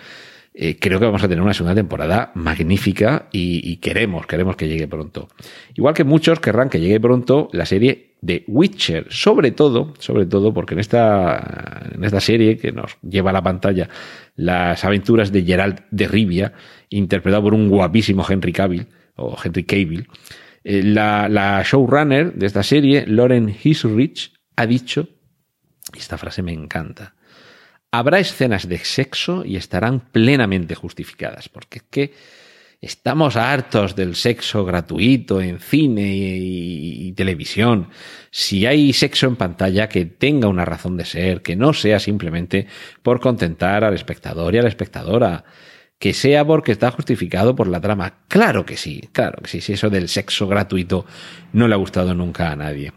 Eh, 0.54 0.78
creo 0.80 0.98
que 0.98 1.04
vamos 1.04 1.22
a 1.22 1.28
tener 1.28 1.42
una 1.42 1.52
segunda 1.52 1.74
temporada 1.74 2.32
magnífica 2.34 3.28
y, 3.30 3.76
queremos, 3.76 4.26
queremos 4.26 4.56
que 4.56 4.68
llegue 4.68 4.88
pronto. 4.88 5.28
Igual 5.74 5.92
que 5.92 6.02
muchos 6.02 6.40
querrán 6.40 6.70
que 6.70 6.80
llegue 6.80 6.98
pronto 6.98 7.50
la 7.52 7.66
serie 7.66 8.14
de 8.22 8.42
Witcher, 8.48 9.06
sobre 9.10 9.50
todo, 9.50 9.92
sobre 9.98 10.24
todo 10.24 10.54
porque 10.54 10.72
en 10.72 10.80
esta, 10.80 11.90
en 11.94 12.02
esta 12.04 12.20
serie 12.20 12.56
que 12.56 12.72
nos 12.72 12.96
lleva 13.02 13.30
a 13.30 13.34
la 13.34 13.42
pantalla 13.42 13.90
las 14.34 14.82
aventuras 14.86 15.30
de 15.30 15.44
Gerald 15.44 15.82
de 15.90 16.08
Rivia, 16.08 16.54
interpretado 16.88 17.42
por 17.42 17.52
un 17.52 17.68
guapísimo 17.68 18.24
Henry 18.26 18.52
Cavill, 18.54 18.86
o 19.16 19.36
Henry 19.44 19.64
Cavill, 19.64 20.08
eh, 20.64 20.82
la, 20.82 21.28
la, 21.28 21.62
showrunner 21.64 22.32
de 22.32 22.46
esta 22.46 22.62
serie, 22.62 23.04
Lauren 23.06 23.54
Hisrich, 23.62 24.32
ha 24.56 24.64
dicho, 24.64 25.06
esta 25.98 26.18
frase 26.18 26.42
me 26.42 26.52
encanta, 26.52 27.14
habrá 27.90 28.20
escenas 28.20 28.68
de 28.68 28.78
sexo 28.78 29.44
y 29.44 29.56
estarán 29.56 30.00
plenamente 30.00 30.74
justificadas, 30.74 31.48
porque 31.48 31.78
es 31.78 31.84
que 31.90 32.14
Estamos 32.82 33.36
hartos 33.36 33.94
del 33.94 34.16
sexo 34.16 34.64
gratuito 34.64 35.42
en 35.42 35.58
cine 35.58 36.16
y, 36.16 37.12
televisión. 37.12 37.88
Si 38.30 38.64
hay 38.64 38.94
sexo 38.94 39.26
en 39.26 39.36
pantalla, 39.36 39.86
que 39.86 40.06
tenga 40.06 40.48
una 40.48 40.64
razón 40.64 40.96
de 40.96 41.04
ser, 41.04 41.42
que 41.42 41.56
no 41.56 41.74
sea 41.74 41.98
simplemente 41.98 42.66
por 43.02 43.20
contentar 43.20 43.84
al 43.84 43.92
espectador 43.92 44.54
y 44.54 44.58
a 44.58 44.62
la 44.62 44.70
espectadora, 44.70 45.44
que 45.98 46.14
sea 46.14 46.46
porque 46.46 46.72
está 46.72 46.90
justificado 46.90 47.54
por 47.54 47.68
la 47.68 47.82
trama. 47.82 48.20
Claro 48.28 48.64
que 48.64 48.78
sí, 48.78 49.10
claro 49.12 49.42
que 49.42 49.50
sí, 49.50 49.60
si 49.60 49.74
eso 49.74 49.90
del 49.90 50.08
sexo 50.08 50.48
gratuito 50.48 51.04
no 51.52 51.68
le 51.68 51.74
ha 51.74 51.78
gustado 51.78 52.14
nunca 52.14 52.50
a 52.50 52.56
nadie. 52.56 52.94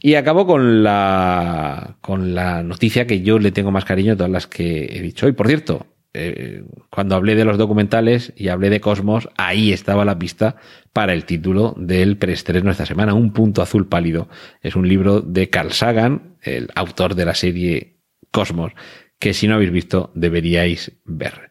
Y 0.00 0.14
acabo 0.14 0.46
con 0.46 0.82
la, 0.82 1.96
con 2.00 2.34
la 2.34 2.62
noticia 2.62 3.06
que 3.06 3.22
yo 3.22 3.38
le 3.38 3.52
tengo 3.52 3.70
más 3.70 3.84
cariño 3.84 4.12
a 4.12 4.16
todas 4.16 4.30
las 4.30 4.46
que 4.46 4.84
he 4.96 5.00
dicho 5.00 5.26
hoy. 5.26 5.32
Por 5.32 5.48
cierto, 5.48 5.86
eh, 6.18 6.64
cuando 6.88 7.14
hablé 7.14 7.34
de 7.34 7.44
los 7.44 7.58
documentales 7.58 8.32
y 8.36 8.48
hablé 8.48 8.70
de 8.70 8.80
Cosmos, 8.80 9.28
ahí 9.36 9.72
estaba 9.72 10.04
la 10.04 10.18
pista 10.18 10.56
para 10.92 11.12
el 11.12 11.26
título 11.26 11.74
del 11.76 12.16
preestreno 12.16 12.70
esta 12.70 12.86
semana, 12.86 13.12
Un 13.12 13.32
punto 13.32 13.60
azul 13.60 13.86
pálido. 13.86 14.28
Es 14.62 14.76
un 14.76 14.88
libro 14.88 15.20
de 15.20 15.50
Carl 15.50 15.72
Sagan, 15.72 16.36
el 16.42 16.68
autor 16.74 17.14
de 17.16 17.24
la 17.26 17.34
serie 17.34 17.98
Cosmos, 18.30 18.72
que 19.18 19.34
si 19.34 19.46
no 19.46 19.56
habéis 19.56 19.72
visto 19.72 20.10
deberíais 20.14 20.92
ver. 21.04 21.50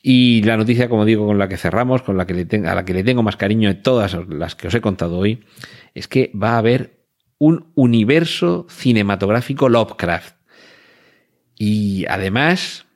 Y 0.00 0.42
la 0.42 0.56
noticia, 0.56 0.88
como 0.88 1.04
digo, 1.04 1.26
con 1.26 1.38
la 1.38 1.48
que 1.48 1.56
cerramos, 1.56 2.02
con 2.02 2.16
la 2.16 2.26
que 2.26 2.34
le 2.34 2.68
a 2.68 2.74
la 2.76 2.84
que 2.84 2.94
le 2.94 3.02
tengo 3.02 3.24
más 3.24 3.36
cariño 3.36 3.68
de 3.68 3.74
todas 3.74 4.16
las 4.28 4.54
que 4.54 4.68
os 4.68 4.74
he 4.74 4.80
contado 4.80 5.18
hoy, 5.18 5.44
es 5.94 6.06
que 6.06 6.30
va 6.40 6.52
a 6.52 6.58
haber 6.58 6.97
un 7.38 7.70
universo 7.74 8.66
cinematográfico 8.68 9.68
Lovecraft. 9.68 10.36
Y 11.56 12.04
además, 12.06 12.86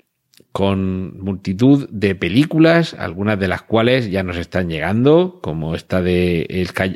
con 0.52 1.18
multitud 1.20 1.88
de 1.90 2.14
películas, 2.14 2.94
algunas 2.94 3.38
de 3.38 3.48
las 3.48 3.62
cuales 3.62 4.10
ya 4.10 4.22
nos 4.22 4.36
están 4.36 4.68
llegando, 4.68 5.40
como 5.42 5.74
esta 5.74 6.02
de 6.02 6.42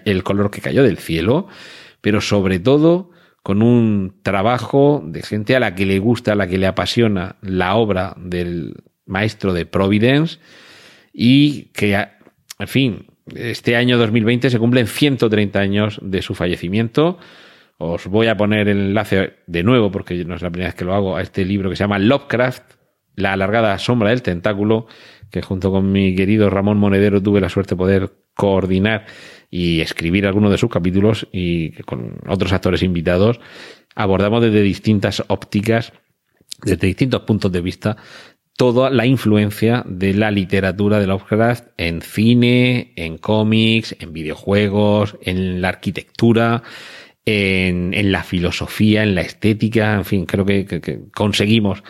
el, 0.05 0.23
color 0.23 0.51
que 0.51 0.61
cayó 0.61 0.83
del 0.83 0.99
cielo, 0.99 1.49
pero 2.01 2.21
sobre 2.21 2.59
todo 2.59 3.11
con 3.43 3.63
un 3.63 4.15
trabajo 4.23 5.03
de 5.07 5.23
gente 5.23 5.57
a 5.57 5.61
la 5.61 5.75
que 5.75 5.87
le 5.87 5.99
gusta, 5.99 6.33
a 6.33 6.37
la 6.37 6.49
que 6.49 6.59
le 6.59 6.67
apasiona 6.67 7.37
la 7.41 7.77
obra 7.77 8.15
del 8.19 8.75
maestro 9.07 9.53
de 9.53 9.67
Providence 9.67 10.39
y 11.13 11.67
que, 11.67 11.95
en 12.59 12.69
fin, 12.69 13.07
este 13.35 13.77
año 13.77 13.99
2020 13.99 14.51
se 14.51 14.59
cumplen 14.59 14.87
130 14.87 15.59
años 15.59 15.99
de 16.03 16.23
su 16.23 16.35
fallecimiento. 16.35 17.19
Os 17.79 18.07
voy 18.07 18.29
a 18.29 18.37
poner 18.37 18.69
el 18.69 18.79
enlace 18.79 19.35
de 19.47 19.63
nuevo, 19.63 19.91
porque 19.91 20.25
no 20.25 20.35
es 20.35 20.43
la 20.43 20.51
primera 20.51 20.69
vez 20.69 20.75
que 20.75 20.85
lo 20.85 20.95
hago, 20.95 21.17
a 21.17 21.23
este 21.23 21.45
libro 21.45 21.69
que 21.69 21.77
se 21.77 21.85
llama 21.85 21.99
Lovecraft, 21.99 22.75
La 23.15 23.33
alargada 23.33 23.79
sombra 23.79 24.11
del 24.11 24.23
tentáculo, 24.23 24.87
que 25.31 25.43
junto 25.43 25.71
con 25.71 25.91
mi 25.91 26.15
querido 26.15 26.51
Ramón 26.51 26.79
Monedero 26.79 27.23
tuve 27.23 27.41
la 27.41 27.49
suerte 27.49 27.75
de 27.75 27.79
poder 27.79 28.13
coordinar 28.35 29.07
y 29.51 29.81
escribir 29.81 30.27
algunos 30.27 30.51
de 30.51 30.59
sus 30.59 30.71
capítulos 30.71 31.27
y 31.33 31.73
con 31.83 32.19
otros 32.29 32.53
actores 32.53 32.83
invitados 32.83 33.41
abordamos 33.97 34.43
desde 34.43 34.63
distintas 34.63 35.25
ópticas, 35.27 35.93
desde 36.63 36.87
distintos 36.87 37.23
puntos 37.23 37.51
de 37.51 37.61
vista, 37.61 37.97
toda 38.57 38.91
la 38.91 39.07
influencia 39.07 39.85
de 39.87 40.15
la 40.15 40.31
literatura 40.31 40.99
de 40.99 41.07
Lovecraft 41.07 41.69
en 41.77 42.01
cine, 42.01 42.93
en 42.97 43.19
cómics, 43.19 43.95
en 44.01 44.13
videojuegos, 44.13 45.17
en 45.23 45.61
la 45.61 45.69
arquitectura, 45.69 46.63
en, 47.27 48.13
la 48.13 48.23
filosofía, 48.23 49.03
en 49.03 49.15
la 49.15 49.21
estética, 49.21 49.95
en 49.95 50.05
fin, 50.05 50.27
creo 50.27 50.47
que, 50.47 51.01
conseguimos 51.15 51.83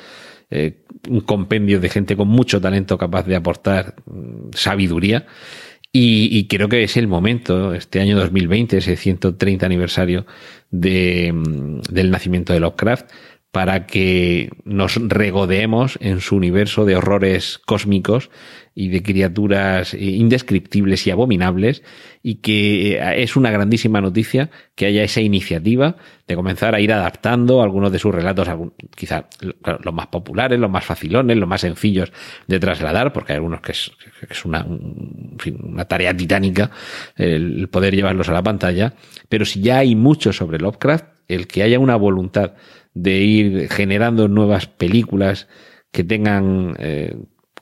eh, 0.51 0.83
un 1.09 1.21
compendio 1.21 1.79
de 1.79 1.89
gente 1.89 2.17
con 2.17 2.29
mucho 2.29 2.61
talento 2.61 2.99
capaz 2.99 3.27
de 3.27 3.37
aportar 3.37 3.95
mm, 4.07 4.51
sabiduría. 4.53 5.27
Y, 5.99 6.47
creo 6.49 6.69
que 6.69 6.83
es 6.83 6.99
el 6.99 7.09
momento, 7.09 7.73
este 7.73 8.01
año 8.01 8.19
2020, 8.19 8.77
ese 8.77 8.97
130 8.97 9.65
aniversario 9.65 10.27
mm, 10.71 11.81
del 11.89 12.11
nacimiento 12.11 12.53
de 12.53 12.61
Lovecraft, 12.61 13.11
para 13.57 13.87
que 13.87 14.51
nos 14.65 14.97
regodeemos 14.97 15.99
en 16.03 16.21
su 16.21 16.37
universo 16.37 16.85
de 16.85 16.95
horrores 16.95 17.59
cósmicos 17.65 18.29
y 18.75 18.89
de 18.89 19.03
criaturas 19.03 19.95
indescriptibles 19.95 21.07
y 21.07 21.11
abominables 21.11 21.83
y 22.23 22.35
que 22.43 22.99
eh, 22.99 23.23
es 23.23 23.35
una 23.35 23.51
grandísima 23.51 24.03
noticia 24.03 24.51
que 24.75 24.85
haya 24.85 25.03
esa 25.03 25.23
iniciativa 25.23 25.97
de 26.29 26.37
comenzar 26.37 26.75
a 26.75 26.81
ir 26.81 26.93
adaptando 26.93 27.63
algunos 27.63 27.91
de 27.91 27.99
sus 27.99 28.15
relatos, 28.15 28.47
quizá 28.95 29.27
los 29.83 29.95
más 29.95 30.09
populares, 30.09 30.61
los 30.61 30.71
más 30.71 30.85
facilones, 30.85 31.39
los 31.39 31.49
más 31.49 31.63
sencillos 31.63 32.13
de 32.47 32.61
trasladar, 32.61 33.15
porque 33.15 33.33
hay 33.33 33.37
algunos 33.37 33.63
que 33.63 33.73
es, 33.73 34.45
una, 34.45 34.67
un, 34.67 35.39
una 35.63 35.87
tarea 35.87 36.15
titánica 36.15 36.71
el 37.17 37.71
poder 37.71 37.97
llevarlos 37.97 38.29
a 38.29 38.35
la 38.35 38.43
pantalla, 38.43 38.93
pero 39.31 39.47
si 39.47 39.63
ya 39.63 39.79
hay 39.79 39.95
mucho 39.95 40.35
sobre 40.35 40.59
Lovecraft, 40.59 41.07
el 41.29 41.47
que 41.47 41.63
haya 41.63 41.79
una 41.79 41.97
voluntad 41.97 42.53
de 42.97 43.21
ir 43.21 43.69
generando 43.69 44.27
nuevas 44.27 44.67
películas 44.67 45.49
que 45.93 46.03
tengan 46.03 46.75
eh, 46.79 47.15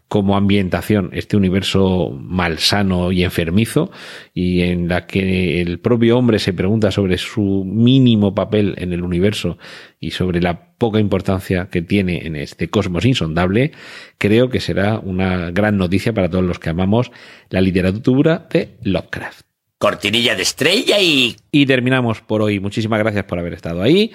como 0.07 0.37
ambientación 0.37 1.11
este 1.13 1.37
universo 1.37 2.11
malsano 2.17 3.11
y 3.11 3.25
enfermizo 3.25 3.91
y 4.33 4.61
en 4.61 4.87
la 4.87 5.09
que 5.09 5.61
el 5.61 5.81
propio 5.81 6.17
hombre 6.17 6.39
se 6.39 6.53
pregunta 6.53 6.93
sobre 6.93 7.19
su 7.19 7.65
mínimo 7.67 8.33
papel 8.33 8.77
en 8.79 8.93
el 8.93 9.03
universo 9.03 9.59
y 9.99 10.13
sobre 10.13 10.41
la 10.41 10.77
poca 10.77 11.01
importancia 11.01 11.69
que 11.69 11.83
tiene 11.83 12.27
en 12.29 12.37
este 12.37 12.69
cosmos 12.69 13.05
insondable, 13.05 13.73
creo 14.17 14.51
que 14.51 14.61
será 14.61 15.01
una 15.01 15.51
gran 15.51 15.79
noticia 15.79 16.15
para 16.15 16.31
todos 16.31 16.45
los 16.45 16.61
que 16.61 16.71
amamos 16.71 17.11
la 17.51 17.61
literatura 17.61 18.47
de 18.53 18.77
Lovecraft. 18.85 19.41
Cortinilla 19.79 20.37
de 20.37 20.43
estrella 20.43 21.01
y... 21.01 21.37
Y 21.51 21.67
terminamos 21.67 22.21
por 22.21 22.41
hoy. 22.41 22.61
Muchísimas 22.61 23.01
gracias 23.01 23.25
por 23.25 23.39
haber 23.39 23.53
estado 23.53 23.83
ahí. 23.83 24.13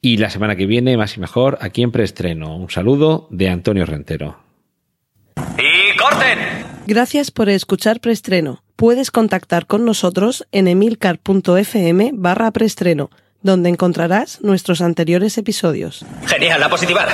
Y 0.00 0.18
la 0.18 0.30
semana 0.30 0.56
que 0.56 0.66
viene, 0.66 0.96
más 0.96 1.16
y 1.16 1.20
mejor, 1.20 1.58
aquí 1.60 1.82
en 1.82 1.90
preestreno. 1.90 2.56
Un 2.56 2.70
saludo 2.70 3.26
de 3.30 3.48
Antonio 3.48 3.84
Rentero. 3.84 4.38
¡Y 5.36 5.96
corten! 5.96 6.38
Gracias 6.86 7.30
por 7.30 7.48
escuchar 7.48 8.00
preestreno. 8.00 8.62
Puedes 8.76 9.10
contactar 9.10 9.66
con 9.66 9.84
nosotros 9.84 10.46
en 10.52 10.68
emilcar.fm 10.68 12.12
barra 12.14 12.50
preestreno, 12.52 13.10
donde 13.42 13.68
encontrarás 13.68 14.40
nuestros 14.42 14.80
anteriores 14.80 15.36
episodios. 15.36 16.06
Genial, 16.26 16.62
a 16.62 16.68
positivar. 16.68 17.08